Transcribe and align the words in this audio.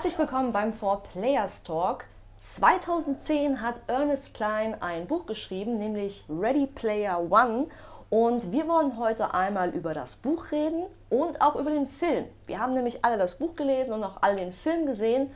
Herzlich 0.00 0.18
willkommen 0.18 0.50
beim 0.50 0.72
Four 0.72 1.02
Players 1.02 1.62
Talk. 1.62 2.06
2010 2.38 3.60
hat 3.60 3.82
Ernest 3.86 4.34
Klein 4.34 4.80
ein 4.80 5.06
Buch 5.06 5.26
geschrieben, 5.26 5.76
nämlich 5.76 6.24
Ready 6.26 6.66
Player 6.68 7.30
One. 7.30 7.66
Und 8.08 8.50
wir 8.50 8.66
wollen 8.66 8.96
heute 8.96 9.34
einmal 9.34 9.68
über 9.68 9.92
das 9.92 10.16
Buch 10.16 10.52
reden 10.52 10.84
und 11.10 11.42
auch 11.42 11.54
über 11.54 11.70
den 11.70 11.86
Film. 11.86 12.24
Wir 12.46 12.60
haben 12.60 12.72
nämlich 12.72 13.04
alle 13.04 13.18
das 13.18 13.36
Buch 13.36 13.56
gelesen 13.56 13.92
und 13.92 14.02
auch 14.02 14.22
alle 14.22 14.36
den 14.36 14.54
Film 14.54 14.86
gesehen. 14.86 15.30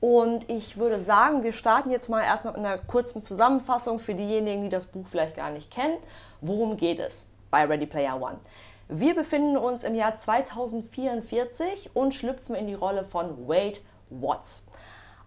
Und 0.00 0.50
ich 0.50 0.76
würde 0.76 1.00
sagen, 1.00 1.44
wir 1.44 1.52
starten 1.52 1.90
jetzt 1.90 2.08
mal 2.08 2.24
erstmal 2.24 2.54
mit 2.54 2.66
einer 2.66 2.78
kurzen 2.78 3.22
Zusammenfassung 3.22 4.00
für 4.00 4.16
diejenigen, 4.16 4.64
die 4.64 4.70
das 4.70 4.86
Buch 4.86 5.06
vielleicht 5.08 5.36
gar 5.36 5.50
nicht 5.50 5.70
kennen. 5.70 5.98
Worum 6.40 6.76
geht 6.76 6.98
es 6.98 7.30
bei 7.52 7.64
Ready 7.64 7.86
Player 7.86 8.20
One? 8.20 8.40
Wir 8.88 9.14
befinden 9.14 9.56
uns 9.56 9.84
im 9.84 9.94
Jahr 9.94 10.16
2044 10.16 11.94
und 11.94 12.12
schlüpfen 12.12 12.56
in 12.56 12.66
die 12.66 12.74
Rolle 12.74 13.04
von 13.04 13.46
Wade 13.46 13.78
Watts. 14.10 14.66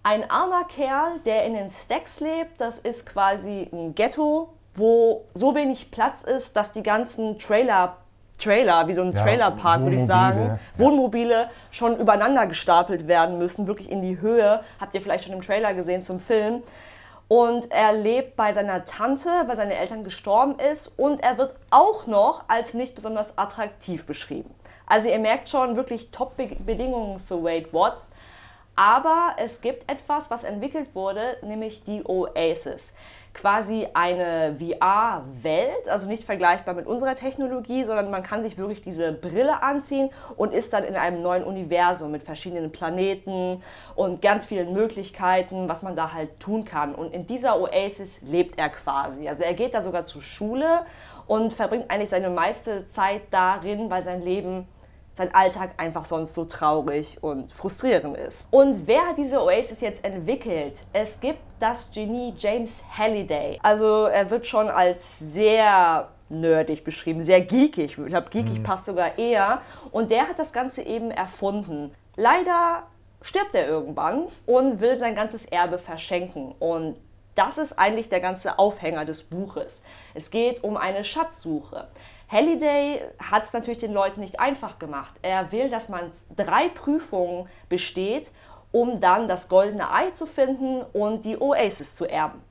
Ein 0.03 0.29
armer 0.29 0.65
Kerl, 0.65 1.19
der 1.25 1.45
in 1.45 1.53
den 1.53 1.71
Stacks 1.71 2.19
lebt, 2.19 2.59
das 2.59 2.79
ist 2.79 3.05
quasi 3.05 3.69
ein 3.71 3.95
Ghetto, 3.95 4.53
wo 4.75 5.25
so 5.33 5.55
wenig 5.55 5.91
Platz 5.91 6.23
ist, 6.23 6.55
dass 6.55 6.71
die 6.71 6.83
ganzen 6.83 7.39
Trailer 7.39 7.97
Trailer, 8.37 8.87
wie 8.87 8.93
so 8.93 9.01
ein 9.01 9.11
ja, 9.11 9.21
Trailerpark, 9.23 9.81
würde 9.81 9.95
ich 9.95 10.05
sagen. 10.05 10.59
Wohnmobile 10.75 11.49
schon 11.71 11.97
übereinander 11.97 12.47
gestapelt 12.47 13.07
werden 13.07 13.37
müssen, 13.37 13.67
wirklich 13.67 13.89
in 13.89 14.01
die 14.01 14.19
Höhe. 14.19 14.61
Habt 14.79 14.95
ihr 14.95 15.01
vielleicht 15.01 15.25
schon 15.25 15.33
im 15.33 15.41
Trailer 15.41 15.73
gesehen 15.73 16.03
zum 16.03 16.19
Film. 16.19 16.63
Und 17.27 17.71
er 17.71 17.93
lebt 17.93 18.35
bei 18.35 18.53
seiner 18.53 18.85
Tante, 18.85 19.29
weil 19.45 19.55
seine 19.55 19.75
Eltern 19.75 20.03
gestorben 20.03 20.59
ist. 20.59 20.87
Und 20.99 21.21
er 21.21 21.37
wird 21.37 21.55
auch 21.69 22.05
noch 22.07 22.43
als 22.47 22.73
nicht 22.73 22.95
besonders 22.95 23.37
attraktiv 23.37 24.05
beschrieben. 24.05 24.53
Also 24.85 25.09
ihr 25.09 25.19
merkt 25.19 25.49
schon 25.49 25.75
wirklich 25.75 26.11
Top-Bedingungen 26.11 27.19
für 27.19 27.43
Wade 27.43 27.71
Watts. 27.71 28.11
Aber 28.75 29.35
es 29.37 29.61
gibt 29.61 29.89
etwas, 29.91 30.31
was 30.31 30.43
entwickelt 30.43 30.95
wurde, 30.95 31.37
nämlich 31.43 31.83
die 31.83 32.03
Oasis. 32.05 32.95
Quasi 33.31 33.87
eine 33.93 34.55
VR-Welt, 34.59 35.89
also 35.89 36.07
nicht 36.07 36.23
vergleichbar 36.23 36.75
mit 36.75 36.85
unserer 36.85 37.15
Technologie, 37.15 37.83
sondern 37.83 38.11
man 38.11 38.21
kann 38.21 38.43
sich 38.43 38.57
wirklich 38.57 38.81
diese 38.81 39.11
Brille 39.11 39.63
anziehen 39.63 40.11
und 40.37 40.53
ist 40.53 40.73
dann 40.73 40.83
in 40.83 40.95
einem 40.95 41.17
neuen 41.17 41.43
Universum 41.43 42.11
mit 42.11 42.23
verschiedenen 42.23 42.71
Planeten 42.71 43.63
und 43.95 44.21
ganz 44.21 44.45
vielen 44.45 44.73
Möglichkeiten, 44.73 45.67
was 45.67 45.81
man 45.81 45.95
da 45.95 46.13
halt 46.13 46.39
tun 46.39 46.63
kann. 46.63 46.93
Und 46.93 47.13
in 47.13 47.25
dieser 47.25 47.59
Oasis 47.59 48.21
lebt 48.21 48.57
er 48.59 48.69
quasi. 48.69 49.27
Also 49.27 49.43
er 49.43 49.53
geht 49.53 49.73
da 49.73 49.81
sogar 49.81 50.05
zur 50.05 50.21
Schule 50.21 50.85
und 51.25 51.53
verbringt 51.53 51.89
eigentlich 51.89 52.09
seine 52.09 52.29
meiste 52.29 52.85
Zeit 52.87 53.21
darin, 53.31 53.89
weil 53.89 54.03
sein 54.03 54.21
Leben 54.21 54.67
sein 55.15 55.33
Alltag 55.33 55.71
einfach 55.77 56.05
sonst 56.05 56.33
so 56.33 56.45
traurig 56.45 57.21
und 57.21 57.51
frustrierend 57.51 58.17
ist. 58.17 58.47
Und 58.51 58.87
wer 58.87 59.07
hat 59.07 59.17
diese 59.17 59.41
Oasis 59.41 59.81
jetzt 59.81 60.03
entwickelt? 60.03 60.79
Es 60.91 61.19
gibt 61.19 61.41
das 61.59 61.91
Genie 61.91 62.33
James 62.37 62.83
Halliday. 62.97 63.59
Also 63.61 64.05
er 64.05 64.29
wird 64.29 64.47
schon 64.47 64.69
als 64.69 65.19
sehr 65.19 66.09
nerdig 66.29 66.83
beschrieben, 66.83 67.23
sehr 67.23 67.41
geekig. 67.41 67.97
Ich 67.97 68.05
glaube, 68.05 68.29
geekig 68.29 68.59
mhm. 68.59 68.63
passt 68.63 68.85
sogar 68.85 69.17
eher. 69.17 69.61
Und 69.91 70.09
der 70.11 70.27
hat 70.27 70.39
das 70.39 70.51
Ganze 70.51 70.81
eben 70.81 71.11
erfunden. 71.11 71.91
Leider 72.15 72.83
stirbt 73.21 73.55
er 73.55 73.67
irgendwann 73.67 74.27
und 74.45 74.81
will 74.81 74.97
sein 74.97 75.15
ganzes 75.15 75.45
Erbe 75.45 75.77
verschenken. 75.77 76.53
Und 76.59 76.97
das 77.35 77.57
ist 77.57 77.79
eigentlich 77.79 78.09
der 78.09 78.19
ganze 78.19 78.59
Aufhänger 78.59 79.05
des 79.05 79.23
Buches. 79.23 79.83
Es 80.13 80.29
geht 80.29 80.63
um 80.63 80.77
eine 80.77 81.03
Schatzsuche. 81.03 81.87
Halliday 82.33 83.01
hat 83.19 83.43
es 83.43 83.53
natürlich 83.53 83.77
den 83.77 83.93
Leuten 83.93 84.19
nicht 84.19 84.39
einfach 84.39 84.79
gemacht. 84.79 85.13
Er 85.21 85.51
will, 85.51 85.69
dass 85.69 85.87
man 85.87 86.11
drei 86.35 86.67
Prüfungen 86.67 87.47
besteht, 87.69 88.31
um 88.71 88.99
dann 88.99 89.27
das 89.27 89.49
goldene 89.49 89.93
Ei 89.93 90.09
zu 90.09 90.25
finden 90.25 90.81
und 90.93 91.25
die 91.25 91.39
Oasis 91.39 91.95
zu 91.95 92.09
erben. 92.09 92.41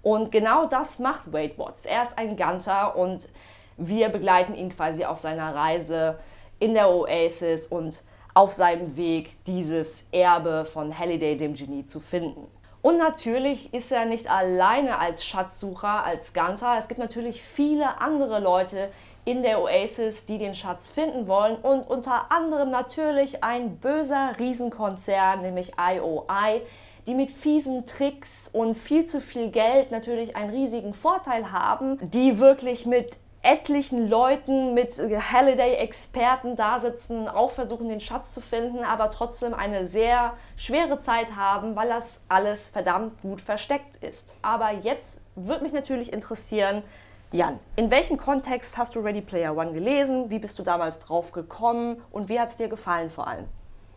Und 0.00 0.30
genau 0.30 0.66
das 0.66 1.00
macht 1.00 1.32
Wade 1.32 1.58
Watts. 1.58 1.86
Er 1.86 2.02
ist 2.02 2.16
ein 2.18 2.36
Ganter 2.36 2.96
und 2.96 3.28
wir 3.76 4.10
begleiten 4.10 4.54
ihn 4.54 4.70
quasi 4.70 5.04
auf 5.04 5.18
seiner 5.18 5.54
Reise 5.54 6.20
in 6.60 6.74
der 6.74 6.88
Oasis 6.88 7.66
und 7.66 8.02
auf 8.34 8.52
seinem 8.52 8.96
Weg, 8.96 9.44
dieses 9.46 10.08
Erbe 10.12 10.64
von 10.64 10.96
Halliday, 10.96 11.36
dem 11.36 11.54
Genie, 11.54 11.84
zu 11.84 11.98
finden. 11.98 12.46
Und 12.80 12.98
natürlich 12.98 13.72
ist 13.72 13.92
er 13.92 14.06
nicht 14.06 14.28
alleine 14.28 14.98
als 14.98 15.24
Schatzsucher, 15.24 16.04
als 16.04 16.32
Ganter. 16.32 16.76
Es 16.78 16.88
gibt 16.88 16.98
natürlich 16.98 17.42
viele 17.42 18.00
andere 18.00 18.40
Leute, 18.40 18.90
in 19.24 19.42
der 19.42 19.60
Oasis, 19.60 20.24
die 20.24 20.38
den 20.38 20.54
Schatz 20.54 20.90
finden 20.90 21.28
wollen 21.28 21.56
und 21.56 21.82
unter 21.88 22.32
anderem 22.32 22.70
natürlich 22.70 23.44
ein 23.44 23.76
böser 23.76 24.34
Riesenkonzern, 24.38 25.42
nämlich 25.42 25.72
IOI, 25.78 26.62
die 27.06 27.14
mit 27.14 27.30
fiesen 27.30 27.86
Tricks 27.86 28.48
und 28.52 28.74
viel 28.74 29.06
zu 29.06 29.20
viel 29.20 29.50
Geld 29.50 29.90
natürlich 29.90 30.36
einen 30.36 30.50
riesigen 30.50 30.94
Vorteil 30.94 31.52
haben, 31.52 31.98
die 32.00 32.38
wirklich 32.38 32.86
mit 32.86 33.18
etlichen 33.42 34.08
Leuten, 34.08 34.72
mit 34.72 34.92
Halliday-Experten 34.98 36.54
da 36.54 36.78
sitzen, 36.78 37.28
auch 37.28 37.50
versuchen, 37.50 37.88
den 37.88 38.00
Schatz 38.00 38.32
zu 38.32 38.40
finden, 38.40 38.84
aber 38.84 39.10
trotzdem 39.10 39.52
eine 39.52 39.86
sehr 39.86 40.34
schwere 40.56 41.00
Zeit 41.00 41.34
haben, 41.34 41.74
weil 41.74 41.88
das 41.88 42.24
alles 42.28 42.68
verdammt 42.70 43.20
gut 43.20 43.40
versteckt 43.40 44.02
ist. 44.02 44.36
Aber 44.42 44.70
jetzt 44.70 45.24
würde 45.34 45.64
mich 45.64 45.72
natürlich 45.72 46.12
interessieren, 46.12 46.84
Jan, 47.32 47.58
in 47.76 47.90
welchem 47.90 48.18
Kontext 48.18 48.76
hast 48.76 48.94
du 48.94 49.00
Ready 49.00 49.22
Player 49.22 49.56
One 49.56 49.72
gelesen? 49.72 50.28
Wie 50.28 50.38
bist 50.38 50.58
du 50.58 50.62
damals 50.62 50.98
drauf 50.98 51.32
gekommen 51.32 51.96
und 52.10 52.28
wie 52.28 52.38
hat 52.38 52.50
es 52.50 52.56
dir 52.58 52.68
gefallen 52.68 53.08
vor 53.08 53.26
allem? 53.26 53.46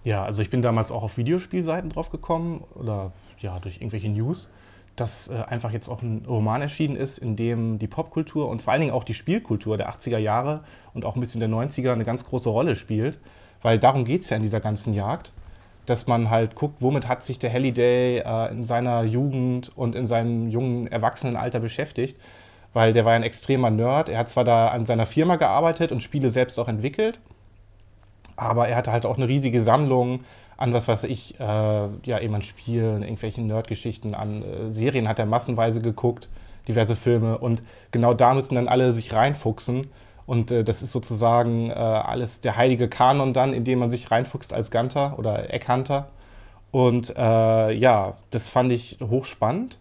Ja, 0.05 0.23
also 0.23 0.41
ich 0.41 0.49
bin 0.49 0.61
damals 0.61 0.89
auch 0.89 1.03
auf 1.03 1.17
Videospielseiten 1.17 1.89
drauf 1.89 2.11
gekommen 2.11 2.63
oder 2.75 3.11
ja, 3.39 3.59
durch 3.59 3.81
irgendwelche 3.81 4.07
News, 4.07 4.47
dass 4.95 5.27
äh, 5.27 5.33
einfach 5.49 5.71
jetzt 5.71 5.89
auch 5.89 6.01
ein 6.01 6.23
Roman 6.25 6.61
erschienen 6.61 6.95
ist, 6.95 7.17
in 7.17 7.35
dem 7.35 7.77
die 7.77 7.87
Popkultur 7.87 8.47
und 8.47 8.61
vor 8.61 8.71
allen 8.71 8.79
Dingen 8.79 8.93
auch 8.93 9.03
die 9.03 9.13
Spielkultur 9.13 9.75
der 9.75 9.89
80er 9.89 10.17
Jahre 10.17 10.63
und 10.93 11.03
auch 11.03 11.15
ein 11.15 11.19
bisschen 11.19 11.41
der 11.41 11.49
90er 11.49 11.91
eine 11.91 12.05
ganz 12.05 12.25
große 12.25 12.49
Rolle 12.49 12.77
spielt. 12.77 13.19
Weil 13.61 13.79
darum 13.79 14.05
geht 14.05 14.21
es 14.21 14.29
ja 14.29 14.37
in 14.37 14.43
dieser 14.43 14.61
ganzen 14.61 14.93
Jagd, 14.93 15.33
dass 15.85 16.07
man 16.07 16.29
halt 16.29 16.55
guckt, 16.55 16.81
womit 16.81 17.09
hat 17.09 17.25
sich 17.25 17.37
der 17.37 17.51
Halliday 17.51 18.19
äh, 18.19 18.51
in 18.51 18.63
seiner 18.63 19.03
Jugend 19.03 19.75
und 19.75 19.93
in 19.93 20.05
seinem 20.05 20.47
jungen 20.47 20.87
Erwachsenenalter 20.87 21.59
beschäftigt 21.59 22.15
weil 22.75 22.91
der 22.91 23.05
war 23.05 23.13
ein 23.13 23.23
extremer 23.23 23.69
Nerd. 23.69 24.09
Er 24.09 24.19
hat 24.19 24.29
zwar 24.29 24.43
da 24.43 24.67
an 24.67 24.85
seiner 24.85 25.05
Firma 25.05 25.37
gearbeitet 25.37 25.93
und 25.93 26.03
Spiele 26.03 26.29
selbst 26.29 26.59
auch 26.59 26.67
entwickelt, 26.67 27.21
aber 28.35 28.67
er 28.67 28.75
hatte 28.75 28.91
halt 28.91 29.05
auch 29.05 29.15
eine 29.15 29.29
riesige 29.29 29.61
Sammlung 29.61 30.19
an 30.57 30.73
was 30.73 30.87
weiß 30.87 31.05
ich, 31.05 31.39
äh, 31.39 31.43
ja, 31.43 32.19
eben 32.19 32.35
an 32.35 32.41
Spielen, 32.41 33.01
irgendwelchen 33.01 33.47
Nerdgeschichten, 33.47 34.13
an 34.13 34.41
äh, 34.41 34.69
Serien 34.69 35.07
hat 35.07 35.19
er 35.19 35.25
massenweise 35.25 35.81
geguckt, 35.81 36.29
diverse 36.67 36.95
Filme 36.95 37.37
und 37.37 37.63
genau 37.91 38.13
da 38.13 38.33
müssen 38.33 38.55
dann 38.55 38.67
alle 38.67 38.91
sich 38.91 39.13
reinfuchsen. 39.13 39.87
Und 40.25 40.51
äh, 40.51 40.63
das 40.63 40.81
ist 40.81 40.91
sozusagen 40.91 41.69
äh, 41.69 41.73
alles 41.73 42.41
der 42.41 42.55
heilige 42.55 42.87
Kanon 42.89 43.33
dann, 43.33 43.53
in 43.53 43.63
dem 43.63 43.79
man 43.79 43.89
sich 43.89 44.11
reinfuchst 44.11 44.53
als 44.53 44.71
Ganter 44.71 45.19
oder 45.19 45.53
Eckhunter. 45.53 46.07
Und 46.71 47.13
äh, 47.15 47.71
ja, 47.73 48.15
das 48.31 48.49
fand 48.49 48.71
ich 48.71 48.97
hochspannend. 49.01 49.77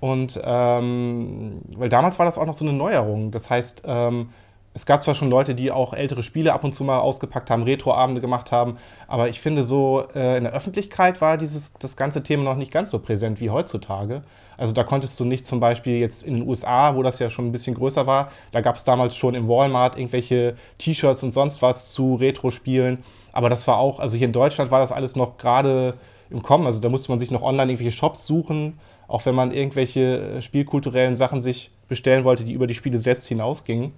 Und 0.00 0.40
ähm, 0.44 1.60
weil 1.76 1.88
damals 1.88 2.18
war 2.18 2.26
das 2.26 2.38
auch 2.38 2.46
noch 2.46 2.54
so 2.54 2.64
eine 2.64 2.74
Neuerung. 2.74 3.30
Das 3.30 3.50
heißt, 3.50 3.82
ähm, 3.84 4.28
es 4.74 4.86
gab 4.86 5.02
zwar 5.02 5.16
schon 5.16 5.28
Leute, 5.28 5.56
die 5.56 5.72
auch 5.72 5.92
ältere 5.92 6.22
Spiele 6.22 6.52
ab 6.52 6.62
und 6.62 6.72
zu 6.72 6.84
mal 6.84 7.00
ausgepackt 7.00 7.50
haben, 7.50 7.64
Retroabende 7.64 8.20
gemacht 8.20 8.52
haben, 8.52 8.76
aber 9.08 9.28
ich 9.28 9.40
finde 9.40 9.64
so 9.64 10.04
äh, 10.14 10.36
in 10.36 10.44
der 10.44 10.52
Öffentlichkeit 10.52 11.20
war 11.20 11.36
dieses 11.36 11.72
das 11.74 11.96
ganze 11.96 12.22
Thema 12.22 12.44
noch 12.44 12.56
nicht 12.56 12.70
ganz 12.70 12.90
so 12.90 13.00
präsent 13.00 13.40
wie 13.40 13.50
heutzutage. 13.50 14.22
Also 14.56 14.74
da 14.74 14.84
konntest 14.84 15.18
du 15.18 15.24
nicht 15.24 15.46
zum 15.46 15.58
Beispiel 15.58 15.98
jetzt 15.98 16.22
in 16.22 16.34
den 16.34 16.46
USA, 16.46 16.94
wo 16.94 17.02
das 17.02 17.18
ja 17.18 17.30
schon 17.30 17.46
ein 17.46 17.52
bisschen 17.52 17.74
größer 17.74 18.06
war, 18.06 18.30
da 18.52 18.60
gab 18.60 18.76
es 18.76 18.84
damals 18.84 19.16
schon 19.16 19.34
im 19.34 19.48
Walmart 19.48 19.96
irgendwelche 19.96 20.56
T-Shirts 20.78 21.24
und 21.24 21.32
sonst 21.32 21.60
was 21.60 21.92
zu 21.92 22.14
Retro-Spielen. 22.16 22.98
Aber 23.32 23.50
das 23.50 23.66
war 23.66 23.78
auch, 23.78 23.98
also 23.98 24.16
hier 24.16 24.26
in 24.26 24.32
Deutschland 24.32 24.70
war 24.70 24.80
das 24.80 24.92
alles 24.92 25.16
noch 25.16 25.38
gerade 25.38 25.94
im 26.30 26.42
Kommen. 26.42 26.66
Also 26.66 26.80
da 26.80 26.88
musste 26.88 27.10
man 27.10 27.18
sich 27.18 27.30
noch 27.30 27.42
online 27.42 27.70
irgendwelche 27.70 27.96
Shops 27.96 28.26
suchen 28.26 28.78
auch 29.08 29.24
wenn 29.26 29.34
man 29.34 29.52
irgendwelche 29.52 30.36
äh, 30.36 30.42
spielkulturellen 30.42 31.16
Sachen 31.16 31.42
sich 31.42 31.72
bestellen 31.88 32.24
wollte, 32.24 32.44
die 32.44 32.52
über 32.52 32.66
die 32.66 32.74
Spiele 32.74 32.98
selbst 32.98 33.26
hinausgingen. 33.26 33.92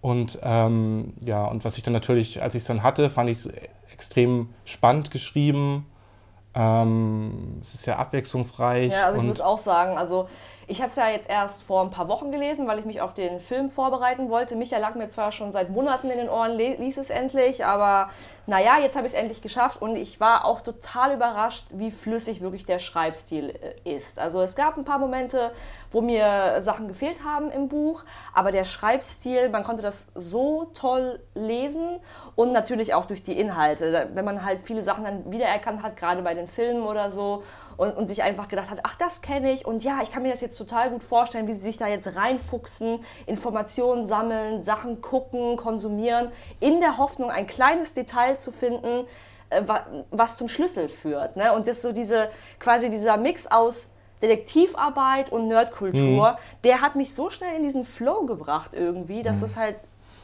Und 0.00 0.40
ähm, 0.42 1.14
ja, 1.24 1.44
und 1.44 1.64
was 1.64 1.76
ich 1.76 1.84
dann 1.84 1.92
natürlich, 1.92 2.42
als 2.42 2.56
ich 2.56 2.62
es 2.62 2.66
dann 2.66 2.82
hatte, 2.82 3.08
fand 3.08 3.30
ich 3.30 3.38
es 3.38 3.52
extrem 3.92 4.48
spannend 4.64 5.12
geschrieben. 5.12 5.86
Ähm, 6.54 7.58
es 7.60 7.74
ist 7.74 7.86
ja 7.86 7.96
abwechslungsreich. 7.96 8.90
Ja, 8.90 9.06
also 9.06 9.20
ich 9.20 9.24
muss 9.24 9.40
auch 9.40 9.58
sagen, 9.58 9.96
also 9.96 10.28
ich 10.72 10.80
habe 10.80 10.88
es 10.88 10.96
ja 10.96 11.10
jetzt 11.10 11.28
erst 11.28 11.62
vor 11.62 11.82
ein 11.82 11.90
paar 11.90 12.08
Wochen 12.08 12.32
gelesen, 12.32 12.66
weil 12.66 12.78
ich 12.78 12.86
mich 12.86 13.02
auf 13.02 13.12
den 13.12 13.40
Film 13.40 13.68
vorbereiten 13.68 14.30
wollte. 14.30 14.56
Micha 14.56 14.78
lag 14.78 14.94
mir 14.94 15.10
zwar 15.10 15.30
schon 15.30 15.52
seit 15.52 15.68
Monaten 15.68 16.08
in 16.08 16.16
den 16.16 16.30
Ohren, 16.30 16.56
ließ 16.56 16.96
es 16.96 17.10
endlich, 17.10 17.66
aber 17.66 18.08
naja, 18.46 18.78
jetzt 18.78 18.96
habe 18.96 19.06
ich 19.06 19.12
es 19.12 19.18
endlich 19.18 19.42
geschafft 19.42 19.82
und 19.82 19.96
ich 19.96 20.18
war 20.18 20.46
auch 20.46 20.62
total 20.62 21.14
überrascht, 21.14 21.66
wie 21.70 21.90
flüssig 21.90 22.40
wirklich 22.40 22.64
der 22.64 22.78
Schreibstil 22.78 23.50
äh, 23.84 23.94
ist. 23.94 24.18
Also 24.18 24.40
es 24.40 24.56
gab 24.56 24.78
ein 24.78 24.84
paar 24.84 24.98
Momente, 24.98 25.52
wo 25.90 26.00
mir 26.00 26.62
Sachen 26.62 26.88
gefehlt 26.88 27.22
haben 27.22 27.50
im 27.50 27.68
Buch, 27.68 28.02
aber 28.32 28.50
der 28.50 28.64
Schreibstil, 28.64 29.50
man 29.50 29.64
konnte 29.64 29.82
das 29.82 30.08
so 30.14 30.70
toll 30.72 31.20
lesen 31.34 32.00
und 32.34 32.52
natürlich 32.52 32.94
auch 32.94 33.04
durch 33.04 33.22
die 33.22 33.38
Inhalte. 33.38 34.08
Wenn 34.14 34.24
man 34.24 34.42
halt 34.42 34.62
viele 34.64 34.82
Sachen 34.82 35.04
dann 35.04 35.30
wiedererkannt 35.30 35.82
hat, 35.82 35.96
gerade 35.96 36.22
bei 36.22 36.32
den 36.32 36.48
Filmen 36.48 36.82
oder 36.82 37.10
so, 37.10 37.42
und, 37.82 37.96
und 37.96 38.06
sich 38.06 38.22
einfach 38.22 38.46
gedacht 38.46 38.70
hat, 38.70 38.78
ach, 38.84 38.94
das 38.96 39.22
kenne 39.22 39.52
ich 39.52 39.66
und 39.66 39.82
ja, 39.82 40.00
ich 40.02 40.12
kann 40.12 40.22
mir 40.22 40.30
das 40.30 40.40
jetzt 40.40 40.56
total 40.56 40.90
gut 40.90 41.02
vorstellen, 41.02 41.48
wie 41.48 41.54
sie 41.54 41.60
sich 41.60 41.76
da 41.76 41.88
jetzt 41.88 42.14
reinfuchsen, 42.14 43.00
Informationen 43.26 44.06
sammeln, 44.06 44.62
Sachen 44.62 45.02
gucken, 45.02 45.56
konsumieren, 45.56 46.30
in 46.60 46.78
der 46.78 46.96
Hoffnung, 46.96 47.30
ein 47.30 47.48
kleines 47.48 47.92
Detail 47.92 48.38
zu 48.38 48.52
finden, 48.52 49.04
äh, 49.50 49.62
was 50.12 50.36
zum 50.36 50.48
Schlüssel 50.48 50.88
führt. 50.88 51.36
Ne? 51.36 51.52
Und 51.52 51.66
das 51.66 51.78
ist 51.78 51.82
so 51.82 51.92
diese, 51.92 52.30
quasi 52.60 52.88
dieser 52.88 53.16
Mix 53.16 53.48
aus 53.48 53.90
Detektivarbeit 54.22 55.32
und 55.32 55.48
Nerdkultur, 55.48 56.32
mhm. 56.32 56.36
der 56.62 56.82
hat 56.82 56.94
mich 56.94 57.12
so 57.12 57.30
schnell 57.30 57.56
in 57.56 57.64
diesen 57.64 57.84
Flow 57.84 58.26
gebracht 58.26 58.74
irgendwie, 58.74 59.24
dass 59.24 59.38
mhm. 59.38 59.44
es 59.44 59.56
halt 59.56 59.76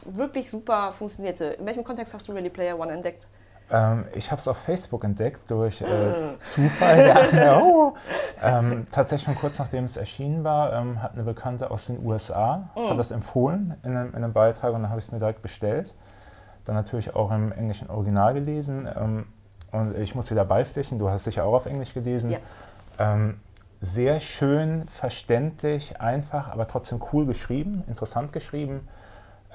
wirklich 0.05 0.49
super 0.49 0.93
funktionierte. 0.93 1.45
In 1.45 1.65
welchem 1.65 1.83
Kontext 1.83 2.13
hast 2.13 2.29
du 2.29 2.31
Ready 2.31 2.49
Player 2.49 2.79
One 2.79 2.93
entdeckt? 2.93 3.27
Ähm, 3.71 4.05
ich 4.15 4.31
habe 4.31 4.39
es 4.39 4.47
auf 4.47 4.57
Facebook 4.57 5.03
entdeckt 5.03 5.49
durch 5.51 5.81
äh, 5.81 6.37
Zufall. 6.41 7.31
ja, 7.33 7.61
oh. 7.61 7.93
ähm, 8.41 8.87
tatsächlich 8.91 9.25
schon 9.25 9.35
kurz 9.35 9.59
nachdem 9.59 9.85
es 9.85 9.97
erschienen 9.97 10.43
war, 10.43 10.73
ähm, 10.73 11.01
hat 11.01 11.13
eine 11.13 11.23
Bekannte 11.23 11.69
aus 11.69 11.87
den 11.87 12.03
USA 12.03 12.69
mhm. 12.75 12.89
hat 12.89 12.99
das 12.99 13.11
empfohlen 13.11 13.75
in 13.83 13.95
einem, 13.95 14.09
in 14.09 14.23
einem 14.23 14.33
Beitrag 14.33 14.73
und 14.73 14.81
dann 14.81 14.89
habe 14.89 14.99
ich 14.99 15.05
es 15.05 15.11
mir 15.11 15.19
direkt 15.19 15.41
bestellt. 15.41 15.93
Dann 16.65 16.75
natürlich 16.75 17.15
auch 17.15 17.31
im 17.31 17.51
englischen 17.51 17.89
Original 17.89 18.33
gelesen 18.33 18.87
ähm, 18.95 19.25
und 19.71 19.97
ich 19.97 20.15
muss 20.15 20.27
dir 20.27 20.35
dabei 20.35 20.65
pflichten, 20.65 20.97
du 20.97 21.09
hast 21.09 21.25
sicher 21.25 21.45
auch 21.45 21.53
auf 21.53 21.65
Englisch 21.65 21.93
gelesen. 21.93 22.31
Ja. 22.31 22.39
Ähm, 22.97 23.39
sehr 23.81 24.19
schön, 24.19 24.87
verständlich, 24.89 26.01
einfach, 26.01 26.51
aber 26.51 26.67
trotzdem 26.67 26.99
cool 27.13 27.25
geschrieben, 27.25 27.83
interessant 27.87 28.33
geschrieben. 28.33 28.87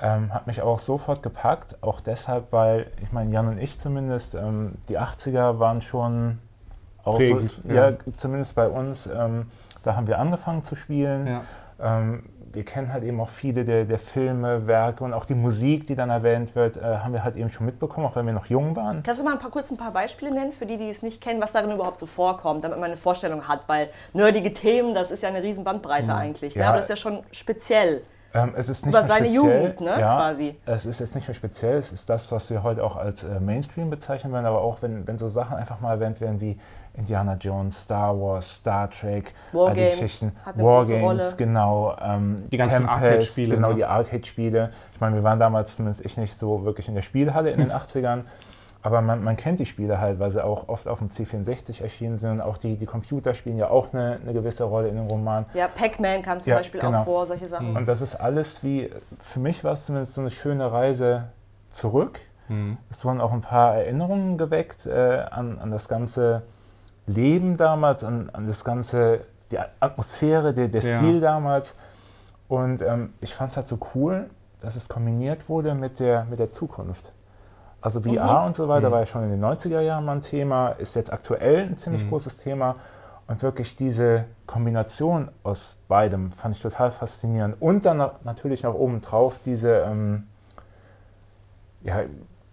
Ähm, 0.04 0.34
hat 0.34 0.46
mich 0.46 0.60
auch 0.60 0.80
sofort 0.80 1.22
gepackt, 1.22 1.82
auch 1.82 2.00
deshalb, 2.00 2.52
weil, 2.52 2.88
ich 3.02 3.10
meine, 3.10 3.32
Jan 3.32 3.48
und 3.48 3.58
ich 3.58 3.80
zumindest, 3.80 4.34
ähm, 4.34 4.74
die 4.90 4.98
80er 4.98 5.58
waren 5.58 5.80
schon 5.80 6.40
auch 7.04 7.16
Prägend, 7.16 7.52
so, 7.52 7.72
ja. 7.72 7.90
ja. 7.90 7.96
zumindest 8.14 8.54
bei 8.54 8.68
uns, 8.68 9.06
ähm, 9.06 9.46
da 9.82 9.96
haben 9.96 10.06
wir 10.06 10.18
angefangen 10.18 10.62
zu 10.62 10.76
spielen. 10.76 11.26
Ja. 11.26 11.42
Ähm, 11.80 12.24
wir 12.52 12.64
kennen 12.64 12.92
halt 12.92 13.02
eben 13.02 13.18
auch 13.18 13.30
viele 13.30 13.64
der, 13.64 13.84
der 13.84 13.98
Filme, 13.98 14.66
Werke 14.66 15.04
und 15.04 15.14
auch 15.14 15.24
die 15.24 15.34
Musik, 15.34 15.86
die 15.86 15.94
dann 15.94 16.10
erwähnt 16.10 16.54
wird, 16.54 16.76
äh, 16.76 16.82
haben 16.82 17.12
wir 17.14 17.24
halt 17.24 17.36
eben 17.36 17.50
schon 17.50 17.64
mitbekommen, 17.64 18.06
auch 18.06 18.14
wenn 18.14 18.26
wir 18.26 18.34
noch 18.34 18.46
jung 18.46 18.76
waren. 18.76 19.02
Kannst 19.02 19.22
du 19.22 19.24
mal 19.24 19.32
ein 19.32 19.38
paar, 19.38 19.50
kurz 19.50 19.70
ein 19.70 19.76
paar 19.76 19.92
Beispiele 19.92 20.32
nennen, 20.32 20.52
für 20.52 20.66
die, 20.66 20.76
die 20.76 20.88
es 20.88 21.02
nicht 21.02 21.20
kennen, 21.22 21.40
was 21.40 21.52
darin 21.52 21.72
überhaupt 21.72 21.98
so 21.98 22.06
vorkommt, 22.06 22.62
damit 22.62 22.78
man 22.78 22.90
eine 22.90 22.96
Vorstellung 22.96 23.48
hat? 23.48 23.68
Weil 23.68 23.88
nerdige 24.12 24.52
Themen, 24.52 24.94
das 24.94 25.10
ist 25.10 25.22
ja 25.22 25.30
eine 25.30 25.42
riesen 25.42 25.64
Bandbreite 25.64 26.12
mhm. 26.12 26.18
eigentlich, 26.18 26.54
ne? 26.54 26.60
ja. 26.60 26.66
Ne? 26.66 26.68
aber 26.68 26.76
das 26.76 26.86
ist 26.86 26.90
ja 26.90 26.96
schon 26.96 27.24
speziell. 27.32 28.02
Ähm, 28.34 28.52
es 28.56 28.69
ist 28.69 28.84
nicht 28.84 28.92
Über 28.92 29.04
seine 29.04 29.26
speziell, 29.26 29.62
Jugend, 29.62 29.81
ne, 29.81 29.90
ja, 30.00 30.16
quasi. 30.16 30.56
Es 30.66 30.86
ist 30.86 30.98
jetzt 30.98 31.14
nicht 31.14 31.28
mehr 31.28 31.36
speziell, 31.36 31.78
es 31.78 31.92
ist 31.92 32.10
das, 32.10 32.32
was 32.32 32.50
wir 32.50 32.64
heute 32.64 32.82
auch 32.82 32.96
als 32.96 33.22
äh, 33.22 33.38
Mainstream 33.38 33.90
bezeichnen 33.90 34.32
würden, 34.32 34.44
aber 34.44 34.60
auch 34.60 34.82
wenn, 34.82 35.06
wenn 35.06 35.19
so 35.19 35.28
Sachen 35.28 35.56
einfach 35.56 35.78
mal 35.78 35.92
erwähnt 35.92 36.20
werden 36.20 36.40
wie 36.40 36.58
Indiana 36.94 37.36
Jones, 37.40 37.82
Star 37.82 38.20
Wars, 38.20 38.56
Star 38.56 38.90
Trek, 38.90 39.34
Wargames, 39.52 39.76
die 39.76 40.00
Geschichten, 40.00 40.32
Wargames, 40.56 41.36
genau, 41.36 41.96
ähm, 42.02 42.42
die 42.50 42.56
ganzen 42.56 42.88
Arcade-Spiele, 42.88 43.54
genau 43.54 43.69
ne? 43.69 43.76
die 43.76 43.84
Arcade-Spiele. 43.84 44.70
Ich 44.92 45.00
meine, 45.00 45.14
wir 45.14 45.22
waren 45.22 45.38
damals 45.38 45.76
zumindest 45.76 46.04
ich 46.04 46.16
nicht 46.16 46.34
so 46.34 46.64
wirklich 46.64 46.88
in 46.88 46.96
der 46.96 47.02
Spielhalle 47.02 47.50
in 47.50 47.60
den 47.60 47.72
80ern. 47.72 48.22
Aber 48.84 49.00
man, 49.00 49.25
man, 49.25 49.38
kennt 49.38 49.60
die 49.60 49.66
Spiele 49.66 49.98
halt, 49.98 50.19
weil 50.19 50.31
sie 50.31 50.44
auch 50.44 50.69
oft 50.69 50.88
auf 50.88 50.98
dem 50.98 51.08
C64 51.08 51.81
erschienen 51.81 52.19
sind. 52.19 52.42
Auch 52.42 52.58
die, 52.58 52.76
die 52.76 52.84
Computer 52.84 53.32
spielen 53.32 53.56
ja 53.56 53.70
auch 53.70 53.94
eine, 53.94 54.19
eine 54.22 54.34
gewisse 54.34 54.64
Rolle 54.64 54.88
in 54.88 54.96
dem 54.96 55.06
Roman. 55.06 55.46
Ja, 55.54 55.69
Pac-Man 55.69 56.20
kam 56.20 56.42
zum 56.42 56.50
ja, 56.50 56.56
Beispiel 56.56 56.82
genau. 56.82 57.00
auch 57.00 57.04
vor, 57.06 57.25
solche 57.25 57.48
Sachen. 57.48 57.75
Und 57.75 57.88
das 57.88 58.02
ist 58.02 58.14
alles 58.14 58.62
wie, 58.62 58.90
für 59.19 59.40
mich 59.40 59.64
war 59.64 59.72
es 59.72 59.86
zumindest 59.86 60.12
so 60.12 60.20
eine 60.20 60.31
schöne 60.31 60.70
Reise 60.70 61.28
zurück. 61.70 62.20
Mhm. 62.48 62.76
Es 62.90 63.06
wurden 63.06 63.22
auch 63.22 63.32
ein 63.32 63.40
paar 63.40 63.75
Erinnerungen 63.75 64.36
geweckt 64.36 64.84
äh, 64.84 65.25
an, 65.31 65.58
an 65.58 65.70
das 65.70 65.88
ganze 65.88 66.42
Leben 67.06 67.56
damals, 67.56 68.04
an, 68.04 68.28
an 68.34 68.46
das 68.46 68.64
ganze, 68.64 69.20
die 69.50 69.58
Atmosphäre, 69.81 70.52
der, 70.52 70.69
der 70.69 70.82
ja. 70.82 70.98
Stil 70.98 71.22
damals. 71.22 71.75
Und 72.48 72.82
ähm, 72.82 73.14
ich 73.22 73.34
fand 73.34 73.52
es 73.52 73.56
halt 73.56 73.66
so 73.66 73.78
cool, 73.94 74.28
dass 74.60 74.76
es 74.76 74.90
kombiniert 74.90 75.48
wurde 75.48 75.75
mit 75.75 76.00
der, 76.00 76.26
mit 76.26 76.38
der 76.38 76.50
Zukunft. 76.50 77.12
Also 77.84 78.00
VR 78.00 78.40
mhm. 78.40 78.46
und 78.46 78.56
so 78.56 78.66
weiter 78.66 78.88
mhm. 78.88 78.92
war 78.92 79.00
ja 79.00 79.06
schon 79.06 79.25
in 79.25 79.31
den 79.31 79.44
90er 79.44 79.81
Jahren 79.81 80.06
mal 80.06 80.12
ein 80.12 80.22
Thema, 80.22 80.70
ist 80.70 80.96
jetzt 80.96 81.12
aktuell 81.12 81.66
ein 81.66 81.76
ziemlich 81.76 82.02
mhm. 82.02 82.08
großes 82.08 82.38
Thema. 82.38 82.76
Und 83.26 83.42
wirklich 83.42 83.76
diese 83.76 84.25
Kombination 84.46 85.28
aus 85.42 85.76
beidem 85.86 86.32
fand 86.32 86.56
ich 86.56 86.62
total 86.62 86.92
faszinierend. 86.92 87.60
Und 87.60 87.84
dann 87.84 87.98
natürlich 88.25 88.62
noch 88.62 88.72
obendrauf 88.72 89.38
diese 89.44 89.81
ähm, 89.81 90.26
ja, 91.82 92.04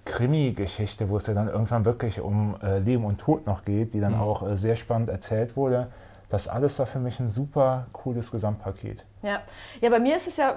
Krimi-Geschichte, 0.03 1.07
wo 1.07 1.15
es 1.15 1.27
ja 1.27 1.33
dann 1.33 1.47
irgendwann 1.47 1.85
wirklich 1.85 2.19
um 2.19 2.57
äh, 2.61 2.79
Leben 2.79 3.05
und 3.05 3.21
Tod 3.21 3.45
noch 3.45 3.63
geht, 3.63 3.93
die 3.93 4.01
dann 4.01 4.15
mhm. 4.15 4.21
auch 4.21 4.45
äh, 4.45 4.57
sehr 4.57 4.75
spannend 4.75 5.07
erzählt 5.07 5.55
wurde. 5.55 5.87
Das 6.27 6.49
alles 6.49 6.77
war 6.77 6.87
für 6.87 6.99
mich 6.99 7.21
ein 7.21 7.29
super 7.29 7.87
cooles 7.93 8.31
Gesamtpaket. 8.31 9.05
Ja, 9.21 9.39
ja 9.79 9.89
bei 9.89 9.99
mir 9.99 10.17
ist 10.17 10.27
es 10.27 10.35
ja 10.35 10.55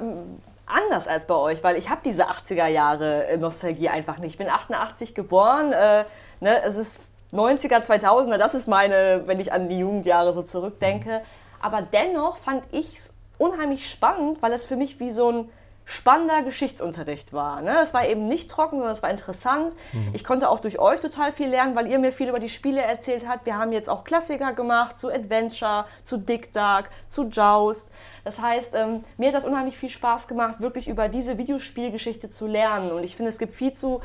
anders 0.66 1.08
als 1.08 1.26
bei 1.26 1.34
euch, 1.34 1.62
weil 1.62 1.76
ich 1.76 1.90
habe 1.90 2.00
diese 2.05 2.28
80er 2.28 2.66
Jahre 2.66 3.26
äh, 3.26 3.37
Nostalgie 3.37 3.88
einfach 3.88 4.19
nicht. 4.19 4.32
Ich 4.32 4.38
bin 4.38 4.49
88 4.49 5.14
geboren, 5.14 5.72
äh, 5.72 6.05
ne, 6.40 6.62
es 6.62 6.76
ist 6.76 6.99
90er, 7.32 7.84
2000er, 7.84 8.37
das 8.37 8.55
ist 8.55 8.69
meine, 8.69 9.22
wenn 9.26 9.40
ich 9.40 9.52
an 9.52 9.69
die 9.69 9.78
Jugendjahre 9.78 10.32
so 10.32 10.43
zurückdenke. 10.43 11.22
Aber 11.61 11.82
dennoch 11.82 12.37
fand 12.37 12.64
ich 12.70 12.94
es 12.94 13.14
unheimlich 13.38 13.90
spannend, 13.90 14.40
weil 14.43 14.52
es 14.52 14.64
für 14.64 14.76
mich 14.76 15.00
wie 15.00 15.11
so 15.11 15.31
ein 15.31 15.49
spannender 15.85 16.43
Geschichtsunterricht 16.43 17.33
war. 17.33 17.61
Ne? 17.61 17.77
Es 17.83 17.93
war 17.93 18.07
eben 18.07 18.27
nicht 18.27 18.51
trocken, 18.51 18.77
sondern 18.77 18.93
es 18.93 19.03
war 19.03 19.11
interessant. 19.11 19.75
Mhm. 19.93 20.11
Ich 20.15 20.25
konnte 20.25 20.49
auch 20.49 20.61
durch 20.61 20.79
euch 20.79 21.01
total 21.01 21.31
viel 21.33 21.49
lernen, 21.49 21.77
weil 21.77 21.89
ihr 21.89 21.99
mir 21.99 22.13
viel 22.13 22.29
über 22.29 22.39
die 22.39 22.49
Spiele 22.49 22.81
erzählt 22.81 23.29
habt. 23.29 23.45
Wir 23.45 23.59
haben 23.59 23.73
jetzt 23.73 23.91
auch 23.91 24.05
Klassiker 24.05 24.55
gemacht 24.55 24.99
zu 24.99 25.11
Adventure, 25.11 25.85
zu 26.03 26.17
Dick 26.17 26.53
Dark, 26.53 26.91
zu 27.09 27.25
Joust. 27.29 27.93
Das 28.25 28.41
heißt, 28.41 28.75
ähm, 28.75 29.05
mir 29.19 29.29
hat 29.29 29.35
das 29.35 29.45
unheimlich 29.45 29.77
viel 29.77 29.91
Spaß 29.91 30.27
gemacht, 30.27 30.61
wirklich 30.61 30.89
über 30.89 31.09
diese 31.09 31.37
Videospielgeschichte 31.37 32.31
zu 32.31 32.47
lernen. 32.47 32.91
Und 32.91 33.05
ich 33.05 33.17
finde, 33.17 33.29
es 33.29 33.39
gibt 33.39 33.55
viel 33.55 33.75
zu, 33.75 34.01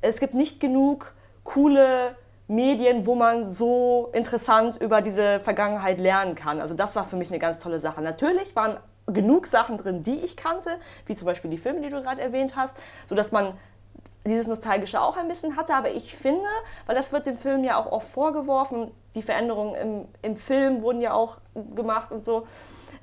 es 0.00 0.20
gibt 0.20 0.34
nicht 0.34 0.60
genug 0.60 1.14
coole 1.42 2.14
Medien, 2.48 3.06
wo 3.06 3.16
man 3.16 3.50
so 3.50 4.10
interessant 4.12 4.76
über 4.76 5.02
diese 5.02 5.40
Vergangenheit 5.40 5.98
lernen 5.98 6.36
kann. 6.36 6.60
Also 6.60 6.74
das 6.74 6.94
war 6.94 7.04
für 7.04 7.16
mich 7.16 7.30
eine 7.30 7.40
ganz 7.40 7.58
tolle 7.58 7.80
Sache. 7.80 8.00
Natürlich 8.02 8.54
waren 8.54 8.78
genug 9.06 9.46
Sachen 9.46 9.76
drin, 9.76 10.02
die 10.02 10.18
ich 10.18 10.36
kannte, 10.36 10.70
wie 11.06 11.14
zum 11.14 11.26
Beispiel 11.26 11.50
die 11.50 11.58
Filme, 11.58 11.80
die 11.80 11.90
du 11.90 12.02
gerade 12.02 12.20
erwähnt 12.20 12.56
hast, 12.56 12.76
sodass 13.06 13.32
man 13.32 13.54
dieses 14.26 14.46
Nostalgische 14.46 15.00
auch 15.00 15.16
ein 15.16 15.28
bisschen 15.28 15.56
hatte. 15.56 15.74
Aber 15.74 15.90
ich 15.90 16.14
finde, 16.14 16.48
weil 16.86 16.94
das 16.94 17.12
wird 17.12 17.26
dem 17.26 17.38
Film 17.38 17.64
ja 17.64 17.78
auch 17.78 17.90
oft 17.90 18.08
vorgeworfen, 18.08 18.90
die 19.14 19.22
Veränderungen 19.22 19.74
im, 19.74 20.08
im 20.22 20.36
Film 20.36 20.82
wurden 20.82 21.00
ja 21.00 21.14
auch 21.14 21.38
gemacht 21.74 22.10
und 22.10 22.24
so, 22.24 22.46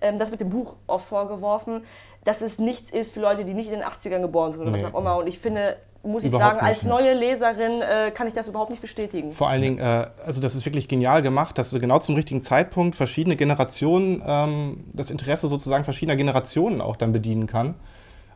ähm, 0.01 0.19
das 0.19 0.31
wird 0.31 0.41
dem 0.41 0.49
Buch 0.49 0.75
oft 0.87 1.05
vorgeworfen, 1.05 1.85
dass 2.25 2.41
es 2.41 2.59
nichts 2.59 2.91
ist 2.91 3.13
für 3.13 3.19
Leute, 3.19 3.45
die 3.45 3.53
nicht 3.53 3.69
in 3.69 3.79
den 3.79 3.83
80ern 3.83 4.21
geboren 4.21 4.51
sind 4.51 4.61
oder 4.61 4.71
nee. 4.71 4.83
was 4.83 4.93
auch 4.93 4.99
immer. 4.99 5.17
Und 5.17 5.27
ich 5.27 5.39
finde, 5.39 5.77
muss 6.03 6.23
ich 6.25 6.31
sagen, 6.31 6.59
als 6.59 6.83
neue 6.83 7.13
Leserin 7.13 7.81
äh, 7.81 8.11
kann 8.11 8.27
ich 8.27 8.33
das 8.33 8.49
überhaupt 8.49 8.69
nicht 8.69 8.81
bestätigen. 8.81 9.31
Vor 9.31 9.47
allen 9.47 9.61
Dingen, 9.61 9.79
äh, 9.79 10.07
also 10.25 10.41
das 10.41 10.53
ist 10.53 10.65
wirklich 10.65 10.87
genial 10.87 11.21
gemacht, 11.21 11.57
dass 11.57 11.71
du 11.71 11.79
genau 11.79 11.99
zum 11.99 12.15
richtigen 12.15 12.41
Zeitpunkt 12.41 12.95
verschiedene 12.95 13.37
Generationen, 13.37 14.21
ähm, 14.25 14.83
das 14.91 15.09
Interesse 15.11 15.47
sozusagen 15.47 15.85
verschiedener 15.85 16.17
Generationen 16.17 16.81
auch 16.81 16.97
dann 16.97 17.13
bedienen 17.13 17.47
kann. 17.47 17.75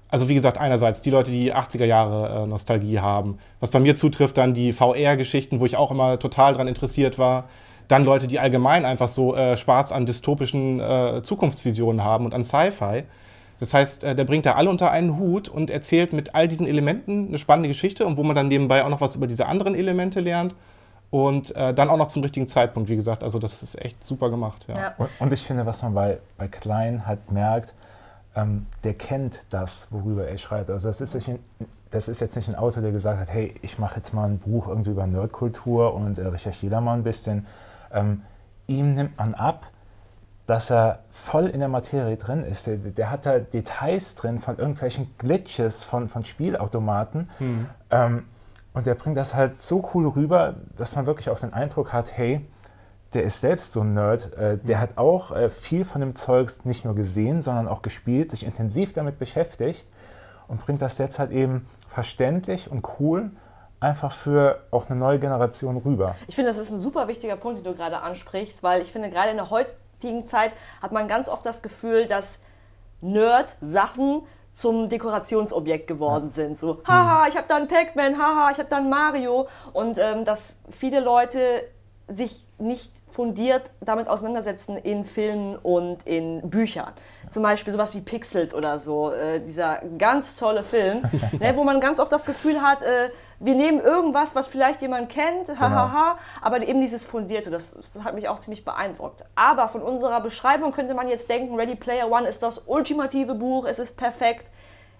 Also 0.09 0.29
wie 0.29 0.33
gesagt, 0.33 0.57
einerseits 0.57 1.01
die 1.01 1.09
Leute, 1.09 1.31
die 1.31 1.53
80er 1.53 1.83
Jahre 1.83 2.43
äh, 2.43 2.47
Nostalgie 2.47 2.99
haben. 2.99 3.39
Was 3.59 3.71
bei 3.71 3.79
mir 3.79 3.97
zutrifft, 3.97 4.37
dann 4.37 4.53
die 4.53 4.71
VR-Geschichten, 4.71 5.59
wo 5.59 5.65
ich 5.65 5.75
auch 5.75 5.91
immer 5.91 6.17
total 6.19 6.53
dran 6.53 6.69
interessiert 6.69 7.19
war. 7.19 7.49
Dann 7.89 8.05
Leute, 8.05 8.27
die 8.27 8.39
allgemein 8.39 8.85
einfach 8.85 9.09
so 9.09 9.35
äh, 9.35 9.57
Spaß 9.57 9.91
an 9.91 10.05
dystopischen 10.05 10.79
äh, 10.79 11.21
Zukunftsvisionen 11.23 12.03
haben 12.03 12.25
und 12.25 12.33
an 12.33 12.43
Sci-Fi. 12.43 13.03
Das 13.59 13.73
heißt, 13.73 14.03
äh, 14.03 14.15
der 14.15 14.23
bringt 14.23 14.45
da 14.45 14.53
alle 14.53 14.69
unter 14.69 14.91
einen 14.91 15.17
Hut 15.17 15.49
und 15.49 15.69
erzählt 15.69 16.13
mit 16.13 16.35
all 16.35 16.47
diesen 16.47 16.67
Elementen 16.67 17.27
eine 17.27 17.37
spannende 17.37 17.69
Geschichte 17.69 18.05
und 18.05 18.17
wo 18.17 18.23
man 18.23 18.35
dann 18.35 18.47
nebenbei 18.47 18.83
auch 18.83 18.89
noch 18.89 19.01
was 19.01 19.15
über 19.15 19.27
diese 19.27 19.47
anderen 19.47 19.75
Elemente 19.75 20.19
lernt. 20.19 20.55
Und 21.09 21.55
äh, 21.55 21.73
dann 21.73 21.89
auch 21.89 21.95
noch 21.95 22.09
zum 22.09 22.21
richtigen 22.21 22.47
Zeitpunkt, 22.47 22.89
wie 22.89 22.97
gesagt. 22.97 23.23
Also 23.23 23.39
das 23.39 23.63
ist 23.63 23.81
echt 23.81 24.03
super 24.03 24.29
gemacht. 24.29 24.65
Ja. 24.67 24.77
ja. 24.77 24.93
Und, 24.97 25.09
und, 25.19 25.33
ich 25.33 25.41
finde, 25.41 25.65
was 25.65 25.81
man 25.81 25.93
bei, 25.93 26.17
bei 26.37 26.49
Klein 26.49 27.07
halt 27.07 27.31
merkt, 27.31 27.73
ähm, 28.35 28.65
der 28.83 28.93
kennt 28.93 29.45
das, 29.49 29.87
worüber 29.89 30.27
er 30.27 30.37
schreibt. 30.37 30.69
Also 30.69 30.89
das 30.89 30.99
ist, 30.99 31.15
nicht, 31.15 31.39
das 31.91 32.09
ist 32.09 32.19
jetzt 32.19 32.35
nicht 32.35 32.49
ein 32.49 32.55
Autor, 32.55 32.83
der 32.83 32.91
gesagt 32.91 33.21
hat, 33.21 33.29
hey, 33.29 33.55
ich 33.61 33.79
mache 33.79 33.95
jetzt 33.95 34.13
mal 34.13 34.25
ein 34.25 34.37
Buch 34.37 34.67
irgendwie 34.67 34.91
über 34.91 35.07
Nerdkultur 35.07 35.93
und 35.93 36.17
äh, 36.17 36.27
recherchiere 36.27 36.71
da 36.71 36.81
mal 36.81 36.95
ein 36.95 37.03
bisschen. 37.03 37.47
Ähm, 37.93 38.23
ihm 38.67 38.93
nimmt 38.93 39.17
man 39.17 39.33
ab, 39.33 39.65
dass 40.47 40.71
er 40.71 40.99
voll 41.11 41.45
in 41.45 41.59
der 41.59 41.69
Materie 41.69 42.17
drin 42.17 42.43
ist. 42.43 42.65
Der, 42.65 42.77
der 42.77 43.11
hat 43.11 43.27
da 43.27 43.37
Details 43.37 44.15
drin 44.15 44.39
von 44.39 44.57
irgendwelchen 44.57 45.13
Glitches 45.19 45.83
von, 45.83 46.09
von 46.09 46.25
Spielautomaten. 46.25 47.29
Mhm. 47.37 47.69
Ähm, 47.91 48.25
Und 48.73 48.85
der 48.85 48.95
bringt 48.95 49.17
das 49.17 49.33
halt 49.33 49.61
so 49.61 49.89
cool 49.93 50.07
rüber, 50.07 50.55
dass 50.75 50.95
man 50.95 51.05
wirklich 51.05 51.29
auch 51.29 51.39
den 51.39 51.51
Eindruck 51.53 51.93
hat, 51.93 52.15
hey, 52.15 52.45
der 53.13 53.23
ist 53.23 53.41
selbst 53.41 53.71
so 53.71 53.81
ein 53.81 53.93
Nerd. 53.93 54.33
Äh, 54.37 54.57
der 54.57 54.79
hat 54.79 54.97
auch 54.97 55.31
äh, 55.31 55.49
viel 55.49 55.83
von 55.83 55.99
dem 56.01 56.13
Zeugs 56.13 56.63
nicht 56.63 56.85
nur 56.85 56.93
gesehen, 56.93 57.41
sondern 57.41 57.67
auch 57.67 57.81
gespielt, 57.81 58.31
sich 58.31 58.45
intensiv 58.45 58.93
damit 58.93 59.17
beschäftigt 59.17 59.87
und 60.47 60.63
bringt 60.63 60.81
das 60.81 60.97
jetzt 60.97 61.17
halt 61.17 61.31
eben 61.31 61.67
verständlich 61.89 62.69
und 62.69 62.85
cool 62.99 63.31
einfach 63.79 64.11
für 64.11 64.59
auch 64.71 64.89
eine 64.89 64.99
neue 64.99 65.19
Generation 65.19 65.77
rüber. 65.77 66.15
Ich 66.27 66.35
finde, 66.35 66.51
das 66.51 66.57
ist 66.57 66.71
ein 66.71 66.79
super 66.79 67.07
wichtiger 67.07 67.35
Punkt, 67.35 67.57
den 67.57 67.63
du 67.63 67.75
gerade 67.75 67.99
ansprichst, 68.01 68.61
weil 68.63 68.81
ich 68.81 68.91
finde, 68.91 69.09
gerade 69.09 69.31
in 69.31 69.37
der 69.37 69.49
heutigen 69.49 69.77
Zeit 70.25 70.53
hat 70.81 70.91
man 70.91 71.07
ganz 71.07 71.29
oft 71.29 71.45
das 71.45 71.61
Gefühl, 71.61 72.07
dass 72.07 72.41
Nerd-Sachen 73.01 74.23
zum 74.55 74.89
Dekorationsobjekt 74.89 75.87
geworden 75.87 76.29
sind. 76.29 76.57
So, 76.57 76.81
haha, 76.87 77.27
ich 77.27 77.37
habe 77.37 77.47
da 77.47 77.57
einen 77.57 77.67
Pac-Man, 77.67 78.17
haha, 78.17 78.51
ich 78.51 78.57
habe 78.57 78.69
da 78.69 78.77
einen 78.77 78.89
Mario. 78.89 79.47
Und 79.73 79.99
ähm, 79.99 80.25
dass 80.25 80.59
viele 80.71 80.99
Leute 80.99 81.63
sich 82.07 82.46
nicht 82.59 82.91
fundiert 83.09 83.71
damit 83.81 84.07
auseinandersetzen 84.07 84.77
in 84.77 85.05
Filmen 85.05 85.55
und 85.57 86.05
in 86.05 86.49
Büchern. 86.49 86.91
Zum 87.29 87.43
Beispiel 87.43 87.73
sowas 87.73 87.93
wie 87.93 88.01
Pixels 88.01 88.53
oder 88.53 88.79
so, 88.79 89.11
äh, 89.11 89.39
dieser 89.39 89.81
ganz 89.97 90.35
tolle 90.35 90.63
Film, 90.63 91.01
ne, 91.39 91.55
wo 91.55 91.63
man 91.63 91.79
ganz 91.79 91.99
oft 91.99 92.11
das 92.11 92.25
Gefühl 92.25 92.61
hat, 92.61 92.81
äh, 92.81 93.09
wir 93.39 93.55
nehmen 93.55 93.79
irgendwas, 93.79 94.35
was 94.35 94.47
vielleicht 94.47 94.81
jemand 94.81 95.09
kennt, 95.09 95.49
hahaha, 95.59 96.13
genau. 96.13 96.21
aber 96.41 96.67
eben 96.67 96.81
dieses 96.81 97.03
Fundierte, 97.05 97.51
das, 97.51 97.75
das, 97.75 98.03
hat 98.03 98.15
mich 98.15 98.27
auch 98.27 98.39
ziemlich 98.39 98.65
beeindruckt. 98.65 99.25
Aber 99.35 99.67
von 99.67 99.81
unserer 99.81 100.21
Beschreibung 100.21 100.71
könnte 100.71 100.95
man 100.95 101.07
jetzt 101.07 101.29
denken, 101.29 101.55
Ready 101.55 101.75
Player 101.75 102.09
One 102.09 102.27
ist 102.27 102.41
das 102.41 102.59
ultimative 102.67 103.35
Buch, 103.35 103.65
es 103.65 103.77
ist 103.77 103.97
perfekt. 103.97 104.51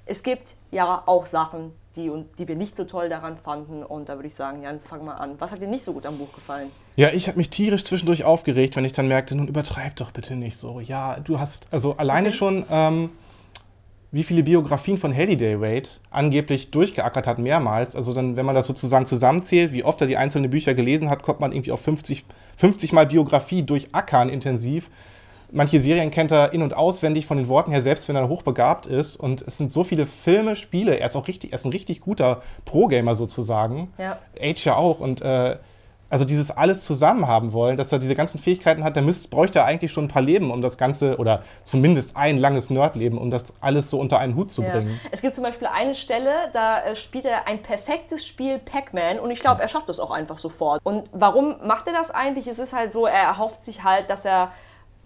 Es 0.05 0.23
gibt 0.23 0.55
ja 0.71 1.03
auch 1.05 1.25
Sachen, 1.25 1.73
die, 1.95 2.11
die 2.37 2.47
wir 2.47 2.55
nicht 2.55 2.77
so 2.77 2.85
toll 2.85 3.09
daran 3.09 3.35
fanden. 3.35 3.83
Und 3.83 4.07
da 4.07 4.15
würde 4.15 4.27
ich 4.27 4.35
sagen, 4.35 4.61
Jan, 4.61 4.79
fang 4.79 5.03
mal 5.03 5.15
an. 5.15 5.35
Was 5.39 5.51
hat 5.51 5.61
dir 5.61 5.67
nicht 5.67 5.83
so 5.83 5.93
gut 5.93 6.05
am 6.05 6.17
Buch 6.17 6.31
gefallen? 6.33 6.71
Ja, 6.97 7.09
ich 7.13 7.27
habe 7.27 7.37
mich 7.37 7.51
tierisch 7.51 7.83
zwischendurch 7.83 8.25
aufgeregt, 8.25 8.75
wenn 8.75 8.83
ich 8.83 8.91
dann 8.91 9.07
merkte, 9.07 9.35
nun 9.35 9.47
übertreib 9.47 9.95
doch 9.97 10.11
bitte 10.11 10.35
nicht 10.35 10.57
so. 10.57 10.79
Ja, 10.79 11.19
du 11.19 11.39
hast, 11.39 11.67
also 11.71 11.95
alleine 11.95 12.29
okay. 12.29 12.37
schon, 12.37 12.65
ähm, 12.71 13.11
wie 14.11 14.23
viele 14.23 14.41
Biografien 14.41 14.97
von 14.97 15.15
Halliday 15.15 15.61
Wade 15.61 15.87
angeblich 16.09 16.71
durchgeackert 16.71 17.27
hat, 17.27 17.37
mehrmals. 17.37 17.95
Also 17.95 18.13
dann, 18.13 18.35
wenn 18.35 18.47
man 18.47 18.55
das 18.55 18.65
sozusagen 18.65 19.05
zusammenzählt, 19.05 19.73
wie 19.73 19.83
oft 19.83 20.01
er 20.01 20.07
die 20.07 20.17
einzelnen 20.17 20.49
Bücher 20.49 20.73
gelesen 20.73 21.09
hat, 21.09 21.21
kommt 21.21 21.39
man 21.39 21.51
irgendwie 21.51 21.71
auf 21.71 21.81
50, 21.81 22.25
50 22.55 22.93
Mal 22.93 23.05
Biografie 23.05 23.63
durchackern 23.63 24.29
intensiv 24.29 24.89
manche 25.51 25.79
Serien 25.79 26.11
kennt 26.11 26.31
er 26.31 26.53
in- 26.53 26.61
und 26.61 26.75
auswendig 26.75 27.25
von 27.25 27.37
den 27.37 27.47
Worten 27.47 27.71
her, 27.71 27.81
selbst 27.81 28.07
wenn 28.09 28.15
er 28.15 28.27
hochbegabt 28.27 28.85
ist. 28.85 29.15
Und 29.15 29.41
es 29.41 29.57
sind 29.57 29.71
so 29.71 29.83
viele 29.83 30.05
Filme, 30.05 30.55
Spiele. 30.55 30.99
Er 30.99 31.07
ist 31.07 31.15
auch 31.15 31.27
richtig, 31.27 31.51
er 31.51 31.55
ist 31.55 31.65
ein 31.65 31.71
richtig 31.71 32.01
guter 32.01 32.41
Pro-Gamer 32.65 33.15
sozusagen. 33.15 33.91
Ja. 33.97 34.19
Age 34.39 34.65
ja 34.65 34.75
auch. 34.75 34.99
Und 34.99 35.21
äh, 35.21 35.57
also 36.09 36.25
dieses 36.25 36.51
alles 36.51 36.85
zusammen 36.85 37.27
haben 37.27 37.53
wollen, 37.53 37.77
dass 37.77 37.91
er 37.91 37.99
diese 37.99 38.15
ganzen 38.15 38.39
Fähigkeiten 38.39 38.83
hat, 38.83 38.95
müsste, 39.01 39.29
bräuchte 39.29 39.59
er 39.59 39.65
eigentlich 39.65 39.91
schon 39.91 40.05
ein 40.05 40.09
paar 40.09 40.21
Leben, 40.21 40.51
um 40.51 40.61
das 40.61 40.77
Ganze, 40.77 41.17
oder 41.17 41.43
zumindest 41.63 42.15
ein 42.15 42.37
langes 42.37 42.69
Nerdleben, 42.69 43.17
um 43.17 43.29
das 43.31 43.53
alles 43.61 43.89
so 43.89 43.99
unter 43.99 44.19
einen 44.19 44.35
Hut 44.35 44.51
zu 44.51 44.61
bringen. 44.61 44.87
Ja. 45.03 45.09
Es 45.11 45.21
gibt 45.21 45.35
zum 45.35 45.43
Beispiel 45.43 45.67
eine 45.67 45.95
Stelle, 45.95 46.31
da 46.53 46.81
äh, 46.81 46.95
spielt 46.95 47.25
er 47.25 47.47
ein 47.47 47.61
perfektes 47.61 48.25
Spiel 48.25 48.59
Pac-Man 48.59 49.19
und 49.19 49.31
ich 49.31 49.39
glaube, 49.39 49.61
er 49.61 49.67
schafft 49.67 49.89
das 49.89 49.99
auch 49.99 50.11
einfach 50.11 50.37
sofort. 50.37 50.81
Und 50.83 51.09
warum 51.11 51.55
macht 51.65 51.87
er 51.87 51.93
das 51.93 52.11
eigentlich? 52.11 52.47
Es 52.47 52.59
ist 52.59 52.73
halt 52.73 52.93
so, 52.93 53.05
er 53.05 53.21
erhofft 53.21 53.65
sich 53.65 53.83
halt, 53.83 54.09
dass 54.09 54.25
er 54.25 54.51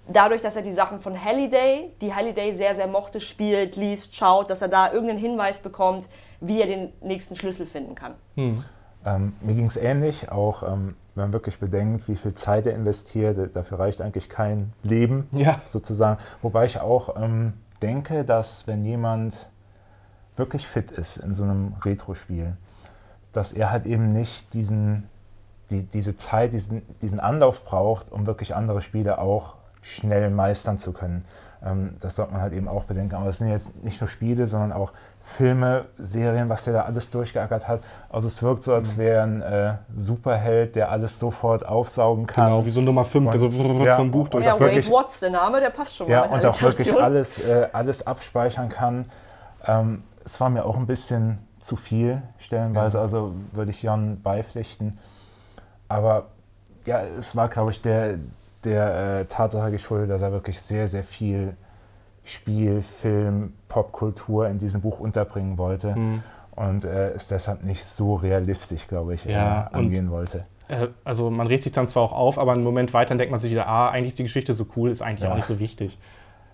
dadurch, 0.08 0.42
dass 0.42 0.56
er 0.56 0.62
die 0.62 0.72
Sachen 0.72 1.00
von 1.00 1.24
Halliday, 1.24 1.92
die 2.02 2.14
Halliday 2.14 2.54
sehr, 2.54 2.76
sehr 2.76 2.88
mochte, 2.88 3.22
spielt, 3.22 3.76
liest, 3.76 4.16
schaut, 4.16 4.50
dass 4.50 4.62
er 4.62 4.68
da 4.68 4.92
irgendeinen 4.92 5.20
Hinweis 5.20 5.62
bekommt, 5.62 6.08
wie 6.40 6.62
er 6.62 6.68
den 6.68 6.94
nächsten 7.02 7.36
Schlüssel 7.36 7.66
finden 7.66 7.96
kann. 7.96 8.16
Hm. 8.36 8.64
Ähm, 9.06 9.34
mir 9.42 9.56
ging 9.56 9.66
es 9.66 9.78
ähnlich, 9.78 10.32
auch 10.32 10.64
ähm, 10.64 10.96
wenn 11.16 11.26
man 11.26 11.34
wirklich 11.34 11.60
bedenkt, 11.60 12.08
wie 12.08 12.16
viel 12.16 12.34
Zeit 12.36 12.68
er 12.68 12.76
investiert, 12.76 13.56
dafür 13.56 13.80
reicht 13.80 14.02
eigentlich 14.02 14.30
kein 14.30 14.74
Leben 14.84 15.28
ja. 15.32 15.60
sozusagen. 15.68 16.20
Wobei 16.42 16.66
ich 16.66 16.80
auch 16.80 17.22
ähm, 17.22 17.54
denke, 17.82 18.24
dass 18.24 18.68
wenn 18.68 18.82
jemand 18.82 19.50
wirklich 20.36 20.68
fit 20.68 20.92
ist 20.92 21.18
in 21.18 21.34
so 21.34 21.44
einem 21.44 21.74
Retro-Spiel, 21.84 22.56
dass 23.34 23.54
er 23.54 23.72
halt 23.72 23.86
eben 23.86 24.14
nicht 24.14 24.54
diesen, 24.54 25.10
die, 25.70 25.84
diese 25.84 26.16
Zeit, 26.16 26.54
diesen, 26.54 26.82
diesen 27.02 27.20
Anlauf 27.20 27.66
braucht, 27.66 28.12
um 28.12 28.26
wirklich 28.26 28.56
andere 28.56 28.82
Spiele 28.82 29.18
auch 29.18 29.56
schnell 29.82 30.30
meistern 30.30 30.78
zu 30.78 30.94
können. 30.94 31.26
Ähm, 31.64 31.96
das 32.00 32.16
sollte 32.16 32.34
man 32.34 32.42
halt 32.42 32.54
eben 32.54 32.68
auch 32.68 32.86
bedenken. 32.86 33.16
Aber 33.16 33.28
es 33.28 33.38
sind 33.38 33.50
jetzt 33.50 33.84
nicht 33.84 34.02
nur 34.02 34.08
Spiele, 34.08 34.48
sondern 34.48 34.72
auch 34.72 34.92
Filme, 35.24 35.86
Serien, 35.98 36.50
was 36.50 36.66
der 36.66 36.74
da 36.74 36.82
alles 36.84 37.10
durchgeackert 37.12 37.68
hat. 37.68 37.82
Also 38.10 38.28
es 38.28 38.42
wirkt 38.42 38.64
so, 38.64 38.74
als 38.74 38.96
mhm. 38.96 39.00
wäre 39.00 39.24
ein 39.24 39.42
äh, 39.42 39.74
Superheld, 39.96 40.76
der 40.76 40.92
alles 40.92 41.20
sofort 41.20 41.66
aufsaugen 41.66 42.26
kann. 42.26 42.46
Genau, 42.46 42.66
wie 42.66 42.70
so 42.70 42.82
Nummer 42.82 43.06
5, 43.06 43.30
also 43.30 43.48
ja, 43.48 43.96
so 43.96 44.02
ein 44.02 44.12
Buch 44.12 44.28
durch. 44.30 44.46
Ja, 44.46 44.60
Wade 44.60 44.88
Watts, 44.88 45.20
der 45.20 45.30
Name, 45.30 45.60
der 45.60 45.70
passt 45.70 45.96
schon 45.96 46.08
ja, 46.08 46.22
mal. 46.22 46.30
Ja, 46.30 46.34
und 46.34 46.46
auch 46.46 46.62
wirklich 46.62 46.94
alles, 46.94 47.40
äh, 47.40 47.68
alles 47.72 48.08
abspeichern 48.08 48.70
kann. 48.70 49.06
Ähm, 49.66 50.04
es 50.26 50.40
war 50.42 50.50
mir 50.50 50.66
auch 50.66 50.76
ein 50.76 50.88
bisschen 50.88 51.40
zu 51.60 51.76
viel 51.76 52.24
stellenweise, 52.40 52.98
ja. 52.98 53.04
also 53.04 53.34
würde 53.52 53.72
ich 53.72 53.84
Jan 53.84 54.22
beipflichten. 54.22 54.98
Aber 55.88 56.30
ja, 56.86 57.02
es 57.02 57.36
war, 57.36 57.48
glaube 57.48 57.72
ich, 57.72 57.82
der, 57.82 58.18
der 58.64 59.20
äh, 59.22 59.26
Tatsache 59.26 59.72
geschuldet, 59.72 60.10
dass 60.10 60.22
er 60.22 60.32
wirklich 60.32 60.60
sehr, 60.62 60.88
sehr 60.88 61.04
viel 61.04 61.56
Spiel, 62.24 62.82
Film, 62.82 63.54
Popkultur 63.68 64.48
in 64.48 64.60
diesem 64.60 64.82
Buch 64.82 65.00
unterbringen 65.00 65.58
wollte. 65.58 65.96
Mhm. 65.96 66.24
Und 66.52 66.86
äh, 66.86 67.10
es 67.12 67.28
deshalb 67.28 67.64
nicht 67.64 67.84
so 67.84 68.16
realistisch, 68.16 68.88
glaube 68.88 69.16
ich, 69.16 69.26
ja, 69.26 69.70
äh, 69.72 69.76
angehen 69.76 70.08
und, 70.08 70.12
wollte. 70.12 70.44
Äh, 70.68 70.88
also 71.04 71.32
man 71.32 71.48
regt 71.48 71.64
sich 71.64 71.72
dann 71.72 71.88
zwar 71.88 72.04
auch 72.04 72.14
auf, 72.14 72.38
aber 72.38 72.52
einen 72.52 72.64
Moment 72.64 72.94
weiter 72.94 73.16
denkt 73.16 73.32
man 73.32 73.40
sich 73.40 73.52
wieder, 73.52 73.68
ah, 73.68 73.90
eigentlich 73.90 74.10
ist 74.10 74.20
die 74.20 74.24
Geschichte 74.24 74.54
so 74.54 74.66
cool, 74.76 74.92
ist 74.92 75.02
eigentlich 75.02 75.24
ja. 75.24 75.32
auch 75.32 75.36
nicht 75.36 75.46
so 75.46 75.60
wichtig. 75.60 75.98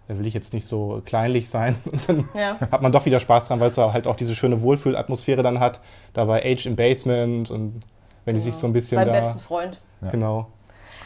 Da 0.08 0.18
will 0.18 0.26
ich 0.26 0.34
jetzt 0.34 0.54
nicht 0.54 0.66
so 0.66 1.02
kleinlich 1.04 1.50
sein. 1.50 1.76
Und 1.92 2.08
dann 2.08 2.30
ja. 2.34 2.58
hat 2.72 2.82
man 2.82 2.92
doch 2.92 3.06
wieder 3.06 3.20
Spaß 3.20 3.50
dran, 3.50 3.60
weil 3.60 3.70
es 3.70 3.78
halt 3.78 4.08
auch 4.08 4.16
diese 4.16 4.36
schöne 4.36 4.62
Wohlfühlatmosphäre 4.62 5.44
dann 5.44 5.60
hat. 5.60 5.82
Da 6.14 6.28
war 6.28 6.38
Age 6.38 6.66
im 6.68 6.76
Basement 6.76 7.52
und 7.52 7.82
wenn 8.24 8.36
die 8.36 8.42
sich 8.42 8.56
so 8.56 8.68
ein 8.68 8.74
bisschen 8.74 8.98
Sein 8.98 9.08
besten 9.08 9.40
Freund. 9.40 9.80
Genau. 10.12 10.48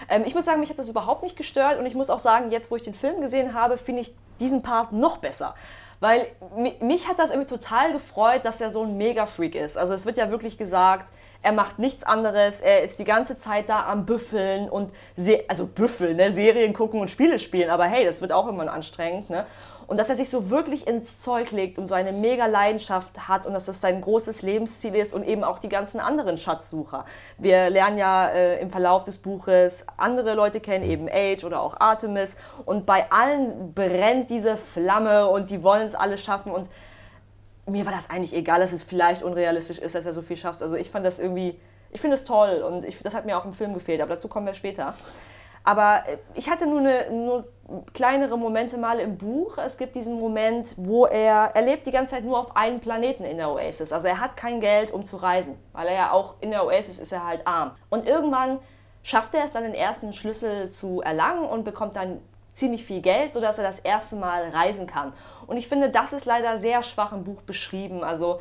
Ähm, 0.10 0.24
ich 0.26 0.36
muss 0.36 0.46
sagen, 0.46 0.60
mich 0.60 0.70
hat 0.70 0.80
das 0.80 0.90
überhaupt 0.90 1.24
nicht 1.24 1.36
gestört 1.36 1.80
und 1.80 1.86
ich 1.86 1.96
muss 1.96 2.10
auch 2.10 2.20
sagen, 2.20 2.52
jetzt 2.52 2.72
wo 2.72 2.76
ich 2.76 2.82
den 2.82 2.94
Film 2.94 3.22
gesehen 3.22 3.54
habe, 3.54 3.78
finde 3.78 4.02
ich 4.02 4.14
diesen 4.40 4.62
Part 4.62 4.92
noch 4.92 5.18
besser. 5.18 5.56
Weil 6.02 6.26
mich 6.80 7.08
hat 7.08 7.20
das 7.20 7.30
irgendwie 7.30 7.48
total 7.48 7.94
gefreut, 7.94 8.44
dass 8.44 8.60
er 8.60 8.72
so 8.72 8.82
ein 8.82 8.98
Mega-Freak 8.98 9.54
ist. 9.54 9.78
Also 9.78 9.94
es 9.94 10.08
wird 10.08 10.18
ja 10.18 10.32
wirklich 10.32 10.58
gesagt, 10.58 11.14
er 11.44 11.52
macht 11.52 11.78
nichts 11.78 12.04
anderes, 12.04 12.60
er 12.60 12.82
ist 12.82 12.98
die 12.98 13.04
ganze 13.04 13.38
Zeit 13.38 13.70
da 13.70 13.86
am 13.86 14.08
Büffeln 14.08 14.68
und, 14.68 14.92
also 15.48 15.68
Büffeln, 15.68 16.18
ne? 16.18 16.32
Serien 16.32 16.74
gucken 16.74 17.00
und 17.00 17.10
Spiele 17.10 17.38
spielen, 17.38 17.70
aber 17.70 17.86
hey, 17.86 18.04
das 18.04 18.20
wird 18.20 18.32
auch 18.32 18.48
immer 18.48 18.72
anstrengend. 18.72 19.30
Ne? 19.30 19.46
Und 19.92 19.98
dass 19.98 20.08
er 20.08 20.16
sich 20.16 20.30
so 20.30 20.50
wirklich 20.50 20.88
ins 20.88 21.20
Zeug 21.20 21.52
legt 21.52 21.78
und 21.78 21.88
so 21.88 21.96
eine 21.96 22.14
mega 22.14 22.46
Leidenschaft 22.46 23.28
hat 23.28 23.46
und 23.46 23.52
dass 23.52 23.66
das 23.66 23.82
sein 23.82 24.00
großes 24.00 24.42
Lebensziel 24.42 24.96
ist 24.96 25.14
und 25.14 25.26
eben 25.28 25.44
auch 25.44 25.60
die 25.60 25.68
ganzen 25.68 26.00
anderen 26.00 26.38
Schatzsucher. 26.38 27.04
Wir 27.38 27.70
lernen 27.70 27.98
ja 27.98 28.30
äh, 28.30 28.62
im 28.62 28.70
Verlauf 28.70 29.04
des 29.04 29.18
Buches 29.18 29.86
andere 29.98 30.34
Leute 30.34 30.62
kennen, 30.62 30.86
eben 30.86 31.10
Age 31.12 31.44
oder 31.44 31.62
auch 31.62 31.82
Artemis. 31.82 32.38
Und 32.64 32.86
bei 32.86 33.12
allen 33.12 33.74
brennt 33.74 34.30
diese 34.30 34.56
Flamme 34.56 35.28
und 35.28 35.50
die 35.50 35.62
wollen 35.62 35.88
es 35.88 35.96
alle 35.96 36.18
schaffen. 36.18 36.54
Und 36.54 36.70
mir 37.66 37.86
war 37.86 37.92
das 37.92 38.10
eigentlich 38.10 38.34
egal, 38.34 38.62
dass 38.62 38.72
es 38.72 38.84
vielleicht 38.84 39.24
unrealistisch 39.24 39.78
ist, 39.78 39.94
dass 39.94 40.06
er 40.06 40.14
so 40.14 40.22
viel 40.22 40.38
schafft. 40.38 40.64
Also 40.64 40.78
ich 40.78 40.90
fand 40.90 41.06
das 41.06 41.20
irgendwie, 41.20 41.60
ich 41.90 42.00
finde 42.00 42.16
es 42.16 42.24
toll 42.24 42.62
und 42.62 42.86
ich, 42.86 42.98
das 43.04 43.14
hat 43.14 43.26
mir 43.26 43.38
auch 43.38 43.44
im 43.44 43.52
Film 43.52 43.74
gefehlt, 43.74 44.00
aber 44.00 44.14
dazu 44.14 44.30
kommen 44.30 44.46
wir 44.46 44.54
später. 44.54 44.94
Aber 45.64 46.04
äh, 46.08 46.18
ich 46.36 46.50
hatte 46.50 46.68
nur, 46.68 46.80
eine, 46.80 47.12
nur 47.12 47.48
kleinere 47.94 48.38
Momente 48.38 48.78
mal 48.78 49.00
im 49.00 49.18
Buch. 49.18 49.58
Es 49.58 49.78
gibt 49.78 49.96
diesen 49.96 50.20
Moment, 50.20 50.74
wo 50.78 51.06
er, 51.06 51.52
er 51.54 51.62
lebt 51.62 51.88
die 51.88 51.92
ganze 51.92 52.16
Zeit 52.16 52.24
nur 52.24 52.40
auf 52.40 52.56
einem 52.56 52.80
Planeten 52.80 53.24
in 53.24 53.38
der 53.38 53.50
Oasis. 53.50 53.92
Also 53.92 54.08
er 54.08 54.20
hat 54.20 54.38
kein 54.38 54.60
Geld, 54.60 54.92
um 54.92 55.06
zu 55.06 55.18
reisen, 55.18 55.58
weil 55.74 55.88
er 55.88 55.94
ja 55.94 56.12
auch 56.12 56.36
in 56.42 56.52
der 56.52 56.66
Oasis 56.66 57.00
ist 57.00 57.12
er 57.12 57.26
halt 57.26 57.46
arm. 57.46 57.72
Und 57.90 58.08
irgendwann 58.08 58.60
schafft 59.04 59.34
er 59.34 59.46
es 59.46 59.52
dann 59.52 59.64
den 59.64 59.74
ersten 59.74 60.14
Schlüssel 60.14 60.70
zu 60.70 61.02
erlangen 61.02 61.46
und 61.46 61.64
bekommt 61.64 61.96
dann 61.96 62.20
ziemlich 62.54 62.86
viel 62.86 63.02
Geld, 63.02 63.34
sodass 63.34 63.58
er 63.58 63.64
das 63.64 63.80
erste 63.80 64.16
Mal 64.16 64.50
reisen 64.50 64.86
kann. 64.86 65.14
Und 65.48 65.58
ich 65.58 65.68
finde, 65.68 65.90
das 65.90 66.14
ist 66.14 66.26
leider 66.26 66.58
sehr 66.58 66.84
schwach 66.84 67.14
im 67.14 67.24
Buch 67.24 67.42
beschrieben. 67.42 68.04
Also 68.04 68.40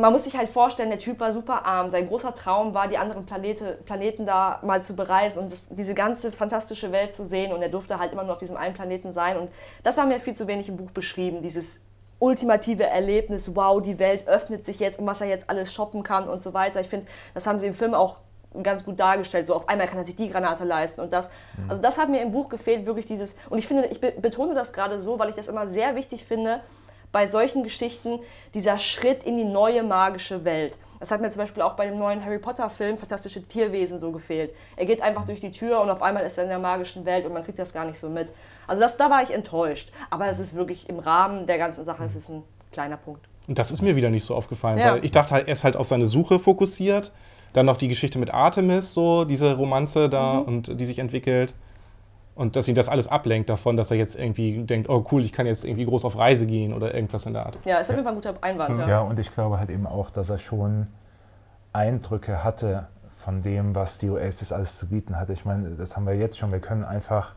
man 0.00 0.12
muss 0.12 0.24
sich 0.24 0.36
halt 0.36 0.48
vorstellen, 0.48 0.90
der 0.90 0.98
Typ 0.98 1.20
war 1.20 1.32
super 1.32 1.64
arm. 1.66 1.90
Sein 1.90 2.08
großer 2.08 2.34
Traum 2.34 2.74
war, 2.74 2.88
die 2.88 2.98
anderen 2.98 3.26
Planete, 3.26 3.78
Planeten 3.84 4.26
da 4.26 4.60
mal 4.62 4.82
zu 4.82 4.96
bereisen 4.96 5.38
und 5.38 5.52
das, 5.52 5.68
diese 5.68 5.94
ganze 5.94 6.32
fantastische 6.32 6.92
Welt 6.92 7.14
zu 7.14 7.24
sehen. 7.24 7.52
Und 7.52 7.62
er 7.62 7.68
durfte 7.68 7.98
halt 7.98 8.12
immer 8.12 8.24
nur 8.24 8.32
auf 8.32 8.38
diesem 8.38 8.56
einen 8.56 8.74
Planeten 8.74 9.12
sein. 9.12 9.36
Und 9.36 9.50
das 9.82 9.96
war 9.96 10.06
mir 10.06 10.20
viel 10.20 10.34
zu 10.34 10.46
wenig 10.46 10.68
im 10.68 10.76
Buch 10.76 10.90
beschrieben, 10.90 11.42
dieses 11.42 11.80
ultimative 12.20 12.84
Erlebnis, 12.84 13.54
wow, 13.54 13.80
die 13.80 13.98
Welt 13.98 14.26
öffnet 14.26 14.66
sich 14.66 14.80
jetzt 14.80 14.98
und 14.98 15.06
was 15.06 15.20
er 15.20 15.28
jetzt 15.28 15.48
alles 15.48 15.72
shoppen 15.72 16.02
kann 16.02 16.28
und 16.28 16.42
so 16.42 16.52
weiter. 16.52 16.80
Ich 16.80 16.88
finde, 16.88 17.06
das 17.34 17.46
haben 17.46 17.60
sie 17.60 17.68
im 17.68 17.74
Film 17.74 17.94
auch 17.94 18.16
ganz 18.62 18.84
gut 18.84 18.98
dargestellt. 18.98 19.46
So 19.46 19.54
auf 19.54 19.68
einmal 19.68 19.86
kann 19.86 19.98
er 19.98 20.06
sich 20.06 20.16
die 20.16 20.28
Granate 20.28 20.64
leisten 20.64 21.00
und 21.00 21.12
das. 21.12 21.28
Mhm. 21.56 21.70
Also 21.70 21.82
das 21.82 21.98
hat 21.98 22.08
mir 22.08 22.22
im 22.22 22.32
Buch 22.32 22.48
gefehlt, 22.48 22.86
wirklich 22.86 23.06
dieses. 23.06 23.36
Und 23.50 23.58
ich 23.58 23.68
finde, 23.68 23.86
ich 23.86 24.00
betone 24.00 24.54
das 24.54 24.72
gerade 24.72 25.00
so, 25.00 25.18
weil 25.18 25.28
ich 25.28 25.36
das 25.36 25.48
immer 25.48 25.68
sehr 25.68 25.94
wichtig 25.94 26.24
finde, 26.24 26.60
bei 27.12 27.30
solchen 27.30 27.62
Geschichten 27.62 28.18
dieser 28.54 28.78
Schritt 28.78 29.24
in 29.24 29.36
die 29.36 29.44
neue 29.44 29.82
magische 29.82 30.44
Welt. 30.44 30.78
Das 31.00 31.10
hat 31.12 31.20
mir 31.20 31.30
zum 31.30 31.42
Beispiel 31.42 31.62
auch 31.62 31.74
bei 31.74 31.86
dem 31.86 31.96
neuen 31.96 32.24
Harry 32.24 32.38
Potter-Film 32.38 32.98
Fantastische 32.98 33.42
Tierwesen 33.46 34.00
so 34.00 34.10
gefehlt. 34.10 34.50
Er 34.76 34.84
geht 34.84 35.00
einfach 35.00 35.24
durch 35.24 35.38
die 35.40 35.52
Tür 35.52 35.80
und 35.80 35.90
auf 35.90 36.02
einmal 36.02 36.24
ist 36.24 36.36
er 36.38 36.44
in 36.44 36.50
der 36.50 36.58
magischen 36.58 37.04
Welt 37.04 37.24
und 37.24 37.32
man 37.32 37.44
kriegt 37.44 37.58
das 37.58 37.72
gar 37.72 37.84
nicht 37.84 37.98
so 37.98 38.08
mit. 38.10 38.32
Also 38.66 38.82
das, 38.82 38.96
da 38.96 39.08
war 39.08 39.22
ich 39.22 39.30
enttäuscht. 39.30 39.90
Aber 40.10 40.26
es 40.26 40.38
ist 40.40 40.56
wirklich 40.56 40.88
im 40.88 40.98
Rahmen 40.98 41.46
der 41.46 41.56
ganzen 41.58 41.84
Sache, 41.84 42.02
es 42.04 42.16
ist 42.16 42.28
ein 42.30 42.42
kleiner 42.72 42.96
Punkt. 42.96 43.20
Und 43.46 43.58
das 43.58 43.70
ist 43.70 43.80
mir 43.80 43.94
wieder 43.96 44.10
nicht 44.10 44.24
so 44.24 44.34
aufgefallen, 44.34 44.78
Ja. 44.78 44.94
weil 44.94 45.04
ich 45.04 45.12
dachte, 45.12 45.34
halt, 45.34 45.46
er 45.46 45.52
ist 45.52 45.62
halt 45.64 45.76
auf 45.76 45.86
seine 45.86 46.06
Suche 46.06 46.38
fokussiert. 46.38 47.12
Dann 47.54 47.64
noch 47.64 47.76
die 47.78 47.88
Geschichte 47.88 48.18
mit 48.18 48.34
Artemis, 48.34 48.92
so 48.92 49.24
diese 49.24 49.56
Romanze 49.56 50.08
da 50.10 50.34
Mhm. 50.34 50.42
und 50.42 50.80
die 50.80 50.84
sich 50.84 50.98
entwickelt. 50.98 51.54
Und 52.38 52.54
dass 52.54 52.68
ihn 52.68 52.76
das 52.76 52.88
alles 52.88 53.08
ablenkt 53.08 53.50
davon, 53.50 53.76
dass 53.76 53.90
er 53.90 53.96
jetzt 53.96 54.14
irgendwie 54.14 54.62
denkt, 54.62 54.88
oh 54.88 55.04
cool, 55.10 55.24
ich 55.24 55.32
kann 55.32 55.44
jetzt 55.44 55.64
irgendwie 55.64 55.84
groß 55.86 56.04
auf 56.04 56.16
Reise 56.16 56.46
gehen 56.46 56.72
oder 56.72 56.94
irgendwas 56.94 57.26
in 57.26 57.32
der 57.32 57.44
Art. 57.44 57.58
Ja, 57.64 57.78
ist 57.78 57.90
auf 57.90 57.96
jeden 57.96 58.04
Fall 58.04 58.12
ein 58.12 58.20
guter 58.22 58.34
Einwand. 58.40 58.76
Ja. 58.76 58.88
Ja, 58.88 59.00
und 59.00 59.18
ich 59.18 59.32
glaube 59.32 59.58
halt 59.58 59.70
eben 59.70 59.88
auch, 59.88 60.08
dass 60.08 60.30
er 60.30 60.38
schon 60.38 60.86
Eindrücke 61.72 62.44
hatte 62.44 62.86
von 63.16 63.42
dem, 63.42 63.74
was 63.74 63.98
die 63.98 64.08
Oasis 64.08 64.52
alles 64.52 64.76
zu 64.76 64.86
bieten 64.86 65.18
hatte. 65.18 65.32
Ich 65.32 65.44
meine, 65.44 65.70
das 65.70 65.96
haben 65.96 66.06
wir 66.06 66.14
jetzt 66.14 66.38
schon. 66.38 66.52
Wir 66.52 66.60
können 66.60 66.84
einfach 66.84 67.34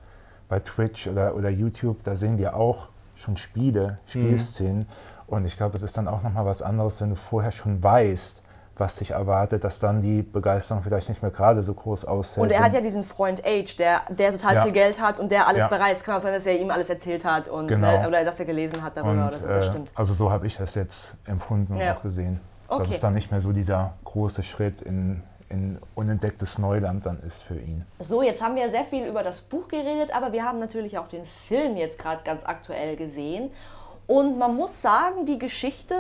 bei 0.48 0.60
Twitch 0.60 1.08
oder, 1.08 1.36
oder 1.36 1.50
YouTube, 1.50 2.04
da 2.04 2.14
sehen 2.14 2.38
wir 2.38 2.56
auch 2.56 2.90
schon 3.16 3.38
Spiele, 3.38 3.98
Spielszenen. 4.06 4.86
Und 5.26 5.46
ich 5.46 5.58
glaube, 5.58 5.74
das 5.74 5.82
ist 5.82 5.98
dann 5.98 6.08
auch 6.08 6.22
nochmal 6.22 6.46
was 6.46 6.62
anderes, 6.62 7.02
wenn 7.02 7.10
du 7.10 7.16
vorher 7.16 7.52
schon 7.52 7.82
weißt, 7.82 8.44
was 8.78 8.96
dich 8.96 9.12
erwartet, 9.12 9.64
dass 9.64 9.80
dann 9.80 10.02
die 10.02 10.22
Begeisterung 10.24 10.82
vielleicht 10.84 11.10
nicht 11.10 11.22
mehr 11.22 11.32
gerade 11.32 11.62
so 11.62 11.74
groß 11.74 12.06
ausfällt. 12.06 12.44
Und 12.44 12.52
er 12.52 12.64
hat 12.64 12.74
ja 12.74 12.82
diesen 12.82 13.04
Freund 13.04 13.46
Age, 13.46 13.76
der, 13.78 14.02
der 14.10 14.32
total 14.32 14.56
Ja. 14.56 14.62
viel 14.64 14.72
Geld 14.72 15.00
hat 15.02 15.20
und 15.20 15.32
der 15.32 15.48
alles 15.48 15.64
Ja. 15.64 15.68
bereit 15.68 15.96
ist. 15.96 16.04
Kann 16.04 16.16
auch 16.16 16.22
sein, 16.22 16.34
dass 16.34 16.46
er 16.46 16.58
ihm 16.60 16.72
alles 16.72 16.90
erzählt 16.90 17.24
hat 17.26 17.48
und, 17.48 17.68
Genau. 17.68 18.04
äh, 18.04 18.08
oder 18.08 18.24
dass 18.24 18.40
er 18.40 18.46
gelesen 18.46 18.82
hat 18.82 18.98
darüber. 18.98 19.12
Und, 19.12 19.20
das, 19.34 19.42
das 19.44 19.66
äh, 19.68 19.70
stimmt. 19.70 19.92
Also 19.96 20.14
so 20.14 20.32
habe 20.32 20.48
ich 20.48 20.58
das 20.58 20.76
jetzt 20.76 21.16
empfunden 21.26 21.74
und 21.74 21.80
Ja. 21.80 21.96
auch 21.96 22.02
gesehen. 22.02 22.40
Dass 22.70 22.80
Okay. 22.80 22.92
es 22.96 23.02
dann 23.02 23.14
nicht 23.14 23.30
mehr 23.32 23.42
so 23.42 23.52
dieser 23.52 23.94
große 24.06 24.44
Schritt 24.44 24.82
in, 24.82 25.22
in 25.50 25.78
unentdecktes 25.94 26.58
Neuland 26.58 27.06
dann 27.06 27.20
ist 27.22 27.44
für 27.44 27.58
ihn. 27.60 27.84
So, 28.00 28.22
jetzt 28.22 28.42
haben 28.42 28.56
wir 28.56 28.70
sehr 28.72 28.86
viel 28.86 29.06
über 29.06 29.22
das 29.22 29.42
Buch 29.42 29.68
geredet, 29.68 30.16
aber 30.16 30.32
wir 30.32 30.46
haben 30.46 30.58
natürlich 30.58 30.98
auch 30.98 31.08
den 31.10 31.26
Film 31.26 31.76
jetzt 31.76 32.00
gerade 32.00 32.22
ganz 32.24 32.46
aktuell 32.46 32.96
gesehen. 32.96 33.52
Und 34.08 34.38
man 34.38 34.56
muss 34.56 34.82
sagen, 34.82 35.26
die 35.26 35.38
Geschichte 35.38 35.96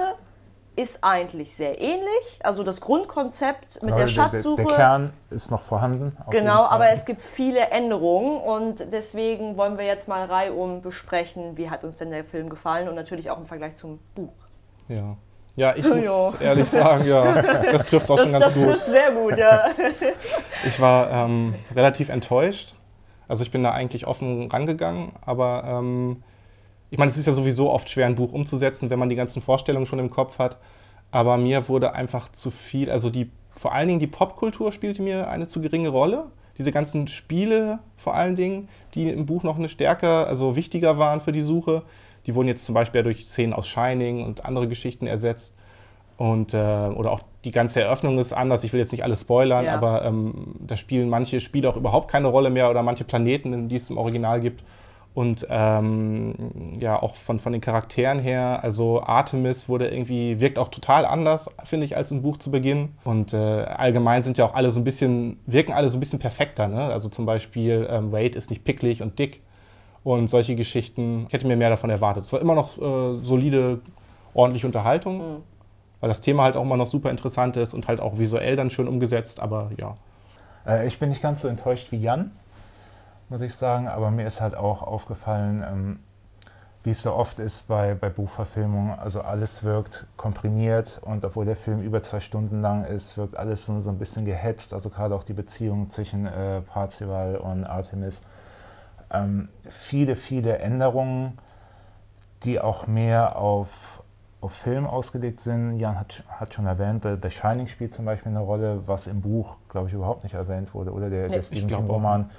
ist 0.76 1.04
eigentlich 1.04 1.54
sehr 1.56 1.80
ähnlich. 1.82 2.40
Also 2.44 2.64
das 2.64 2.80
Grundkonzept 2.82 3.82
mit 3.84 3.92
Aber 3.92 3.98
der 4.02 4.06
Der, 4.06 4.08
Schatzsuche. 4.08 4.64
der 4.64 4.76
Kern 4.76 5.14
ist 5.30 5.52
noch 5.52 5.62
vorhanden. 5.62 6.16
Genau, 6.30 6.64
aber 6.64 6.90
es 6.92 7.06
gibt 7.06 7.22
viele 7.22 7.60
Änderungen 7.72 8.40
und 8.40 8.92
deswegen 8.92 9.58
wollen 9.58 9.78
wir 9.78 9.86
jetzt 9.86 10.08
mal 10.08 10.26
reihum 10.26 10.82
besprechen, 10.82 11.58
wie 11.58 11.70
hat 11.70 11.84
uns 11.84 11.98
denn 11.98 12.12
der 12.12 12.24
Film 12.24 12.50
gefallen 12.50 12.88
und 12.88 12.96
natürlich 12.96 13.30
auch 13.30 13.38
im 13.38 13.46
Vergleich 13.46 13.76
zum 13.76 14.00
Buch. 14.16 14.32
Ja. 14.88 15.18
Ja, 15.58 15.76
ich 15.76 15.86
muss 15.90 16.06
Ja. 16.06 16.32
ehrlich 16.40 16.70
sagen, 16.70 17.06
ja, 17.06 17.42
das 17.42 17.86
trifft 17.86 18.06
es 18.06 18.12
auch 18.12 18.18
schon 18.20 18.32
ganz 18.32 18.46
das 18.46 18.54
gut. 18.56 18.64
trifft 18.68 18.86
sehr 18.86 19.12
gut, 19.12 19.38
ja. 19.38 19.66
Ich 20.66 20.80
war 20.80 21.12
ähm, 21.12 21.54
relativ 21.76 22.08
enttäuscht. 22.08 22.76
Also 23.28 23.44
ich 23.44 23.52
bin 23.52 23.62
da 23.64 23.72
eigentlich 23.72 24.08
offen 24.08 24.50
rangegangen, 24.50 25.12
aber 25.26 25.64
ähm, 25.66 26.24
ich 26.92 26.98
meine, 26.98 27.10
es 27.10 27.18
ist 27.18 27.26
ja 27.26 27.34
sowieso 27.34 27.72
oft 27.72 27.90
schwer, 27.90 28.06
ein 28.06 28.16
Buch 28.16 28.34
umzusetzen, 28.34 28.90
wenn 28.90 29.00
man 29.00 29.10
die 29.10 29.16
ganzen 29.16 29.42
Vorstellungen 29.42 29.86
schon 29.88 29.98
im 30.00 30.10
Kopf 30.10 30.38
hat. 30.38 30.58
Aber 31.10 31.38
mir 31.38 31.68
wurde 31.68 31.94
einfach 31.96 32.30
zu 32.30 32.52
viel, 32.52 32.92
also 32.92 33.10
die, 33.10 33.32
vor 33.56 33.74
allen 33.74 33.88
Dingen 33.88 34.00
die 34.00 34.08
Popkultur 34.08 34.72
spielte 34.72 35.02
mir 35.02 35.30
eine 35.30 35.48
zu 35.48 35.62
geringe 35.62 35.90
Rolle. 35.90 36.26
Diese 36.58 36.72
ganzen 36.72 37.08
Spiele 37.08 37.80
vor 37.98 38.14
allen 38.14 38.36
Dingen, 38.36 38.68
die 38.94 39.10
im 39.10 39.26
Buch 39.26 39.44
noch 39.44 39.58
eine 39.58 39.70
stärker, 39.70 40.28
also 40.28 40.56
wichtiger 40.56 40.98
waren 40.98 41.22
für 41.22 41.32
die 41.32 41.42
Suche, 41.42 41.84
die 42.28 42.36
wurden 42.36 42.50
jetzt 42.50 42.66
zum 42.66 42.76
Beispiel 42.76 43.04
durch 43.04 43.26
Szenen 43.26 43.54
aus 43.54 43.68
Shining 43.68 44.24
und 44.26 44.46
andere 44.46 44.68
Geschichten 44.68 45.08
ersetzt. 45.08 45.58
Und, 46.18 46.54
äh, 46.54 46.58
oder 46.58 47.12
auch 47.14 47.22
die 47.46 47.52
ganze 47.52 47.82
Eröffnung 47.82 48.20
ist 48.20 48.32
anders. 48.32 48.64
Ich 48.64 48.74
will 48.74 48.80
jetzt 48.80 48.92
nicht 48.92 49.04
alles 49.04 49.22
spoilern, 49.22 49.66
Ja. 49.66 49.74
aber 49.76 50.06
ähm, 50.06 50.56
da 50.60 50.78
spielen 50.78 51.10
manche 51.10 51.40
Spiele 51.40 51.68
auch 51.70 51.78
überhaupt 51.78 52.12
keine 52.12 52.28
Rolle 52.28 52.52
mehr 52.52 52.70
oder 52.70 52.84
manche 52.84 53.06
Planeten, 53.06 53.70
die 53.70 53.76
es 53.78 53.90
im 53.90 53.98
Original 53.98 54.40
gibt. 54.40 54.64
Und 55.14 55.46
ähm, 55.50 56.36
ja, 56.80 57.02
auch 57.02 57.16
von, 57.16 57.40
von 57.40 57.52
den 57.52 57.60
Charakteren 57.60 58.20
her, 58.20 58.62
also 58.64 59.04
Artemis 59.04 59.68
wurde 59.68 59.90
irgendwie, 59.90 60.40
wirkt 60.40 60.58
auch 60.58 60.70
total 60.70 61.06
anders, 61.06 61.50
finde 61.66 61.86
ich, 61.86 61.98
als 61.98 62.12
im 62.12 62.22
Buch 62.22 62.38
zu 62.38 62.50
Beginn. 62.50 62.94
Und 63.04 63.34
äh, 63.34 63.38
allgemein 63.38 64.24
sind 64.24 64.38
ja 64.38 64.46
auch 64.46 64.54
alle 64.54 64.72
so 64.72 64.80
ein 64.80 64.86
bisschen, 64.86 65.38
wirken 65.46 65.74
alle 65.74 65.90
so 65.90 65.98
ein 65.98 66.00
bisschen 66.00 66.20
perfekter. 66.20 66.70
Ne? 66.70 66.82
Also 66.82 67.10
zum 67.10 67.26
Beispiel 67.26 67.88
ähm, 67.90 68.14
Wade 68.14 68.38
ist 68.38 68.50
nicht 68.50 68.64
picklig 68.64 69.02
und 69.02 69.20
dick 69.20 69.42
und 70.06 70.30
solche 70.30 70.56
Geschichten. 70.56 71.26
Ich 71.28 71.34
hätte 71.34 71.46
mir 71.46 71.58
mehr 71.58 71.70
davon 71.70 71.90
erwartet. 71.90 72.24
Es 72.24 72.32
war 72.32 72.40
immer 72.40 72.56
noch 72.56 72.78
äh, 72.78 73.22
solide, 73.22 73.82
ordentliche 74.34 74.66
Unterhaltung, 74.66 75.44
weil 76.00 76.08
das 76.08 76.22
Thema 76.22 76.44
halt 76.44 76.56
auch 76.56 76.64
immer 76.64 76.78
noch 76.78 76.88
super 76.88 77.12
interessant 77.12 77.58
ist 77.58 77.74
und 77.74 77.90
halt 77.90 78.00
auch 78.00 78.18
visuell 78.18 78.56
dann 78.56 78.70
schön 78.70 78.88
umgesetzt, 78.88 79.42
aber 79.42 79.72
ja. 79.78 79.96
Äh, 80.66 80.88
ich 80.88 81.00
bin 81.00 81.10
nicht 81.10 81.22
ganz 81.22 81.42
so 81.42 81.50
enttäuscht 81.50 81.92
wie 81.92 81.98
Jan, 81.98 82.32
muss 83.32 83.40
ich 83.40 83.56
sagen, 83.56 83.88
aber 83.88 84.12
mir 84.12 84.28
ist 84.28 84.42
halt 84.42 84.56
auch 84.56 84.84
aufgefallen, 84.84 85.64
ähm, 85.66 86.00
wie 86.84 86.90
es 86.90 87.02
so 87.02 87.14
oft 87.14 87.40
ist 87.40 87.70
bei, 87.70 87.96
bei 87.96 88.10
Buchverfilmungen. 88.10 89.00
Also 89.00 89.22
alles 89.22 89.64
wirkt 89.64 90.06
komprimiert 90.18 91.00
und 91.02 91.24
obwohl 91.24 91.46
der 91.46 91.56
Film 91.56 91.82
über 91.82 92.02
zwei 92.02 92.20
Stunden 92.20 92.60
lang 92.60 92.84
ist, 92.84 93.18
wirkt 93.18 93.38
alles 93.38 93.66
so, 93.66 93.80
so 93.80 93.90
ein 93.90 93.98
bisschen 93.98 94.26
gehetzt. 94.26 94.74
Also 94.74 94.90
gerade 94.90 95.16
auch 95.16 95.24
die 95.24 95.32
Beziehung 95.32 95.90
zwischen 95.90 96.26
äh, 96.26 96.60
Parzival 96.60 97.38
und 97.38 97.64
Artemis. 97.64 98.22
Ähm, 99.10 99.48
viele, 99.70 100.18
viele 100.18 100.58
Änderungen, 100.58 101.38
die 102.44 102.60
auch 102.60 102.86
mehr 102.86 103.38
auf, 103.38 104.04
auf 104.42 104.52
Film 104.52 104.86
ausgelegt 104.86 105.40
sind. 105.40 105.80
Jan 105.80 105.98
hat, 105.98 106.24
hat 106.28 106.54
schon 106.54 106.66
erwähnt, 106.66 107.06
der, 107.06 107.16
der 107.16 107.30
Shining 107.30 107.68
spielt 107.68 107.94
zum 107.94 108.04
Beispiel 108.04 108.32
eine 108.32 108.42
Rolle, 108.42 108.86
was 108.88 109.08
im 109.08 109.22
Buch, 109.22 109.56
glaube 109.70 109.88
ich, 109.88 109.94
überhaupt 109.94 110.26
nicht 110.26 110.34
erwähnt 110.34 110.74
wurde. 110.74 110.92
Oder 110.92 111.10
der, 111.10 111.28
Nee, 111.30 111.36
der 111.36 111.44
Stephen 111.44 111.68
King-Roman. 111.70 112.30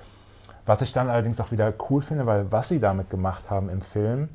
Was 0.66 0.80
ich 0.82 0.92
dann 0.92 1.10
allerdings 1.10 1.40
auch 1.40 1.50
wieder 1.50 1.72
cool 1.90 2.02
finde, 2.02 2.26
weil 2.26 2.50
was 2.52 2.68
sie 2.68 2.78
damit 2.80 3.10
gemacht 3.10 3.50
haben 3.50 3.68
im 3.68 3.80
Film, 3.82 4.28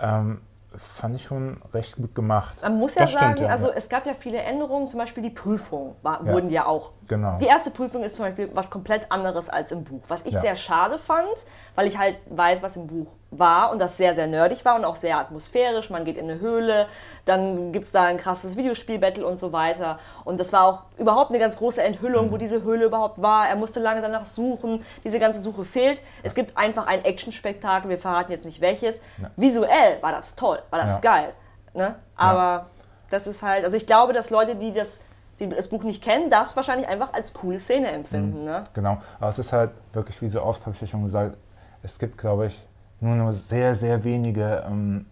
ähm, 0.00 0.40
fand 0.76 1.16
ich 1.16 1.24
schon 1.24 1.60
recht 1.74 1.96
gut 1.96 2.14
gemacht. 2.14 2.62
Man 2.62 2.78
muss 2.78 2.94
ja 2.94 3.02
Das 3.02 3.12
sagen, 3.12 3.32
stimmt, 3.34 3.40
ja. 3.40 3.48
also 3.48 3.70
es 3.70 3.88
gab 3.88 4.06
ja 4.06 4.14
viele 4.14 4.38
Änderungen, 4.38 4.88
zum 4.88 5.00
Beispiel 5.00 5.22
die 5.22 5.30
Prüfungen 5.30 5.94
war, 6.02 6.24
Ja. 6.24 6.32
wurden 6.32 6.48
ja 6.48 6.66
auch. 6.66 6.92
Genau. 7.08 7.38
Die 7.38 7.46
erste 7.46 7.70
Prüfung 7.70 8.02
ist 8.04 8.16
zum 8.16 8.24
Beispiel 8.24 8.48
was 8.54 8.70
komplett 8.70 9.10
anderes 9.12 9.48
als 9.50 9.72
im 9.72 9.84
Buch. 9.84 10.02
Was 10.08 10.24
ich 10.24 10.32
Ja. 10.32 10.40
sehr 10.40 10.56
schade 10.56 10.98
fand, 10.98 11.26
weil 11.74 11.86
ich 11.86 11.98
halt 11.98 12.16
weiß, 12.30 12.62
was 12.62 12.76
im 12.76 12.86
Buch 12.86 13.08
war 13.34 13.72
und 13.72 13.80
das 13.80 13.96
sehr, 13.96 14.14
sehr 14.14 14.26
nerdig 14.26 14.64
war 14.64 14.76
und 14.76 14.84
auch 14.84 14.94
sehr 14.94 15.16
atmosphärisch. 15.18 15.88
Man 15.90 16.04
geht 16.04 16.16
in 16.18 16.30
eine 16.30 16.38
Höhle, 16.38 16.86
dann 17.24 17.72
gibt 17.72 17.86
es 17.86 17.90
da 17.90 18.04
ein 18.04 18.18
krasses 18.18 18.56
Videospiel-Battle 18.56 19.26
und 19.26 19.38
so 19.38 19.52
weiter. 19.52 19.98
Und 20.24 20.38
das 20.38 20.52
war 20.52 20.64
auch 20.66 20.82
überhaupt 20.98 21.30
eine 21.30 21.38
ganz 21.38 21.56
große 21.56 21.82
Enthüllung, 21.82 22.26
Mhm. 22.26 22.30
wo 22.30 22.36
diese 22.36 22.62
Höhle 22.62 22.84
überhaupt 22.84 23.20
war. 23.20 23.48
Er 23.48 23.56
musste 23.56 23.80
lange 23.80 24.02
danach 24.02 24.26
suchen. 24.26 24.84
Diese 25.02 25.18
ganze 25.18 25.40
Suche 25.40 25.64
fehlt. 25.64 26.00
Es 26.22 26.34
gibt 26.34 26.56
einfach 26.58 26.86
ein 26.86 27.04
Actionspektakel, 27.04 27.88
wir 27.90 27.98
verraten 27.98 28.30
jetzt 28.32 28.44
nicht 28.44 28.60
welches. 28.60 29.00
Visuell 29.36 30.00
war 30.02 30.12
das 30.12 30.34
toll, 30.34 30.58
war 30.70 30.80
das 30.80 30.92
Ja. 30.92 30.98
geil. 31.00 31.32
Ne? 31.74 31.94
Aber 32.16 32.66
das 33.10 33.26
ist 33.26 33.42
halt, 33.42 33.64
also 33.64 33.76
ich 33.76 33.86
glaube, 33.86 34.12
dass 34.12 34.28
Leute, 34.30 34.56
die 34.56 34.72
das, 34.72 35.00
die 35.40 35.48
das 35.48 35.68
Buch 35.68 35.82
nicht 35.84 36.02
kennen, 36.04 36.28
das 36.28 36.54
wahrscheinlich 36.54 36.86
einfach 36.86 37.14
als 37.14 37.32
coole 37.32 37.58
Szene 37.58 37.88
empfinden. 37.88 38.44
Ne? 38.44 38.64
Genau, 38.74 38.98
aber 39.18 39.30
es 39.30 39.38
ist 39.38 39.52
halt 39.54 39.70
wirklich, 39.94 40.20
wie 40.20 40.28
so 40.28 40.42
oft, 40.42 40.66
habe 40.66 40.74
ich 40.74 40.80
ja 40.82 40.86
schon 40.86 41.02
gesagt, 41.02 41.36
es 41.82 41.98
gibt, 41.98 42.18
glaube 42.18 42.46
ich, 42.46 42.66
nur 43.02 43.16
nur 43.16 43.32
sehr, 43.32 43.74
sehr 43.74 44.04
wenige 44.04 44.64
ähm, 44.66 45.06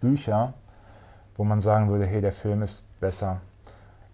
Bücher, 0.00 0.54
wo 1.36 1.44
man 1.44 1.60
sagen 1.60 1.88
würde, 1.88 2.06
hey, 2.06 2.20
der 2.20 2.32
Film 2.32 2.62
ist 2.62 2.86
besser. 2.98 3.40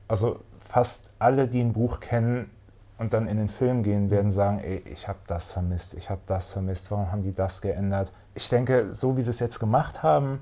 Also 0.08 0.40
fast 0.60 1.12
alle, 1.18 1.48
die 1.48 1.60
ein 1.60 1.72
Buch 1.72 2.00
kennen 2.00 2.50
und 2.98 3.12
dann 3.12 3.26
in 3.28 3.36
den 3.36 3.48
Film 3.48 3.82
gehen, 3.82 4.10
werden 4.10 4.30
sagen, 4.30 4.60
ey, 4.60 4.82
ich 4.86 5.08
habe 5.08 5.18
das 5.26 5.52
vermisst, 5.52 5.94
ich 5.94 6.10
habe 6.10 6.20
das 6.26 6.52
vermisst, 6.52 6.90
warum 6.90 7.10
haben 7.10 7.22
die 7.22 7.34
das 7.34 7.60
geändert? 7.60 8.12
Ich 8.34 8.48
denke, 8.48 8.92
so 8.92 9.16
wie 9.16 9.22
sie 9.22 9.30
es 9.30 9.38
jetzt 9.38 9.60
gemacht 9.60 10.02
haben, 10.02 10.40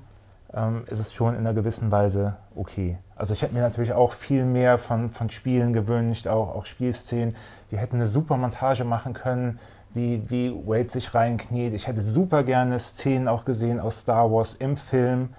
ähm, 0.53 0.83
ist 0.87 0.99
es 0.99 1.13
schon 1.13 1.33
in 1.33 1.41
einer 1.41 1.53
gewissen 1.53 1.91
Weise 1.91 2.35
okay. 2.55 2.97
Also 3.15 3.33
ich 3.33 3.41
hätte 3.41 3.53
mir 3.53 3.61
natürlich 3.61 3.93
auch 3.93 4.13
viel 4.13 4.45
mehr 4.45 4.77
von, 4.77 5.09
von 5.09 5.29
Spielen 5.29 5.73
gewünscht, 5.73 6.27
auch, 6.27 6.55
auch 6.55 6.65
Spielszenen. 6.65 7.35
Die 7.69 7.77
hätten 7.77 7.97
eine 7.97 8.07
super 8.07 8.37
Montage 8.37 8.83
machen 8.83 9.13
können, 9.13 9.59
wie, 9.93 10.23
wie 10.29 10.51
Wade 10.51 10.89
sich 10.89 11.13
reinkniet. 11.13 11.73
Ich 11.73 11.87
hätte 11.87 12.01
super 12.01 12.43
gerne 12.43 12.79
Szenen 12.79 13.27
auch 13.27 13.45
gesehen 13.45 13.79
aus 13.79 14.01
Star 14.01 14.31
Wars 14.31 14.55
im 14.55 14.77
Film. 14.77 15.29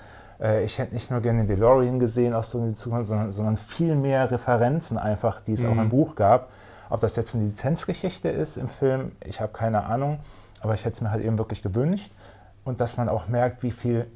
Äh, 0.41 0.65
ich 0.65 0.79
hätte 0.79 0.95
nicht 0.95 1.11
nur 1.11 1.21
gerne 1.21 1.41
den 1.41 1.47
DeLorean 1.49 1.99
gesehen 1.99 2.35
aus 2.35 2.51
so 2.51 2.59
in 2.59 2.69
die 2.71 2.75
Zukunft, 2.75 3.09
sondern, 3.09 3.33
sondern 3.33 3.57
viel 3.57 3.95
mehr 3.95 4.31
Referenzen 4.31 4.99
einfach, 4.99 5.41
die 5.41 5.53
es 5.53 5.65
auch 5.65 5.73
im 5.73 5.89
Buch 5.89 6.15
gab. 6.15 6.51
Ob 6.91 7.01
das 7.01 7.17
jetzt 7.17 7.35
eine 7.35 7.45
Lizenzgeschichte 7.47 8.29
ist 8.29 8.57
im 8.59 8.69
Film, 8.69 9.13
ich 9.25 9.41
habe 9.41 9.53
keine 9.53 9.85
Ahnung. 9.85 10.19
Aber 10.61 10.75
ich 10.75 10.85
hätte 10.85 10.95
es 10.95 11.01
mir 11.01 11.11
halt 11.11 11.25
eben 11.25 11.39
wirklich 11.39 11.63
gewünscht. 11.63 12.13
Und 12.65 12.81
dass 12.81 12.97
man 12.97 13.09
auch 13.09 13.29
merkt, 13.29 13.63
wie 13.63 13.71
viel 13.73 14.07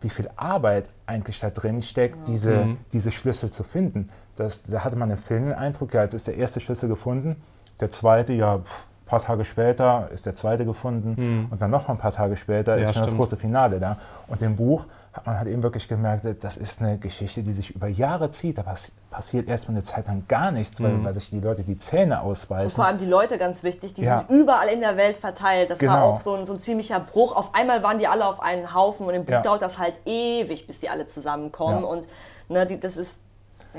wie 0.00 0.10
viel 0.10 0.30
Arbeit 0.36 0.90
eigentlich 1.06 1.40
da 1.40 1.50
drin 1.50 1.82
steckt, 1.82 2.28
diese, 2.28 2.64
Mhm. 2.66 2.76
diese 2.92 3.10
Schlüssel 3.10 3.50
zu 3.50 3.64
finden. 3.64 4.10
Das, 4.36 4.62
da 4.62 4.84
hatte 4.84 4.94
man 4.94 5.10
im 5.10 5.18
Film 5.18 5.46
den 5.46 5.54
Eindruck, 5.54 5.92
ja, 5.92 6.04
jetzt 6.04 6.14
ist 6.14 6.28
der 6.28 6.36
erste 6.36 6.60
Schlüssel 6.60 6.88
gefunden, 6.88 7.34
der 7.80 7.90
zweite, 7.90 8.32
ja, 8.32 8.58
pff, 8.58 8.86
ein 9.08 9.10
paar 9.10 9.22
Tage 9.22 9.46
später 9.46 10.10
ist 10.12 10.26
der 10.26 10.36
zweite 10.36 10.66
gefunden 10.66 11.48
und 11.50 11.62
dann 11.62 11.70
noch 11.70 11.88
mal 11.88 11.94
ein 11.94 11.98
paar 11.98 12.12
Tage 12.12 12.36
später 12.36 12.78
Ja, 12.78 12.90
ist 12.90 12.94
schon 12.94 13.04
das 13.04 13.16
große 13.16 13.38
Finale 13.38 13.80
da. 13.80 13.96
Und 14.26 14.42
im 14.42 14.56
Buch 14.56 14.84
hat 15.14 15.26
man 15.26 15.38
halt 15.38 15.48
eben 15.48 15.62
wirklich 15.62 15.88
gemerkt, 15.88 16.26
das 16.44 16.58
ist 16.58 16.82
eine 16.82 16.98
Geschichte, 16.98 17.42
die 17.42 17.52
sich 17.52 17.74
über 17.74 17.88
Jahre 17.88 18.30
zieht. 18.30 18.58
Da 18.58 18.62
pass 18.62 18.92
passiert 19.10 19.48
erstmal 19.48 19.76
eine 19.76 19.84
Zeit 19.84 20.06
lang 20.06 20.24
gar 20.28 20.50
nichts, 20.50 20.82
weil, 20.82 20.90
mhm. 20.90 21.04
weil, 21.04 21.14
sich 21.14 21.30
die 21.30 21.40
Leute 21.40 21.64
die 21.64 21.78
Zähne 21.78 22.20
ausbeißen. 22.20 22.66
Und 22.66 22.70
vor 22.72 22.84
allem 22.84 22.98
die 22.98 23.06
Leute 23.06 23.38
ganz 23.38 23.62
wichtig, 23.62 23.94
die 23.94 24.02
ja. 24.02 24.18
sind 24.18 24.30
überall 24.30 24.68
in 24.68 24.80
der 24.80 24.98
Welt 24.98 25.16
verteilt. 25.16 25.70
Das 25.70 25.78
genau. 25.78 25.92
war 25.92 26.02
auch 26.02 26.20
so 26.20 26.34
ein, 26.34 26.44
so 26.44 26.52
ein, 26.52 26.60
ziemlicher 26.60 27.00
Bruch. 27.00 27.34
Auf 27.34 27.54
einmal 27.54 27.82
waren 27.82 27.98
die 27.98 28.06
alle 28.06 28.26
auf 28.26 28.40
einen 28.40 28.74
Haufen 28.74 29.06
und 29.06 29.14
im 29.14 29.24
Buch 29.24 29.32
ja. 29.32 29.40
dauert 29.40 29.62
das 29.62 29.78
halt 29.78 29.94
ewig, 30.04 30.66
bis 30.66 30.80
die 30.80 30.90
alle 30.90 31.06
zusammenkommen. 31.06 31.84
Ja. 31.84 31.88
Und 31.88 32.06
ne, 32.48 32.66
die, 32.66 32.78
das 32.78 32.98
ist. 32.98 33.20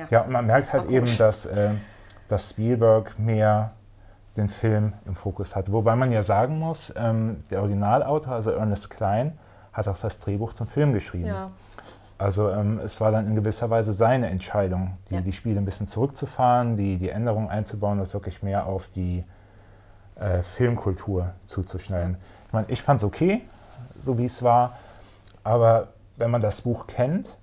Ja, 0.09 0.21
und 0.21 0.31
man 0.31 0.45
merkt 0.45 0.73
halt 0.73 0.89
eben, 0.89 1.17
dass, 1.17 1.45
äh, 1.45 1.71
dass 2.27 2.49
Spielberg 2.49 3.17
mehr 3.19 3.71
den 4.39 4.49
Film 4.49 4.93
im 5.05 5.15
Fokus 5.15 5.55
hat. 5.55 5.71
Wobei 5.71 5.95
man 5.95 6.11
ja 6.11 6.23
sagen 6.23 6.57
muss, 6.59 6.93
ähm, 6.95 7.43
der 7.51 7.61
Originalautor, 7.61 8.33
also 8.33 8.51
Ernest 8.51 8.89
Klein, 8.89 9.37
hat 9.73 9.87
auch 9.87 9.97
das 9.97 10.19
Drehbuch 10.19 10.53
zum 10.53 10.67
Film 10.67 10.93
geschrieben. 10.93 11.27
Ja. 11.27 11.51
Also 12.17 12.49
ähm, 12.49 12.79
es 12.83 12.99
war 12.99 13.11
dann 13.11 13.27
in 13.27 13.35
gewisser 13.35 13.69
Weise 13.69 13.93
seine 13.93 14.29
Entscheidung, 14.29 14.97
die, 15.09 15.15
ja. 15.15 15.21
die 15.21 15.31
Spiele 15.31 15.59
ein 15.59 15.65
bisschen 15.65 15.87
zurückzufahren, 15.87 16.75
die, 16.75 16.97
die 16.97 17.09
Änderungen 17.09 17.49
einzubauen, 17.49 17.97
das 17.97 18.13
wirklich 18.13 18.43
mehr 18.43 18.65
auf 18.65 18.89
die 18.89 19.23
äh, 20.15 20.41
Filmkultur 20.41 21.31
zuzuschneiden. 21.45 22.13
Ja. 22.13 22.19
Ich 22.47 22.53
meine, 22.53 22.67
ich 22.69 22.81
fand 22.81 22.99
es 22.99 23.05
okay, 23.05 23.41
so 23.97 24.17
wie 24.17 24.25
es 24.25 24.43
war, 24.43 24.73
aber 25.43 25.89
wenn 26.17 26.29
man 26.29 26.41
das 26.41 26.61
Buch 26.61 26.87
kennt, 26.87 27.37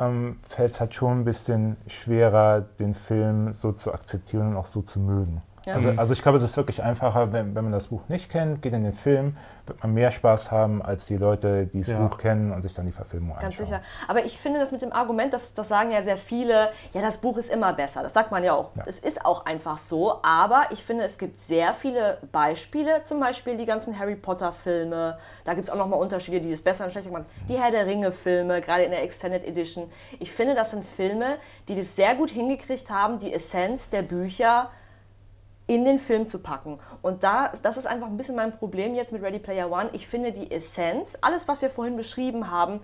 ähm, 0.00 0.38
fällt 0.48 0.72
es 0.72 0.80
halt 0.80 0.94
schon 0.94 1.20
ein 1.20 1.24
bisschen 1.24 1.76
schwerer, 1.88 2.60
den 2.60 2.94
Film 2.94 3.52
so 3.52 3.72
zu 3.72 3.92
akzeptieren 3.92 4.50
und 4.50 4.56
auch 4.56 4.66
so 4.66 4.82
zu 4.82 5.00
mögen. 5.00 5.42
Ja. 5.64 5.74
Also, 5.74 5.92
also 5.96 6.12
ich 6.12 6.22
glaube, 6.22 6.38
es 6.38 6.44
ist 6.44 6.56
wirklich 6.56 6.82
einfacher, 6.82 7.32
wenn, 7.32 7.54
wenn 7.54 7.64
man 7.64 7.72
das 7.72 7.88
Buch 7.88 8.02
nicht 8.08 8.30
kennt, 8.30 8.62
geht 8.62 8.72
in 8.72 8.84
den 8.84 8.92
Film, 8.92 9.36
wird 9.66 9.82
man 9.82 9.94
mehr 9.94 10.10
Spaß 10.10 10.50
haben 10.50 10.82
als 10.82 11.06
die 11.06 11.16
Leute, 11.16 11.66
die 11.66 11.78
das 11.78 11.88
ja. 11.88 11.98
Buch 11.98 12.18
kennen 12.18 12.52
und 12.52 12.62
sich 12.62 12.74
dann 12.74 12.86
die 12.86 12.92
Verfilmung 12.92 13.36
anschauen. 13.36 13.50
Ganz 13.50 13.58
sicher. 13.58 13.80
Aber 14.08 14.24
ich 14.24 14.36
finde 14.38 14.60
das 14.60 14.72
mit 14.72 14.82
dem 14.82 14.92
Argument, 14.92 15.32
das, 15.32 15.54
das 15.54 15.68
sagen 15.68 15.90
ja 15.90 16.02
sehr 16.02 16.18
viele, 16.18 16.70
ja, 16.92 17.00
das 17.00 17.18
Buch 17.18 17.38
ist 17.38 17.50
immer 17.50 17.72
besser. 17.72 18.02
Das 18.02 18.12
sagt 18.12 18.30
man 18.30 18.44
ja 18.44 18.52
auch. 18.54 18.76
Ja. 18.76 18.84
Es 18.86 18.98
ist 18.98 19.24
auch 19.24 19.46
einfach 19.46 19.78
so. 19.78 20.22
Aber 20.22 20.64
ich 20.70 20.84
finde, 20.84 21.04
es 21.04 21.16
gibt 21.16 21.38
sehr 21.38 21.72
viele 21.72 22.18
Beispiele, 22.30 23.02
zum 23.04 23.20
Beispiel 23.20 23.56
die 23.56 23.66
ganzen 23.66 23.98
Harry 23.98 24.16
Potter-Filme. 24.16 25.18
Da 25.44 25.54
gibt 25.54 25.68
es 25.68 25.72
auch 25.72 25.78
nochmal 25.78 26.00
Unterschiede, 26.00 26.40
die 26.40 26.52
es 26.52 26.62
besser 26.62 26.84
und 26.84 26.90
schlechter 26.90 27.10
machen. 27.10 27.26
Die 27.48 27.58
Herr 27.58 27.70
der 27.70 27.86
Ringe-Filme, 27.86 28.60
gerade 28.60 28.84
in 28.84 28.90
der 28.90 29.02
Extended 29.02 29.44
Edition. 29.44 29.90
Ich 30.18 30.30
finde, 30.30 30.54
das 30.54 30.72
sind 30.72 30.84
Filme, 30.84 31.36
die 31.68 31.74
das 31.74 31.96
sehr 31.96 32.14
gut 32.14 32.30
hingekriegt 32.30 32.90
haben, 32.90 33.18
die 33.18 33.32
Essenz 33.32 33.88
der 33.88 34.02
Bücher 34.02 34.70
in 35.66 35.84
den 35.84 35.98
Film 35.98 36.26
zu 36.26 36.40
packen. 36.40 36.78
Und 37.00 37.24
da, 37.24 37.52
das 37.62 37.76
ist 37.76 37.86
einfach 37.86 38.06
ein 38.06 38.16
bisschen 38.16 38.36
mein 38.36 38.56
Problem 38.56 38.94
jetzt 38.94 39.12
mit 39.12 39.22
Ready 39.22 39.38
Player 39.38 39.70
One. 39.70 39.90
Ich 39.92 40.06
finde 40.06 40.32
die 40.32 40.50
Essenz, 40.50 41.16
alles, 41.20 41.48
was 41.48 41.62
wir 41.62 41.70
vorhin 41.70 41.96
beschrieben 41.96 42.50
haben, 42.50 42.80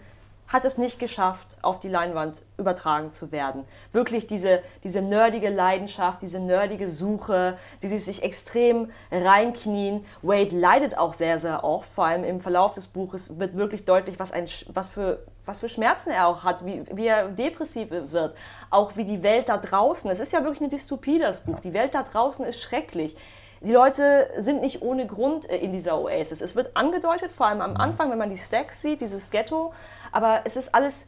hat 0.50 0.64
es 0.64 0.78
nicht 0.78 0.98
geschafft, 0.98 1.58
auf 1.62 1.78
die 1.78 1.88
Leinwand 1.88 2.42
übertragen 2.58 3.12
zu 3.12 3.30
werden. 3.30 3.64
Wirklich 3.92 4.26
diese, 4.26 4.60
diese 4.82 5.00
nerdige 5.00 5.48
Leidenschaft, 5.48 6.22
diese 6.22 6.40
nerdige 6.40 6.88
Suche, 6.88 7.56
die 7.82 7.88
sie 7.88 7.98
sich 7.98 8.24
extrem 8.24 8.90
reinknien. 9.12 10.04
Wade 10.22 10.58
leidet 10.58 10.98
auch 10.98 11.14
sehr, 11.14 11.38
sehr 11.38 11.62
oft, 11.62 11.88
vor 11.88 12.06
allem 12.06 12.24
im 12.24 12.40
Verlauf 12.40 12.74
des 12.74 12.88
Buches 12.88 13.38
wird 13.38 13.56
wirklich 13.56 13.84
deutlich, 13.84 14.18
was, 14.18 14.32
ein, 14.32 14.46
was, 14.74 14.88
für, 14.88 15.20
was 15.44 15.60
für 15.60 15.68
Schmerzen 15.68 16.10
er 16.10 16.26
auch 16.26 16.42
hat, 16.42 16.66
wie, 16.66 16.82
wie 16.92 17.06
er 17.06 17.28
depressiv 17.28 17.88
wird, 17.90 18.36
auch 18.70 18.96
wie 18.96 19.04
die 19.04 19.22
Welt 19.22 19.48
da 19.48 19.56
draußen, 19.56 20.10
es 20.10 20.18
ist 20.18 20.32
ja 20.32 20.42
wirklich 20.42 20.62
eine 20.62 20.68
Dystopie, 20.68 21.20
das 21.20 21.44
Buch, 21.44 21.60
die 21.60 21.74
Welt 21.74 21.94
da 21.94 22.02
draußen 22.02 22.44
ist 22.44 22.60
schrecklich. 22.60 23.16
Die 23.62 23.72
Leute 23.72 24.30
sind 24.38 24.62
nicht 24.62 24.80
ohne 24.80 25.06
Grund 25.06 25.48
äh, 25.50 25.58
in 25.58 25.72
dieser 25.72 25.98
Oasis. 26.00 26.40
Es 26.40 26.56
wird 26.56 26.76
angedeutet, 26.76 27.30
vor 27.30 27.46
allem 27.46 27.60
am 27.60 27.72
mhm. 27.72 27.76
Anfang, 27.76 28.10
wenn 28.10 28.18
man 28.18 28.30
die 28.30 28.38
Stacks 28.38 28.80
sieht, 28.80 29.02
dieses 29.02 29.30
Ghetto. 29.30 29.74
Aber 30.12 30.40
es 30.44 30.56
ist 30.56 30.74
alles 30.74 31.06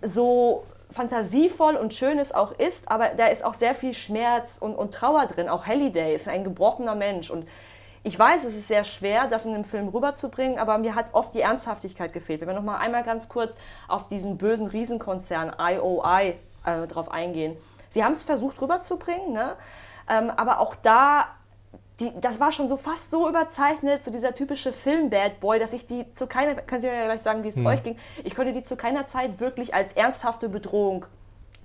so 0.00 0.64
fantasievoll 0.92 1.76
und 1.76 1.94
schön 1.94 2.18
es 2.18 2.32
auch 2.32 2.52
ist, 2.52 2.90
aber 2.90 3.10
da 3.10 3.26
ist 3.26 3.44
auch 3.44 3.54
sehr 3.54 3.74
viel 3.74 3.94
Schmerz 3.94 4.58
und, 4.58 4.74
und 4.74 4.94
Trauer 4.94 5.26
drin. 5.26 5.48
Auch 5.48 5.66
Halliday 5.66 6.14
ist 6.14 6.28
ein 6.28 6.44
gebrochener 6.44 6.94
Mensch. 6.94 7.30
Und 7.30 7.46
ich 8.02 8.18
weiß, 8.18 8.44
es 8.44 8.56
ist 8.56 8.68
sehr 8.68 8.84
schwer, 8.84 9.26
das 9.28 9.44
in 9.44 9.54
einem 9.54 9.64
Film 9.64 9.88
rüberzubringen, 9.88 10.58
aber 10.58 10.78
mir 10.78 10.94
hat 10.94 11.14
oft 11.14 11.34
die 11.34 11.42
Ernsthaftigkeit 11.42 12.12
gefehlt. 12.12 12.40
Wenn 12.40 12.48
wir 12.48 12.54
noch 12.54 12.62
mal 12.62 12.78
einmal 12.78 13.02
ganz 13.02 13.28
kurz 13.28 13.56
auf 13.88 14.08
diesen 14.08 14.38
bösen 14.38 14.66
Riesenkonzern 14.66 15.54
IOI 15.58 16.36
äh, 16.64 16.86
drauf 16.86 17.10
eingehen. 17.10 17.56
Sie 17.90 18.04
haben 18.04 18.12
es 18.12 18.22
versucht 18.22 18.60
rüberzubringen, 18.62 19.32
ne? 19.32 19.56
Ähm, 20.08 20.30
aber 20.30 20.60
auch 20.60 20.74
da 20.74 21.26
die, 22.00 22.12
das 22.20 22.40
war 22.40 22.50
schon 22.50 22.68
so 22.68 22.76
fast 22.76 23.10
so 23.10 23.28
überzeichnet, 23.28 24.04
so 24.04 24.10
dieser 24.10 24.34
typische 24.34 24.72
Film-Bad 24.72 25.40
Boy, 25.40 25.58
dass 25.58 25.72
ich 25.72 25.86
die 25.86 26.12
zu 26.14 26.26
keiner, 26.26 26.54
könnt 26.54 26.82
ihr 26.82 26.92
ja 26.92 27.04
gleich 27.04 27.20
sagen, 27.20 27.44
wie 27.44 27.48
es 27.48 27.56
mhm. 27.56 27.66
euch 27.66 27.82
ging, 27.82 27.96
ich 28.24 28.34
konnte 28.34 28.52
die 28.52 28.62
zu 28.62 28.76
keiner 28.76 29.06
Zeit 29.06 29.40
wirklich 29.40 29.74
als 29.74 29.92
ernsthafte 29.92 30.48
Bedrohung 30.48 31.06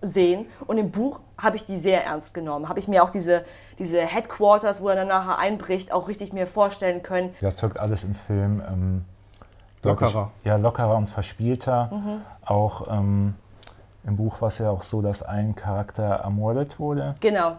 sehen. 0.02 0.46
Und 0.68 0.78
im 0.78 0.92
Buch 0.92 1.20
habe 1.38 1.56
ich 1.56 1.66
die 1.66 1.78
sehr 1.78 2.04
ernst 2.04 2.34
genommen. 2.34 2.70
Habe 2.70 2.80
ich 2.80 2.88
mir 2.88 3.04
auch 3.04 3.10
diese, 3.10 3.46
diese 3.80 4.02
Headquarters, 4.02 4.82
wo 4.82 4.90
er 4.90 4.96
dann 4.96 5.08
nachher 5.08 5.38
einbricht, 5.38 5.92
auch 5.92 6.08
richtig 6.08 6.34
mir 6.34 6.48
vorstellen 6.48 7.02
können. 7.02 7.34
Das 7.42 7.62
wirkt 7.64 7.80
alles 7.80 8.04
im 8.04 8.14
Film 8.14 8.62
ähm, 8.68 9.06
lockerer. 9.84 10.32
Ich, 10.42 10.48
ja, 10.48 10.58
lockerer 10.58 10.96
und 10.98 11.10
verspielter. 11.10 11.90
Mhm. 11.92 12.22
Auch 12.46 12.88
ähm, 12.92 13.36
im 14.06 14.18
Buch 14.18 14.42
war 14.42 14.50
es 14.50 14.60
ja 14.60 14.70
auch 14.70 14.84
so, 14.84 15.02
dass 15.02 15.24
ein 15.24 15.56
Charakter 15.56 16.04
ermordet 16.04 16.80
wurde. 16.80 17.16
Genau 17.22 17.56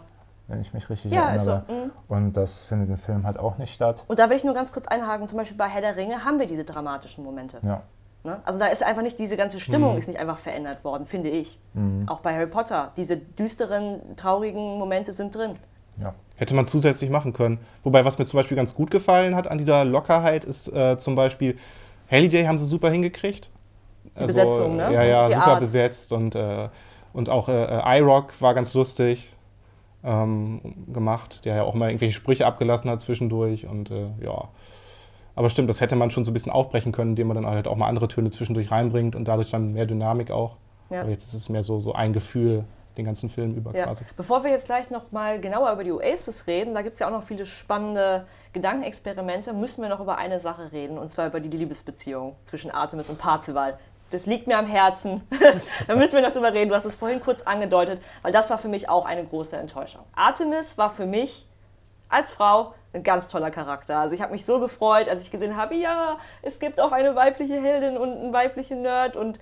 wenn 0.48 0.60
ich 0.60 0.72
mich 0.72 0.88
richtig 0.88 1.12
ja, 1.12 1.30
erinnere. 1.30 1.64
So, 1.66 1.72
mhm. 1.72 1.90
und 2.08 2.32
das 2.36 2.64
findet 2.64 2.88
im 2.88 2.98
Film 2.98 3.26
halt 3.26 3.38
auch 3.38 3.58
nicht 3.58 3.74
statt. 3.74 4.04
Und 4.06 4.18
da 4.18 4.30
will 4.30 4.36
ich 4.36 4.44
nur 4.44 4.54
ganz 4.54 4.72
kurz 4.72 4.86
einhaken, 4.86 5.26
zum 5.28 5.38
Beispiel 5.38 5.56
bei 5.56 5.68
Herr 5.68 5.80
der 5.80 5.96
Ringe 5.96 6.24
haben 6.24 6.38
wir 6.38 6.46
diese 6.46 6.64
dramatischen 6.64 7.24
Momente. 7.24 7.58
Ja. 7.62 7.82
Ne? 8.24 8.40
Also 8.44 8.58
da 8.58 8.66
ist 8.66 8.82
einfach 8.82 9.02
nicht, 9.02 9.18
diese 9.18 9.36
ganze 9.36 9.60
Stimmung 9.60 9.92
mhm. 9.92 9.98
ist 9.98 10.08
nicht 10.08 10.18
einfach 10.18 10.38
verändert 10.38 10.84
worden, 10.84 11.06
finde 11.06 11.30
ich. 11.30 11.58
Mhm. 11.74 12.08
Auch 12.08 12.20
bei 12.20 12.34
Harry 12.34 12.46
Potter, 12.46 12.92
diese 12.96 13.16
düsteren, 13.16 14.00
traurigen 14.16 14.78
Momente 14.78 15.12
sind 15.12 15.34
drin. 15.34 15.56
Ja. 16.00 16.12
Hätte 16.36 16.54
man 16.54 16.66
zusätzlich 16.66 17.08
machen 17.08 17.32
können. 17.32 17.58
Wobei, 17.82 18.04
was 18.04 18.18
mir 18.18 18.26
zum 18.26 18.38
Beispiel 18.38 18.56
ganz 18.56 18.74
gut 18.74 18.90
gefallen 18.90 19.34
hat 19.34 19.48
an 19.48 19.58
dieser 19.58 19.84
Lockerheit, 19.84 20.44
ist 20.44 20.68
äh, 20.68 20.98
zum 20.98 21.14
Beispiel, 21.14 21.56
Halliday 22.10 22.44
haben 22.44 22.58
sie 22.58 22.66
super 22.66 22.90
hingekriegt. 22.90 23.50
Die 24.04 24.20
also, 24.20 24.26
Besetzung, 24.26 24.76
ne? 24.76 24.92
Ja, 24.92 25.02
ja, 25.02 25.26
Die 25.28 25.34
super 25.34 25.46
Art. 25.46 25.60
besetzt 25.60 26.12
und, 26.12 26.34
äh, 26.34 26.68
und 27.12 27.30
auch 27.30 27.48
äh, 27.48 27.98
iRock 27.98 28.40
war 28.40 28.54
ganz 28.54 28.74
lustig 28.74 29.35
ähm, 30.06 30.60
gemacht, 30.92 31.44
der 31.44 31.56
ja 31.56 31.62
auch 31.64 31.74
mal 31.74 31.88
irgendwelche 31.90 32.14
Sprüche 32.14 32.46
abgelassen 32.46 32.88
hat 32.88 33.00
zwischendurch 33.00 33.66
und 33.66 33.90
äh, 33.90 34.06
ja. 34.24 34.48
Aber 35.34 35.50
stimmt, 35.50 35.68
das 35.68 35.82
hätte 35.82 35.96
man 35.96 36.10
schon 36.10 36.24
so 36.24 36.30
ein 36.30 36.34
bisschen 36.34 36.52
aufbrechen 36.52 36.92
können, 36.92 37.10
indem 37.10 37.26
man 37.26 37.34
dann 37.34 37.46
halt 37.46 37.68
auch 37.68 37.76
mal 37.76 37.88
andere 37.88 38.08
Töne 38.08 38.30
zwischendurch 38.30 38.70
reinbringt 38.70 39.14
und 39.14 39.28
dadurch 39.28 39.50
dann 39.50 39.74
mehr 39.74 39.84
Dynamik 39.84 40.30
auch. 40.30 40.56
Ja. 40.88 41.02
Aber 41.02 41.10
jetzt 41.10 41.28
ist 41.28 41.34
es 41.34 41.48
mehr 41.50 41.62
so, 41.62 41.80
so 41.80 41.92
ein 41.92 42.12
Gefühl 42.14 42.64
den 42.96 43.04
ganzen 43.04 43.28
Film 43.28 43.54
über 43.54 43.74
ja. 43.76 43.84
quasi. 43.84 44.04
Bevor 44.16 44.44
wir 44.44 44.50
jetzt 44.50 44.66
gleich 44.66 44.88
noch 44.90 45.12
mal 45.12 45.38
genauer 45.40 45.72
über 45.72 45.84
die 45.84 45.92
Oasis 45.92 46.46
reden, 46.46 46.72
da 46.72 46.80
gibt 46.80 46.94
es 46.94 47.00
ja 47.00 47.08
auch 47.08 47.12
noch 47.12 47.22
viele 47.22 47.44
spannende 47.44 48.26
Gedankenexperimente, 48.54 49.52
müssen 49.52 49.82
wir 49.82 49.90
noch 49.90 50.00
über 50.00 50.16
eine 50.16 50.40
Sache 50.40 50.72
reden, 50.72 50.96
und 50.96 51.10
zwar 51.10 51.26
über 51.26 51.40
die 51.40 51.54
Liebesbeziehung 51.54 52.36
zwischen 52.44 52.70
Artemis 52.70 53.10
und 53.10 53.18
Parzival 53.18 53.78
das 54.10 54.26
liegt 54.26 54.46
mir 54.46 54.58
am 54.58 54.66
Herzen. 54.66 55.26
da 55.86 55.96
müssen 55.96 56.14
wir 56.14 56.22
noch 56.22 56.32
drüber 56.32 56.52
reden. 56.52 56.68
Du 56.68 56.74
hast 56.74 56.84
es 56.84 56.94
vorhin 56.94 57.20
kurz 57.20 57.42
angedeutet, 57.42 58.00
weil 58.22 58.32
das 58.32 58.50
war 58.50 58.58
für 58.58 58.68
mich 58.68 58.88
auch 58.88 59.04
eine 59.04 59.24
große 59.24 59.56
Enttäuschung. 59.56 60.02
Artemis 60.14 60.78
war 60.78 60.90
für 60.90 61.06
mich 61.06 61.46
als 62.08 62.30
Frau 62.30 62.74
ein 62.92 63.02
ganz 63.02 63.28
toller 63.28 63.50
Charakter. 63.50 63.98
Also 63.98 64.14
ich 64.14 64.22
habe 64.22 64.32
mich 64.32 64.44
so 64.44 64.60
gefreut, 64.60 65.08
als 65.08 65.22
ich 65.22 65.30
gesehen 65.30 65.56
habe, 65.56 65.74
ja, 65.74 66.18
es 66.42 66.60
gibt 66.60 66.80
auch 66.80 66.92
eine 66.92 67.14
weibliche 67.14 67.60
Heldin 67.60 67.96
und 67.96 68.12
einen 68.12 68.32
weiblichen 68.32 68.82
Nerd 68.82 69.16
und 69.16 69.40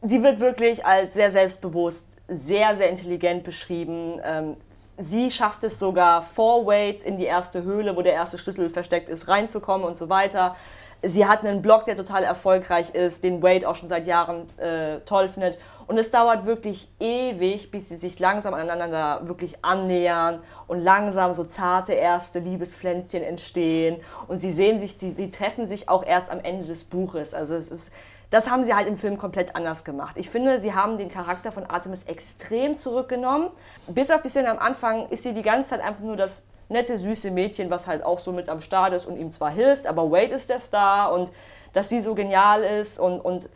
sie 0.00 0.22
wird 0.22 0.40
wirklich 0.40 0.86
als 0.86 1.14
sehr 1.14 1.30
selbstbewusst, 1.30 2.06
sehr, 2.28 2.76
sehr 2.76 2.88
intelligent 2.88 3.44
beschrieben. 3.44 4.20
Ähm, 4.24 4.56
sie 4.96 5.30
schafft 5.30 5.64
es 5.64 5.78
sogar 5.78 6.22
vor 6.22 6.66
Wade 6.66 7.04
in 7.04 7.16
die 7.16 7.24
erste 7.24 7.62
Höhle, 7.62 7.96
wo 7.96 8.02
der 8.02 8.14
erste 8.14 8.38
Schlüssel 8.38 8.70
versteckt 8.70 9.08
ist, 9.08 9.28
reinzukommen 9.28 9.86
und 9.86 9.96
so 9.96 10.08
weiter. 10.08 10.56
Sie 11.04 11.26
hat 11.26 11.44
einen 11.44 11.62
Blog, 11.62 11.84
der 11.86 11.96
total 11.96 12.22
erfolgreich 12.22 12.90
ist, 12.94 13.24
den 13.24 13.42
Wade 13.42 13.68
auch 13.68 13.74
schon 13.74 13.88
seit 13.88 14.06
Jahren 14.06 14.48
äh, 14.58 15.00
toll 15.00 15.28
findet. 15.28 15.58
Und 15.88 15.98
es 15.98 16.10
dauert 16.12 16.46
wirklich 16.46 16.88
ewig, 17.00 17.70
bis 17.72 17.88
sie 17.88 17.96
sich 17.96 18.20
langsam 18.20 18.54
aneinander 18.54 19.20
wirklich 19.24 19.64
annähern 19.64 20.40
und 20.68 20.80
langsam 20.80 21.34
so 21.34 21.44
zarte 21.44 21.92
erste 21.92 22.38
Liebespflänzchen 22.38 23.22
entstehen. 23.22 24.00
Und 24.28 24.40
sie 24.40 24.52
sehen 24.52 24.78
sich, 24.78 24.96
die, 24.96 25.12
die 25.14 25.30
treffen 25.30 25.68
sich 25.68 25.88
auch 25.88 26.04
erst 26.06 26.30
am 26.30 26.40
Ende 26.40 26.66
des 26.66 26.84
Buches. 26.84 27.34
Also 27.34 27.56
es 27.56 27.72
ist, 27.72 27.92
das 28.30 28.48
haben 28.48 28.62
sie 28.62 28.74
halt 28.74 28.86
im 28.86 28.96
Film 28.96 29.18
komplett 29.18 29.56
anders 29.56 29.84
gemacht. 29.84 30.16
Ich 30.16 30.30
finde, 30.30 30.60
sie 30.60 30.72
haben 30.72 30.96
den 30.96 31.10
Charakter 31.10 31.52
von 31.52 31.66
Artemis 31.66 32.04
extrem 32.04 32.78
zurückgenommen. 32.78 33.50
Bis 33.88 34.10
auf 34.10 34.22
die 34.22 34.28
Szene 34.28 34.50
am 34.50 34.58
Anfang 34.58 35.08
ist 35.08 35.24
sie 35.24 35.34
die 35.34 35.42
ganze 35.42 35.70
Zeit 35.70 35.82
einfach 35.82 36.02
nur 36.02 36.16
das 36.16 36.44
nette, 36.72 36.98
süße 36.98 37.30
Mädchen, 37.30 37.70
was 37.70 37.86
halt 37.86 38.04
auch 38.04 38.18
so 38.18 38.32
mit 38.32 38.48
am 38.48 38.60
Start 38.60 38.92
ist 38.92 39.06
und 39.06 39.16
ihm 39.16 39.30
zwar 39.30 39.50
hilft, 39.50 39.86
aber 39.86 40.10
Wade 40.10 40.34
ist 40.34 40.50
der 40.50 40.60
Star 40.60 41.12
und 41.12 41.30
dass 41.72 41.88
sie 41.88 42.00
so 42.00 42.14
genial 42.14 42.64
ist 42.64 42.98
und, 42.98 43.20
und 43.20 43.48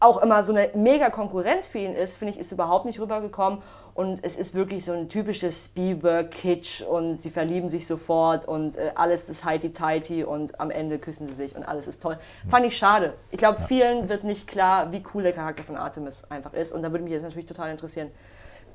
auch 0.00 0.22
immer 0.22 0.42
so 0.42 0.54
eine 0.54 0.70
mega 0.74 1.10
Konkurrenz 1.10 1.66
für 1.66 1.78
ihn 1.78 1.94
ist, 1.94 2.16
finde 2.16 2.32
ich, 2.32 2.40
ist 2.40 2.52
überhaupt 2.52 2.86
nicht 2.86 2.98
rübergekommen. 2.98 3.60
Und 3.92 4.20
es 4.22 4.34
ist 4.34 4.54
wirklich 4.54 4.86
so 4.86 4.92
ein 4.92 5.10
typisches 5.10 5.66
Spielberg-Kitsch 5.66 6.80
und 6.82 7.20
sie 7.20 7.28
verlieben 7.28 7.68
sich 7.68 7.86
sofort 7.86 8.48
und 8.48 8.76
äh, 8.76 8.92
alles 8.94 9.28
ist 9.28 9.44
heiti-teiti 9.44 10.24
und 10.24 10.58
am 10.58 10.70
Ende 10.70 10.98
küssen 10.98 11.28
sie 11.28 11.34
sich 11.34 11.54
und 11.54 11.64
alles 11.64 11.86
ist 11.86 12.00
toll. 12.00 12.18
Fand 12.48 12.64
ich 12.64 12.78
schade. 12.78 13.12
Ich 13.30 13.36
glaube, 13.36 13.58
ja. 13.60 13.66
vielen 13.66 14.08
wird 14.08 14.24
nicht 14.24 14.46
klar, 14.46 14.90
wie 14.92 15.02
cool 15.12 15.24
der 15.24 15.32
Charakter 15.32 15.64
von 15.64 15.76
Artemis 15.76 16.24
einfach 16.30 16.54
ist. 16.54 16.72
Und 16.72 16.80
da 16.80 16.92
würde 16.92 17.04
mich 17.04 17.12
jetzt 17.12 17.24
natürlich 17.24 17.46
total 17.46 17.70
interessieren, 17.70 18.10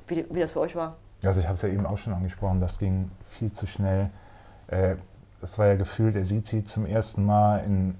wie, 0.06 0.26
wie 0.30 0.40
das 0.40 0.52
für 0.52 0.60
euch 0.60 0.76
war. 0.76 0.96
Also 1.24 1.40
ich 1.40 1.46
habe 1.46 1.54
es 1.54 1.62
ja 1.62 1.68
eben 1.68 1.86
auch 1.86 1.98
schon 1.98 2.12
angesprochen, 2.12 2.60
das 2.60 2.78
ging 2.78 3.10
viel 3.30 3.52
zu 3.52 3.66
schnell. 3.66 4.10
Äh, 4.68 4.96
das 5.40 5.58
war 5.58 5.66
ja 5.66 5.76
gefühlt, 5.76 6.16
er 6.16 6.24
sieht 6.24 6.46
sie 6.46 6.64
zum 6.64 6.86
ersten 6.86 7.24
Mal 7.24 7.58
in, 7.64 7.94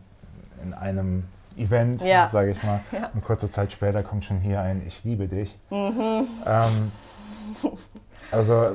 in 0.62 0.74
einem 0.74 1.24
Event, 1.56 2.02
ja. 2.02 2.28
sage 2.28 2.52
ich 2.52 2.62
mal. 2.62 2.80
Ja. 2.92 3.10
Und 3.14 3.24
kurze 3.24 3.50
Zeit 3.50 3.72
später 3.72 4.02
kommt 4.02 4.24
schon 4.24 4.38
hier 4.38 4.60
ein 4.60 4.82
Ich 4.86 5.04
liebe 5.04 5.28
dich. 5.28 5.58
Mhm. 5.70 6.26
Ähm, 6.46 6.92
also 8.30 8.72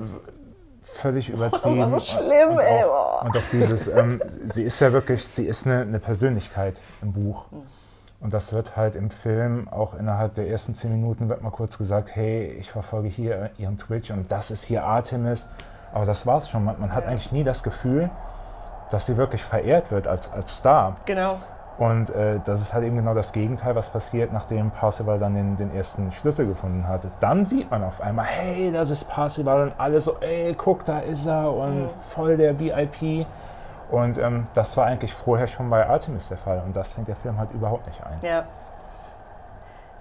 völlig 0.82 1.30
übertrieben. 1.30 1.82
Oh, 1.82 1.84
das 1.84 1.92
war 1.92 2.00
so 2.00 2.06
schlimm, 2.18 2.50
und, 2.50 2.56
und 2.56 2.64
ey. 2.64 2.84
Auch, 2.84 3.24
und 3.24 3.38
auch 3.38 3.50
dieses, 3.52 3.88
ähm, 3.88 4.22
sie 4.46 4.64
ist 4.64 4.80
ja 4.80 4.92
wirklich, 4.92 5.26
sie 5.28 5.46
ist 5.46 5.66
eine, 5.66 5.82
eine 5.82 6.00
Persönlichkeit 6.00 6.82
im 7.02 7.14
Buch. 7.14 7.46
Mhm. 7.52 7.62
Und 8.22 8.34
das 8.34 8.54
wird 8.54 8.78
halt 8.78 8.96
im 8.96 9.10
Film 9.10 9.68
auch 9.70 9.96
innerhalb 9.96 10.36
der 10.36 10.48
ersten 10.48 10.76
zehn 10.76 10.92
Minuten 10.92 11.28
wird 11.28 11.42
mal 11.42 11.50
kurz 11.50 11.78
gesagt, 11.78 12.16
hey, 12.16 12.56
ich 12.60 12.72
verfolge 12.72 13.08
hier 13.08 13.50
ihren 13.58 13.80
Twitch 13.80 14.12
und 14.12 14.32
das 14.32 14.52
ist 14.52 14.64
hier 14.64 14.84
Artemis. 14.84 15.48
Aber 15.92 16.06
das 16.06 16.28
war's 16.28 16.50
schon. 16.50 16.64
Man, 16.64 16.80
man 16.80 16.94
hat 16.94 17.08
eigentlich 17.08 17.32
nie 17.32 17.44
das 17.44 17.64
Gefühl, 17.64 18.12
dass 18.92 19.08
sie 19.08 19.18
wirklich 19.18 19.44
verehrt 19.44 19.92
wird 19.92 20.08
als, 20.08 20.32
als 20.32 20.58
Star. 20.58 20.96
Genau. 21.06 21.40
Und 21.80 22.12
äh, 22.12 22.40
das 22.46 22.62
ist 22.62 22.76
halt 22.76 22.86
eben 22.86 22.98
genau 22.98 23.16
das 23.16 23.32
Gegenteil, 23.32 23.74
was 23.74 23.90
passiert, 23.90 24.32
nachdem 24.32 24.70
Parzival 24.70 25.18
dann 25.18 25.34
den, 25.34 25.58
den 25.58 25.76
ersten 25.76 26.12
Schlüssel 26.12 26.46
gefunden 26.46 26.88
hatte. 26.88 27.10
Dann 27.22 27.44
sieht 27.44 27.72
man 27.72 27.84
auf 27.84 28.02
einmal, 28.02 28.26
hey, 28.26 28.72
das 28.72 28.92
ist 28.92 29.06
Parzival 29.06 29.64
und 29.64 29.74
alle 29.80 30.00
so, 30.00 30.18
ey, 30.20 30.54
guck, 30.54 30.86
da 30.86 31.00
ist 31.00 31.26
er 31.26 31.52
und 31.52 31.84
mhm. 31.84 31.90
voll 32.10 32.38
der 32.38 32.60
VIP. 32.60 33.26
Und 33.92 34.18
ähm, 34.18 34.48
das 34.54 34.76
war 34.78 34.86
eigentlich 34.86 35.14
vorher 35.14 35.48
schon 35.48 35.70
bei 35.70 35.86
Artemis 35.86 36.30
der 36.30 36.38
Fall 36.38 36.64
und 36.66 36.76
das 36.76 36.94
fängt 36.94 37.10
der 37.10 37.18
Film 37.18 37.38
halt 37.38 37.52
überhaupt 37.52 37.86
nicht 37.88 38.02
ein. 38.04 38.20
Ja. 38.22 38.48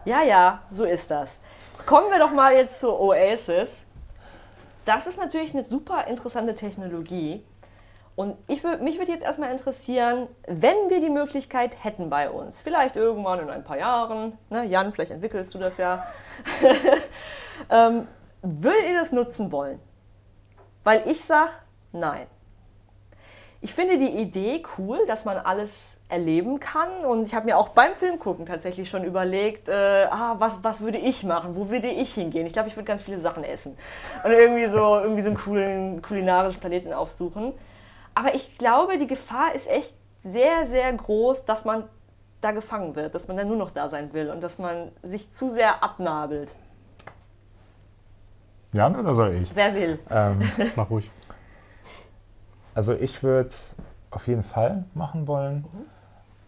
Ja, 0.05 0.23
ja, 0.23 0.61
so 0.71 0.85
ist 0.85 1.11
das. 1.11 1.41
Kommen 1.85 2.11
wir 2.11 2.19
doch 2.19 2.33
mal 2.33 2.55
jetzt 2.55 2.79
zur 2.81 2.99
Oasis. 3.01 3.87
Das 4.85 5.07
ist 5.07 5.19
natürlich 5.19 5.55
eine 5.55 5.65
super 5.65 6.07
interessante 6.07 6.55
Technologie. 6.55 7.45
Und 8.17 8.37
ich 8.49 8.63
würd, 8.65 8.83
mich 8.83 8.99
würde 8.99 9.13
jetzt 9.13 9.25
erstmal 9.25 9.51
interessieren, 9.51 10.29
wenn 10.47 10.77
wir 10.89 11.01
die 11.01 11.11
Möglichkeit 11.11 11.85
hätten 11.85 12.11
bei 12.11 12.31
uns, 12.31 12.61
vielleicht 12.61 12.97
irgendwann 12.97 13.41
in 13.41 13.51
ein 13.51 13.65
paar 13.65 13.79
Jahren, 13.79 14.37
ne, 14.51 14.65
Jan, 14.65 14.93
vielleicht 14.93 15.11
entwickelst 15.11 15.55
du 15.55 15.59
das 15.59 15.79
ja, 15.79 16.07
ähm, 17.71 18.07
würdet 18.43 18.85
ihr 18.89 18.95
das 18.95 19.13
nutzen 19.13 19.53
wollen? 19.53 19.81
Weil 20.85 21.03
ich 21.07 21.25
sage, 21.25 21.51
nein. 21.93 22.27
Ich 23.63 23.75
finde 23.75 23.99
die 23.99 24.09
Idee 24.09 24.63
cool, 24.79 25.05
dass 25.07 25.27
man 25.27 25.37
alles 25.37 25.99
erleben 26.09 26.61
kann. 26.61 27.05
Und 27.05 27.27
ich 27.27 27.35
habe 27.35 27.47
mir 27.47 27.59
auch 27.59 27.69
beim 27.69 27.95
Filmgucken 27.95 28.47
tatsächlich 28.47 28.89
schon 28.89 29.05
überlegt, 29.05 29.69
äh, 29.69 30.07
ah, 30.11 30.37
was, 30.39 30.65
was 30.65 30.81
würde 30.81 30.99
ich 30.99 31.25
machen? 31.25 31.57
Wo 31.57 31.69
würde 31.69 31.89
ich 31.89 32.15
hingehen? 32.15 32.47
Ich 32.47 32.55
glaube, 32.55 32.69
ich 32.69 32.77
würde 32.77 32.87
ganz 32.87 33.03
viele 33.03 33.19
Sachen 33.19 33.45
essen. 33.45 33.77
Und 34.25 34.33
irgendwie 34.33 34.67
so, 34.67 34.99
irgendwie 34.99 35.23
so 35.23 35.29
einen 35.29 35.37
coolen 35.37 36.03
kulinarischen 36.03 36.61
Planeten 36.61 36.93
aufsuchen. 36.93 37.53
Aber 38.15 38.35
ich 38.35 38.57
glaube, 38.57 38.99
die 38.99 39.07
Gefahr 39.07 39.55
ist 39.55 39.69
echt 39.69 39.95
sehr, 40.25 40.67
sehr 40.67 40.93
groß, 40.93 41.45
dass 41.45 41.65
man 41.65 41.85
da 42.41 42.53
gefangen 42.53 42.97
wird, 42.97 43.15
dass 43.15 43.29
man 43.29 43.37
dann 43.37 43.49
nur 43.49 43.57
noch 43.57 43.71
da 43.71 43.89
sein 43.89 44.13
will 44.15 44.31
und 44.31 44.43
dass 44.43 44.59
man 44.59 44.91
sich 45.03 45.31
zu 45.33 45.51
sehr 45.51 45.83
abnabelt. 45.83 46.55
Jan 48.73 48.99
oder 48.99 49.15
soll 49.15 49.35
ich? 49.35 49.55
Wer 49.55 49.75
will? 49.75 49.99
Ähm, 50.11 50.41
mach 50.77 50.89
ruhig. 50.89 51.11
Also 52.81 52.95
ich 52.95 53.23
würde 53.23 53.51
es 53.51 53.77
auf 54.11 54.27
jeden 54.27 54.43
Fall 54.43 54.85
machen 54.95 55.27
wollen, 55.27 55.57
mhm. 55.57 55.85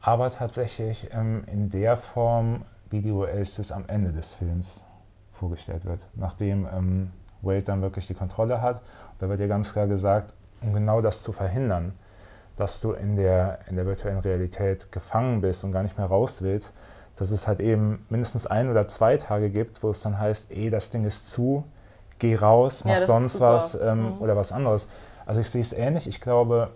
aber 0.00 0.32
tatsächlich 0.32 1.10
ähm, 1.12 1.44
in 1.46 1.68
der 1.68 1.98
Form, 1.98 2.62
wie 2.88 3.02
die 3.02 3.12
Oasis 3.12 3.70
am 3.70 3.84
Ende 3.86 4.12
des 4.12 4.36
Films 4.36 4.86
vorgestellt 5.34 5.84
wird. 5.84 6.06
Nachdem 6.14 6.66
ähm, 6.74 7.10
Wade 7.42 7.60
dann 7.60 7.82
wirklich 7.82 8.06
die 8.06 8.14
Kontrolle 8.14 8.62
hat, 8.62 8.80
da 9.18 9.28
wird 9.28 9.40
ja 9.40 9.46
ganz 9.46 9.74
klar 9.74 9.86
gesagt, 9.86 10.32
um 10.62 10.72
genau 10.72 11.02
das 11.02 11.22
zu 11.22 11.32
verhindern, 11.32 11.92
dass 12.56 12.80
du 12.80 12.92
in 12.92 13.16
der, 13.16 13.58
in 13.68 13.76
der 13.76 13.84
virtuellen 13.84 14.20
Realität 14.20 14.90
gefangen 14.90 15.42
bist 15.42 15.64
und 15.64 15.72
gar 15.72 15.82
nicht 15.82 15.98
mehr 15.98 16.06
raus 16.06 16.40
willst, 16.40 16.72
dass 17.16 17.30
es 17.30 17.46
halt 17.46 17.60
eben 17.60 18.06
mindestens 18.08 18.46
ein 18.46 18.70
oder 18.70 18.88
zwei 18.88 19.18
Tage 19.18 19.50
gibt, 19.50 19.82
wo 19.82 19.90
es 19.90 20.00
dann 20.00 20.18
heißt, 20.18 20.50
ey, 20.50 20.70
das 20.70 20.88
Ding 20.88 21.04
ist 21.04 21.26
zu, 21.26 21.64
geh 22.18 22.36
raus, 22.36 22.84
mach 22.86 22.92
ja, 22.92 23.00
sonst 23.00 23.38
was 23.38 23.74
ähm, 23.74 24.14
mhm. 24.14 24.22
oder 24.22 24.34
was 24.34 24.50
anderes. 24.50 24.88
Also 25.26 25.40
ich 25.40 25.50
sehe 25.50 25.60
es 25.60 25.72
ähnlich. 25.72 26.06
Ich 26.06 26.20
glaube, 26.20 26.70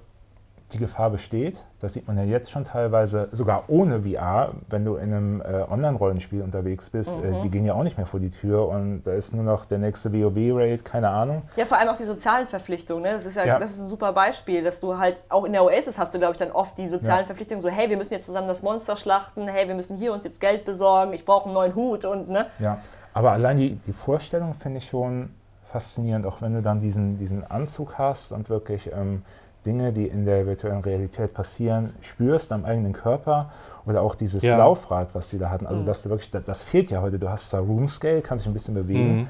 die 0.72 0.78
Gefahr 0.78 1.10
besteht. 1.10 1.64
Das 1.80 1.92
sieht 1.92 2.08
man 2.08 2.18
ja 2.18 2.24
jetzt 2.24 2.50
schon 2.50 2.64
teilweise, 2.64 3.28
sogar 3.30 3.64
ohne 3.68 4.02
VR, 4.02 4.50
wenn 4.68 4.84
du 4.84 4.96
in 4.96 5.12
einem 5.12 5.40
äh, 5.40 5.64
Online-Rollenspiel 5.70 6.42
unterwegs 6.42 6.90
bist. 6.90 7.22
Äh, 7.22 7.28
mhm. 7.28 7.34
Äh, 7.34 7.42
die 7.42 7.50
gehen 7.50 7.64
ja 7.64 7.74
auch 7.74 7.84
nicht 7.84 7.96
mehr 7.96 8.06
vor 8.06 8.18
die 8.18 8.30
Tür 8.30 8.68
und 8.68 9.02
da 9.04 9.12
ist 9.12 9.32
nur 9.32 9.44
noch 9.44 9.64
der 9.64 9.78
nächste 9.78 10.12
WoW-Raid, 10.12 10.84
keine 10.84 11.10
Ahnung. 11.10 11.42
Ja, 11.56 11.66
vor 11.66 11.78
allem 11.78 11.88
auch 11.88 11.96
die 11.96 12.04
sozialen 12.04 12.46
Verpflichtungen. 12.46 13.04
Ne? 13.04 13.12
Das, 13.12 13.26
ist 13.26 13.36
ja, 13.36 13.44
ja, 13.44 13.58
das 13.60 13.72
ist 13.72 13.80
ein 13.80 13.88
super 13.88 14.12
Beispiel, 14.12 14.64
dass 14.64 14.80
du 14.80 14.98
halt 14.98 15.20
auch 15.28 15.44
in 15.44 15.52
der 15.52 15.62
Oasis 15.62 15.98
hast 15.98 16.12
du, 16.14 16.18
glaube 16.18 16.32
ich, 16.32 16.38
dann 16.38 16.50
oft 16.50 16.76
die 16.78 16.88
sozialen 16.88 17.20
ja. 17.20 17.26
Verpflichtungen, 17.26 17.60
so 17.60 17.68
hey, 17.68 17.88
wir 17.88 17.96
müssen 17.96 18.12
jetzt 18.12 18.26
zusammen 18.26 18.48
das 18.48 18.62
Monster 18.62 18.96
schlachten, 18.96 19.46
hey, 19.46 19.68
wir 19.68 19.76
müssen 19.76 19.96
hier 19.96 20.12
uns 20.12 20.24
jetzt 20.24 20.40
Geld 20.40 20.64
besorgen, 20.64 21.12
ich 21.12 21.24
brauche 21.24 21.44
einen 21.44 21.54
neuen 21.54 21.74
Hut 21.76 22.04
und 22.04 22.28
ne. 22.28 22.46
Ja, 22.58 22.78
aber 23.14 23.32
allein 23.32 23.56
die, 23.56 23.76
die 23.76 23.92
Vorstellung 23.92 24.54
finde 24.54 24.78
ich 24.78 24.88
schon 24.88 25.30
faszinierend, 25.66 26.26
auch 26.26 26.42
wenn 26.42 26.54
du 26.54 26.62
dann 26.62 26.80
diesen, 26.80 27.18
diesen 27.18 27.44
Anzug 27.44 27.98
hast 27.98 28.32
und 28.32 28.48
wirklich... 28.48 28.90
Ähm, 28.92 29.22
Dinge, 29.66 29.92
die 29.92 30.06
in 30.06 30.24
der 30.24 30.46
virtuellen 30.46 30.80
Realität 30.80 31.34
passieren, 31.34 31.92
spürst 32.00 32.52
am 32.52 32.64
eigenen 32.64 32.92
Körper 32.92 33.50
oder 33.84 34.00
auch 34.00 34.14
dieses 34.14 34.42
ja. 34.42 34.56
Laufrad, 34.56 35.14
was 35.14 35.28
sie 35.28 35.38
da 35.38 35.50
hatten. 35.50 35.66
Also, 35.66 35.82
mhm. 35.82 35.86
dass 35.86 36.02
du 36.04 36.08
wirklich, 36.08 36.30
das, 36.30 36.44
das, 36.44 36.62
fehlt 36.62 36.90
ja 36.90 37.02
heute. 37.02 37.18
Du 37.18 37.28
hast 37.28 37.50
zwar 37.50 37.60
Room 37.60 37.88
Scale, 37.88 38.22
kannst 38.22 38.44
dich 38.44 38.50
ein 38.50 38.54
bisschen 38.54 38.74
bewegen, 38.74 39.16
mhm. 39.16 39.28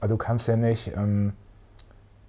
aber 0.00 0.08
du 0.08 0.16
kannst 0.16 0.48
ja 0.48 0.56
nicht 0.56 0.92
ähm, 0.96 1.34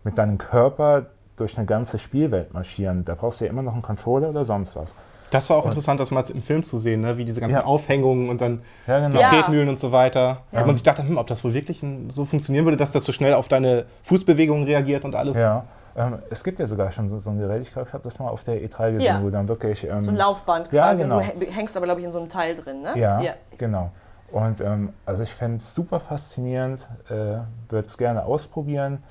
mit 0.04 0.18
deinem 0.18 0.38
Körper 0.38 1.08
durch 1.38 1.58
eine 1.58 1.66
ganze 1.66 1.98
Spielwelt 1.98 2.54
marschieren. 2.54 3.04
Da 3.06 3.16
brauchst 3.16 3.42
du 3.42 3.46
ja 3.46 3.52
immer 3.52 3.64
noch 3.64 3.74
einen 3.74 3.82
Controller 3.82 4.30
oder 4.30 4.46
sonst 4.46 4.76
was. 4.76 4.94
Das 5.32 5.50
war 5.50 5.58
auch 5.58 5.64
und 5.64 5.72
interessant, 5.72 6.00
das 6.00 6.12
mal 6.12 6.24
im 6.30 6.42
Film 6.42 6.64
zu 6.64 6.78
sehen, 6.78 7.02
ne? 7.02 7.18
wie 7.18 7.26
diese 7.26 7.42
ganzen 7.42 7.60
ja. 7.60 7.66
Aufhängungen 7.66 8.30
und 8.30 8.42
dann 8.42 8.62
ja, 8.88 9.00
genau. 9.00 9.18
die 9.18 9.24
Tretmühlen 9.24 9.70
und 9.70 9.80
so 9.80 9.92
weiter. 9.92 10.44
Ja. 10.52 10.60
Und 10.60 10.68
man 10.68 10.76
sich 10.76 10.84
dachte, 10.84 11.08
hm, 11.08 11.18
ob 11.18 11.28
das 11.28 11.44
wohl 11.44 11.54
wirklich 11.54 11.84
so 12.10 12.26
funktionieren 12.26 12.66
würde, 12.66 12.78
dass 12.78 12.92
das 12.92 13.04
so 13.04 13.12
schnell 13.12 13.34
auf 13.34 13.48
deine 13.48 13.86
Fußbewegungen 14.04 14.66
reagiert 14.66 15.06
und 15.06 15.16
alles. 15.16 15.38
Ja. 15.38 15.66
Ähm, 15.98 16.20
es 16.30 16.44
gibt 16.44 16.60
ja 16.60 16.68
sogar 16.68 16.92
schon 16.92 17.08
so, 17.08 17.20
so 17.20 17.30
ein 17.30 17.40
Gerät, 17.40 17.62
ich 17.62 17.72
glaube, 17.72 17.88
ich 17.88 17.94
habe 17.94 18.04
das 18.04 18.20
mal 18.20 18.28
auf 18.28 18.44
der 18.44 18.56
E3 18.56 18.94
gesehen, 18.94 19.02
ja. 19.02 19.24
wo 19.24 19.30
dann 19.30 19.48
wirklich. 19.48 19.86
Ähm, 19.86 20.04
so 20.04 20.12
ein 20.12 20.18
Laufband 20.18 20.70
quasi. 20.70 21.04
Ja, 21.04 21.08
genau. 21.08 21.22
Du 21.40 21.46
hängst 21.46 21.76
aber, 21.78 21.86
glaube 21.86 22.02
ich, 22.02 22.06
in 22.06 22.12
so 22.12 22.20
einem 22.20 22.30
Teil 22.30 22.56
drin, 22.56 22.82
ne? 22.82 22.98
Ja, 22.98 23.22
ja. 23.22 23.34
genau. 23.58 23.92
Und 24.32 24.60
ähm, 24.60 24.92
also 25.06 25.24
ich 25.24 25.34
fände 25.34 25.58
es 25.58 25.74
super 25.74 26.00
faszinierend, 26.00 26.90
äh, 27.10 27.38
würde 27.70 27.88
es 27.88 27.98
gerne 27.98 28.26
ausprobieren, 28.26 29.04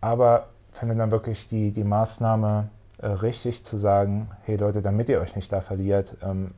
aber 0.00 0.46
fände 0.72 0.94
dann 0.94 1.10
wirklich 1.10 1.48
die, 1.48 1.72
die 1.72 1.82
Maßnahme 1.82 2.68
richtig 3.08 3.64
zu 3.64 3.76
sagen, 3.76 4.30
hey 4.42 4.56
Leute, 4.56 4.82
damit 4.82 5.08
ihr 5.08 5.20
euch 5.20 5.36
nicht 5.36 5.52
da 5.52 5.60
verliert, 5.60 6.16
ähm, 6.22 6.52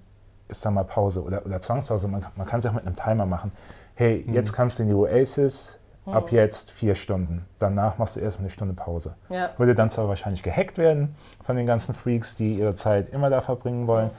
ist 0.49 0.65
da 0.65 0.71
mal 0.71 0.85
Pause 0.85 1.23
oder, 1.23 1.45
oder 1.45 1.61
Zwangspause. 1.61 2.09
Man, 2.09 2.25
man 2.37 2.47
kann 2.47 2.61
es 2.61 2.67
auch 2.67 2.73
mit 2.73 2.87
einem 2.87 2.97
Timer 2.97 3.27
machen. 3.27 3.53
Hey, 3.95 4.25
mhm. 4.27 4.35
jetzt 4.35 4.53
kannst 4.53 4.79
du 4.79 4.85
in 4.85 4.89
die 4.91 4.95
Oasis, 4.95 5.79
Ab 6.07 6.31
hm. 6.31 6.39
jetzt 6.39 6.71
vier 6.71 6.95
Stunden. 6.95 7.45
Danach 7.59 7.99
machst 7.99 8.15
du 8.15 8.21
erstmal 8.21 8.45
eine 8.45 8.51
Stunde 8.51 8.75
Pause. 8.75 9.17
Ja. 9.29 9.51
Würde 9.57 9.75
dann 9.75 9.91
zwar 9.91 10.07
wahrscheinlich 10.07 10.43
gehackt 10.45 10.79
werden 10.79 11.17
von 11.43 11.57
den 11.57 11.67
ganzen 11.67 11.95
Freaks, 11.95 12.37
die 12.37 12.59
ihre 12.59 12.77
Zeit 12.77 13.13
immer 13.13 13.29
da 13.29 13.41
verbringen 13.41 13.89
wollen. 13.89 14.11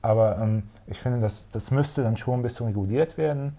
Aber 0.00 0.38
ähm, 0.38 0.62
ich 0.86 0.98
finde, 0.98 1.20
das, 1.20 1.50
das 1.50 1.70
müsste 1.70 2.02
dann 2.02 2.16
schon 2.16 2.40
ein 2.40 2.42
bisschen 2.42 2.66
reguliert 2.66 3.18
werden. 3.18 3.58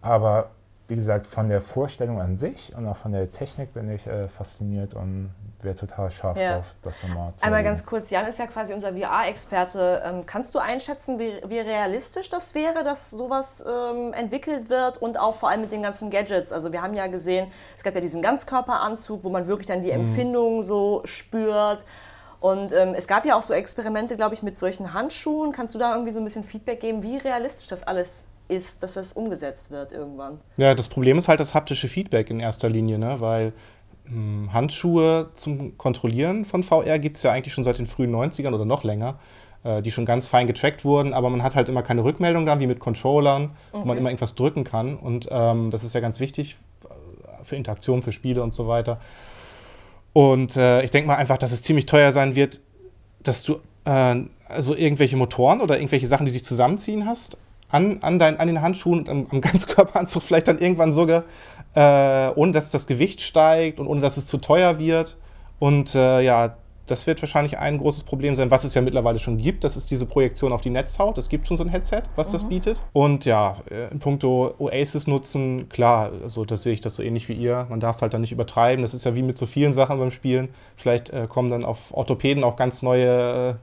Aber 0.00 0.50
wie 0.88 0.96
gesagt, 0.96 1.26
von 1.26 1.48
der 1.48 1.60
Vorstellung 1.60 2.20
an 2.20 2.36
sich 2.36 2.72
und 2.76 2.86
auch 2.86 2.96
von 2.96 3.12
der 3.12 3.30
Technik 3.32 3.74
bin 3.74 3.90
ich 3.90 4.06
äh, 4.06 4.28
fasziniert 4.28 4.94
und 4.94 5.34
wäre 5.60 5.74
total 5.74 6.10
scharf 6.10 6.38
ja. 6.38 6.56
drauf, 6.56 6.66
das 6.82 7.00
zu 7.00 7.06
Einmal 7.40 7.64
ganz 7.64 7.84
kurz, 7.84 8.10
Jan 8.10 8.26
ist 8.26 8.38
ja 8.38 8.46
quasi 8.46 8.72
unser 8.72 8.92
VR-Experte. 8.92 10.02
Ähm, 10.04 10.24
kannst 10.26 10.54
du 10.54 10.58
einschätzen, 10.58 11.18
wie, 11.18 11.40
wie, 11.48 11.58
realistisch 11.58 12.28
das 12.28 12.54
wäre, 12.54 12.84
dass 12.84 13.10
sowas 13.10 13.64
ähm, 13.66 14.12
entwickelt 14.12 14.70
wird 14.70 14.98
und 14.98 15.18
auch 15.18 15.34
vor 15.34 15.48
allem 15.48 15.62
mit 15.62 15.72
den 15.72 15.82
ganzen 15.82 16.10
Gadgets? 16.10 16.52
Also 16.52 16.72
wir 16.72 16.82
haben 16.82 16.94
ja 16.94 17.08
gesehen, 17.08 17.48
es 17.76 17.82
gab 17.82 17.94
ja 17.94 18.00
diesen 18.00 18.22
Ganzkörperanzug, 18.22 19.24
wo 19.24 19.28
man 19.28 19.48
wirklich 19.48 19.66
dann 19.66 19.82
die 19.82 19.92
mhm. 19.92 20.02
Empfindung 20.02 20.62
so 20.62 21.02
spürt. 21.04 21.84
Und 22.38 22.72
ähm, 22.72 22.94
es 22.94 23.08
gab 23.08 23.24
ja 23.24 23.36
auch 23.36 23.42
so 23.42 23.54
Experimente, 23.54 24.14
glaube 24.16 24.34
ich, 24.34 24.42
mit 24.42 24.56
solchen 24.56 24.92
Handschuhen. 24.92 25.52
Kannst 25.52 25.74
du 25.74 25.78
da 25.78 25.92
irgendwie 25.92 26.12
so 26.12 26.20
ein 26.20 26.24
bisschen 26.24 26.44
Feedback 26.44 26.80
geben, 26.80 27.02
wie 27.02 27.16
realistisch 27.16 27.66
das 27.66 27.82
alles 27.82 28.24
ist, 28.48 28.82
dass 28.82 28.94
das 28.94 29.12
umgesetzt 29.12 29.70
wird 29.70 29.92
irgendwann? 29.92 30.38
Ja, 30.56 30.74
das 30.74 30.88
Problem 30.88 31.18
ist 31.18 31.28
halt 31.28 31.40
das 31.40 31.54
haptische 31.54 31.88
Feedback 31.88 32.30
in 32.30 32.40
erster 32.40 32.68
Linie, 32.68 32.98
ne? 32.98 33.20
weil 33.20 33.52
hm, 34.06 34.52
Handschuhe 34.52 35.30
zum 35.34 35.76
Kontrollieren 35.78 36.44
von 36.44 36.62
VR 36.62 36.98
gibt 36.98 37.16
es 37.16 37.22
ja 37.22 37.32
eigentlich 37.32 37.54
schon 37.54 37.64
seit 37.64 37.78
den 37.78 37.86
frühen 37.86 38.14
90ern 38.14 38.54
oder 38.54 38.64
noch 38.64 38.84
länger. 38.84 39.18
äh, 39.64 39.82
die 39.82 39.90
schon 39.90 40.06
ganz 40.06 40.28
fein 40.28 40.46
getrackt 40.46 40.84
wurden, 40.84 41.12
aber 41.12 41.30
man 41.30 41.42
hat 41.42 41.56
halt 41.56 41.68
immer 41.68 41.82
keine 41.82 42.04
Rückmeldung 42.04 42.46
dann, 42.46 42.60
wie 42.60 42.66
mit 42.66 42.78
Controllern, 42.78 43.56
okay. 43.72 43.82
wo 43.82 43.86
man 43.86 43.98
immer 43.98 44.10
irgendwas 44.10 44.34
drücken 44.34 44.64
kann. 44.64 44.96
Und 44.96 45.28
ähm, 45.30 45.70
das 45.70 45.82
ist 45.82 45.94
ja 45.94 46.00
ganz 46.00 46.20
wichtig 46.20 46.56
für 47.46 47.56
Interaktion, 47.56 48.02
für 48.02 48.12
Spiele 48.12 48.42
und 48.42 48.52
so 48.52 48.68
weiter. 48.68 49.00
Und 50.12 50.56
äh, 50.56 50.82
ich 50.82 50.90
denke 50.90 51.08
mal 51.08 51.16
einfach, 51.16 51.38
dass 51.38 51.52
es 51.52 51.62
ziemlich 51.62 51.86
teuer 51.86 52.12
sein 52.12 52.34
wird, 52.34 52.60
dass 53.22 53.42
du 53.42 53.60
äh, 53.84 54.22
also 54.48 54.74
irgendwelche 54.74 55.16
Motoren 55.16 55.60
oder 55.60 55.76
irgendwelche 55.76 56.06
Sachen, 56.06 56.26
die 56.26 56.32
sich 56.32 56.44
zusammenziehen 56.44 57.06
hast, 57.06 57.38
an, 57.68 57.98
an, 58.02 58.18
dein, 58.18 58.38
an 58.38 58.46
den 58.46 58.62
Handschuhen 58.62 59.00
und 59.00 59.08
am, 59.08 59.26
am 59.30 59.40
Ganzkörperanzug 59.40 60.22
vielleicht 60.22 60.48
dann 60.48 60.58
irgendwann 60.58 60.92
sogar, 60.92 61.24
äh, 61.74 62.30
ohne 62.34 62.52
dass 62.52 62.70
das 62.70 62.86
Gewicht 62.86 63.20
steigt 63.20 63.80
und 63.80 63.86
ohne 63.86 64.00
dass 64.00 64.16
es 64.16 64.26
zu 64.26 64.38
teuer 64.38 64.78
wird. 64.78 65.16
Und 65.58 65.94
äh, 65.94 66.20
ja, 66.20 66.56
das 66.86 67.06
wird 67.06 67.20
wahrscheinlich 67.20 67.58
ein 67.58 67.78
großes 67.78 68.04
Problem 68.04 68.34
sein, 68.34 68.50
was 68.50 68.64
es 68.64 68.74
ja 68.74 68.80
mittlerweile 68.80 69.18
schon 69.18 69.38
gibt. 69.38 69.64
Das 69.64 69.76
ist 69.76 69.90
diese 69.90 70.06
Projektion 70.06 70.52
auf 70.52 70.60
die 70.60 70.70
Netzhaut. 70.70 71.18
Es 71.18 71.28
gibt 71.28 71.46
schon 71.46 71.56
so 71.56 71.64
ein 71.64 71.68
Headset, 71.68 72.02
was 72.14 72.28
mhm. 72.28 72.32
das 72.32 72.44
bietet. 72.48 72.82
Und 72.92 73.24
ja, 73.24 73.56
äh, 73.70 73.90
in 73.90 73.98
puncto 73.98 74.54
Oasis 74.58 75.06
nutzen, 75.06 75.68
klar, 75.68 76.12
also 76.22 76.44
das 76.44 76.62
sehe 76.62 76.72
ich 76.72 76.80
das 76.80 76.94
so 76.94 77.02
ähnlich 77.02 77.28
wie 77.28 77.34
ihr. 77.34 77.66
Man 77.68 77.80
darf 77.80 77.96
es 77.96 78.02
halt 78.02 78.14
dann 78.14 78.20
nicht 78.20 78.32
übertreiben. 78.32 78.82
Das 78.82 78.94
ist 78.94 79.04
ja 79.04 79.14
wie 79.14 79.22
mit 79.22 79.36
so 79.36 79.46
vielen 79.46 79.72
Sachen 79.72 79.98
beim 79.98 80.12
Spielen. 80.12 80.48
Vielleicht 80.76 81.10
äh, 81.10 81.26
kommen 81.28 81.50
dann 81.50 81.64
auf 81.64 81.92
Orthopäden 81.92 82.44
auch 82.44 82.56
ganz 82.56 82.82
neue 82.82 83.50
äh, 83.50 83.54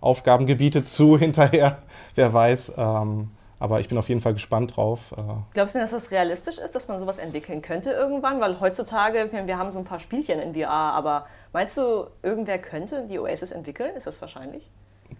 Aufgabengebiete 0.00 0.82
zu 0.82 1.18
hinterher. 1.18 1.82
Wer 2.14 2.32
weiß. 2.32 2.74
Ähm, 2.78 3.30
aber 3.60 3.78
ich 3.78 3.88
bin 3.88 3.98
auf 3.98 4.08
jeden 4.08 4.22
Fall 4.22 4.32
gespannt 4.32 4.76
drauf. 4.76 5.12
Äh. 5.12 5.22
Glaubst 5.52 5.74
du 5.74 5.78
denn, 5.78 5.84
dass 5.84 5.90
das 5.90 6.10
realistisch 6.10 6.58
ist, 6.58 6.74
dass 6.74 6.88
man 6.88 6.98
sowas 6.98 7.18
entwickeln 7.18 7.60
könnte 7.60 7.90
irgendwann? 7.92 8.40
Weil 8.40 8.58
heutzutage, 8.58 9.30
wir 9.30 9.58
haben 9.58 9.70
so 9.70 9.78
ein 9.78 9.84
paar 9.84 10.00
Spielchen 10.00 10.40
in 10.40 10.54
VR, 10.54 10.70
aber 10.70 11.26
meinst 11.52 11.76
du, 11.76 12.06
irgendwer 12.22 12.58
könnte 12.58 13.06
die 13.06 13.18
Oasis 13.18 13.52
entwickeln? 13.52 13.94
Ist 13.94 14.06
das 14.06 14.20
wahrscheinlich? 14.22 14.68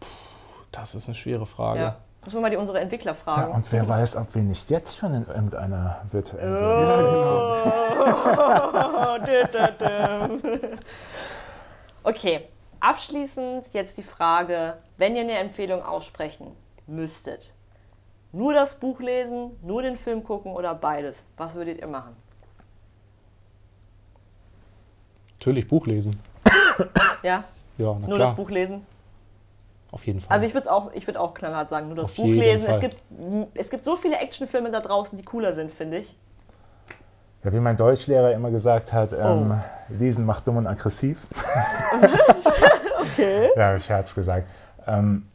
Puh, 0.01 0.07
das 0.73 0.95
ist 0.95 1.07
eine 1.07 1.15
schwere 1.15 1.45
Frage. 1.45 1.81
Ja. 1.81 1.97
Müssen 2.25 2.37
wir 2.37 2.41
mal 2.41 2.51
die 2.51 2.57
unsere 2.57 2.81
Entwickler 2.81 3.15
fragen. 3.15 3.51
Ja, 3.51 3.57
und 3.57 3.71
wer 3.73 3.89
weiß, 3.89 4.17
ob 4.17 4.35
wir 4.35 4.43
nicht 4.43 4.71
jetzt 4.71 4.97
schon 4.97 5.15
in 5.15 5.27
irgendeiner 5.27 6.03
virtuellen 6.11 6.57
oh. 6.57 7.57
sind. 10.49 10.81
okay, 12.03 12.49
abschließend 12.81 13.67
jetzt 13.73 13.99
die 13.99 14.03
Frage, 14.03 14.79
wenn 14.97 15.15
ihr 15.15 15.23
eine 15.23 15.39
Empfehlung 15.39 15.83
aussprechen 15.83 16.57
müsstet, 16.87 17.55
nur 18.33 18.55
das 18.55 18.79
Buch 18.79 19.01
lesen, 19.01 19.57
nur 19.63 19.83
den 19.83 19.97
Film 19.97 20.23
gucken 20.25 20.53
oder 20.53 20.75
beides? 20.75 21.25
Was 21.37 21.55
würdet 21.55 21.81
ihr 21.81 21.87
machen? 21.87 22.17
Natürlich 25.39 25.67
Buch 25.67 25.87
lesen. 25.87 26.21
Ja? 27.23 27.45
Ja, 27.79 27.95
na 27.95 28.09
Nur 28.09 28.17
klar. 28.17 28.19
das 28.19 28.37
Buch 28.37 28.51
lesen? 28.51 28.87
Auf 29.91 30.07
jeden 30.07 30.21
Fall. 30.21 30.33
Also 30.33 30.47
ich 30.47 30.55
würde 30.55 30.71
auch, 30.71 30.93
würd 30.93 31.17
auch 31.17 31.35
knallhart 31.35 31.71
sagen, 31.71 31.87
nur 31.87 31.97
das 31.97 32.11
Auf 32.11 32.17
Buch 32.17 32.27
lesen. 32.27 32.67
Es 32.69 32.81
gibt, 32.81 32.97
es 33.55 33.71
gibt 33.71 33.85
so 33.85 33.97
viele 33.97 34.19
Actionfilme 34.19 34.71
da 34.71 34.81
draußen, 34.81 35.19
die 35.19 35.25
cooler 35.25 35.55
sind, 35.55 35.73
finde 35.73 35.99
ich. 35.99 36.17
Ja, 37.43 37.53
wie 37.53 37.61
mein 37.61 37.77
Deutschlehrer 37.77 38.33
immer 38.33 38.51
gesagt 38.51 38.93
hat, 38.93 39.15
ähm, 39.15 39.53
oh. 39.53 39.95
lesen 39.95 40.27
macht 40.27 40.47
dumm 40.47 40.59
und 40.59 40.67
aggressiv. 40.67 41.27
Was? 42.01 42.47
okay. 43.01 43.51
Ja, 43.57 43.69
habe 43.69 43.79
ich 43.79 43.85
Scherz 43.85 44.15
gesagt. 44.15 44.47
Ähm, 44.87 45.27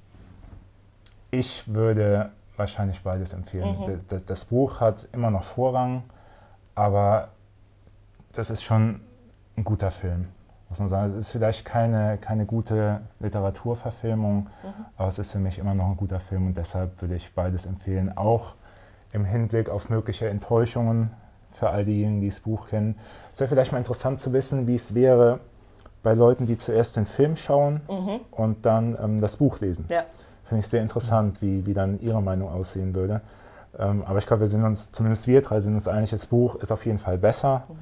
ich 1.31 1.63
würde 1.65 2.29
wahrscheinlich 2.57 3.01
beides 3.01 3.33
empfehlen. 3.33 3.77
Mhm. 3.79 4.01
Das, 4.07 4.25
das, 4.25 4.45
Buch 4.45 4.79
hat 4.79 5.07
immer 5.11 5.31
noch 5.31 5.43
Vorrang, 5.43 6.03
aber 6.73 7.29
das 8.33 8.49
ist 8.49 8.63
schon 8.63 9.01
ein 9.57 9.63
guter 9.63 9.91
Film. 9.91 10.27
Muss 10.69 10.79
man 10.79 10.89
sagen. 10.89 11.11
Es 11.11 11.17
ist 11.17 11.31
vielleicht 11.31 11.63
keine, 11.63 12.17
keine 12.17 12.45
gute 12.45 13.01
Literaturverfilmung, 13.19 14.47
mhm. 14.63 14.85
aber 14.97 15.07
es 15.07 15.19
ist 15.19 15.31
für 15.31 15.39
mich 15.39 15.59
immer 15.59 15.75
noch 15.75 15.85
ein 15.85 15.97
guter 15.97 16.19
Film 16.19 16.47
und 16.47 16.57
deshalb 16.57 17.01
würde 17.01 17.15
ich 17.15 17.33
beides 17.33 17.65
empfehlen, 17.65 18.17
auch 18.17 18.55
im 19.11 19.25
Hinblick 19.25 19.69
auf 19.69 19.89
mögliche 19.89 20.27
Enttäuschungen 20.27 21.11
für 21.51 21.69
all 21.69 21.85
diejenigen, 21.85 22.21
die 22.21 22.29
das 22.29 22.41
Buch 22.41 22.67
kennen. 22.67 22.95
Es 23.31 23.39
wäre 23.39 23.47
vielleicht 23.47 23.71
mal 23.71 23.77
interessant 23.77 24.19
zu 24.19 24.33
wissen, 24.33 24.67
wie 24.67 24.75
es 24.75 24.93
wäre 24.93 25.39
bei 26.03 26.13
Leuten, 26.13 26.45
die 26.45 26.57
zuerst 26.57 26.97
den 26.97 27.05
Film 27.05 27.35
schauen 27.35 27.79
mhm. 27.89 28.19
und 28.31 28.65
dann 28.65 28.97
ähm, 29.01 29.19
das 29.19 29.37
Buch 29.37 29.59
lesen. 29.59 29.85
Ja. 29.89 30.03
Finde 30.45 30.61
ich 30.61 30.67
sehr 30.67 30.81
interessant, 30.81 31.41
wie, 31.41 31.65
wie 31.65 31.73
dann 31.73 31.99
Ihre 31.99 32.21
Meinung 32.21 32.49
aussehen 32.49 32.93
würde. 32.93 33.21
Ähm, 33.77 34.03
aber 34.05 34.19
ich 34.19 34.27
glaube, 34.27 34.41
wir 34.41 34.47
sind 34.47 34.63
uns, 34.63 34.91
zumindest 34.91 35.27
wir 35.27 35.41
drei 35.41 35.59
sind 35.59 35.73
uns 35.73 35.87
einig, 35.87 36.11
das 36.11 36.27
Buch 36.27 36.55
ist 36.55 36.71
auf 36.71 36.85
jeden 36.85 36.99
Fall 36.99 37.17
besser. 37.17 37.63
Mhm. 37.67 37.75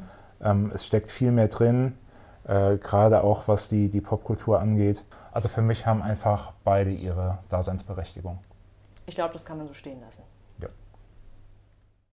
Ähm, 0.45 0.71
es 0.73 0.85
steckt 0.85 1.11
viel 1.11 1.31
mehr 1.31 1.49
drin, 1.49 1.97
äh, 2.45 2.77
gerade 2.77 3.23
auch 3.23 3.47
was 3.47 3.69
die, 3.69 3.89
die 3.89 4.01
Popkultur 4.01 4.59
angeht. 4.59 5.03
Also 5.31 5.49
für 5.49 5.61
mich 5.61 5.85
haben 5.85 6.01
einfach 6.01 6.53
beide 6.63 6.91
ihre 6.91 7.39
Daseinsberechtigung. 7.49 8.39
Ich 9.05 9.15
glaube, 9.15 9.33
das 9.33 9.45
kann 9.45 9.57
man 9.57 9.67
so 9.67 9.73
stehen 9.73 9.99
lassen. 10.01 10.23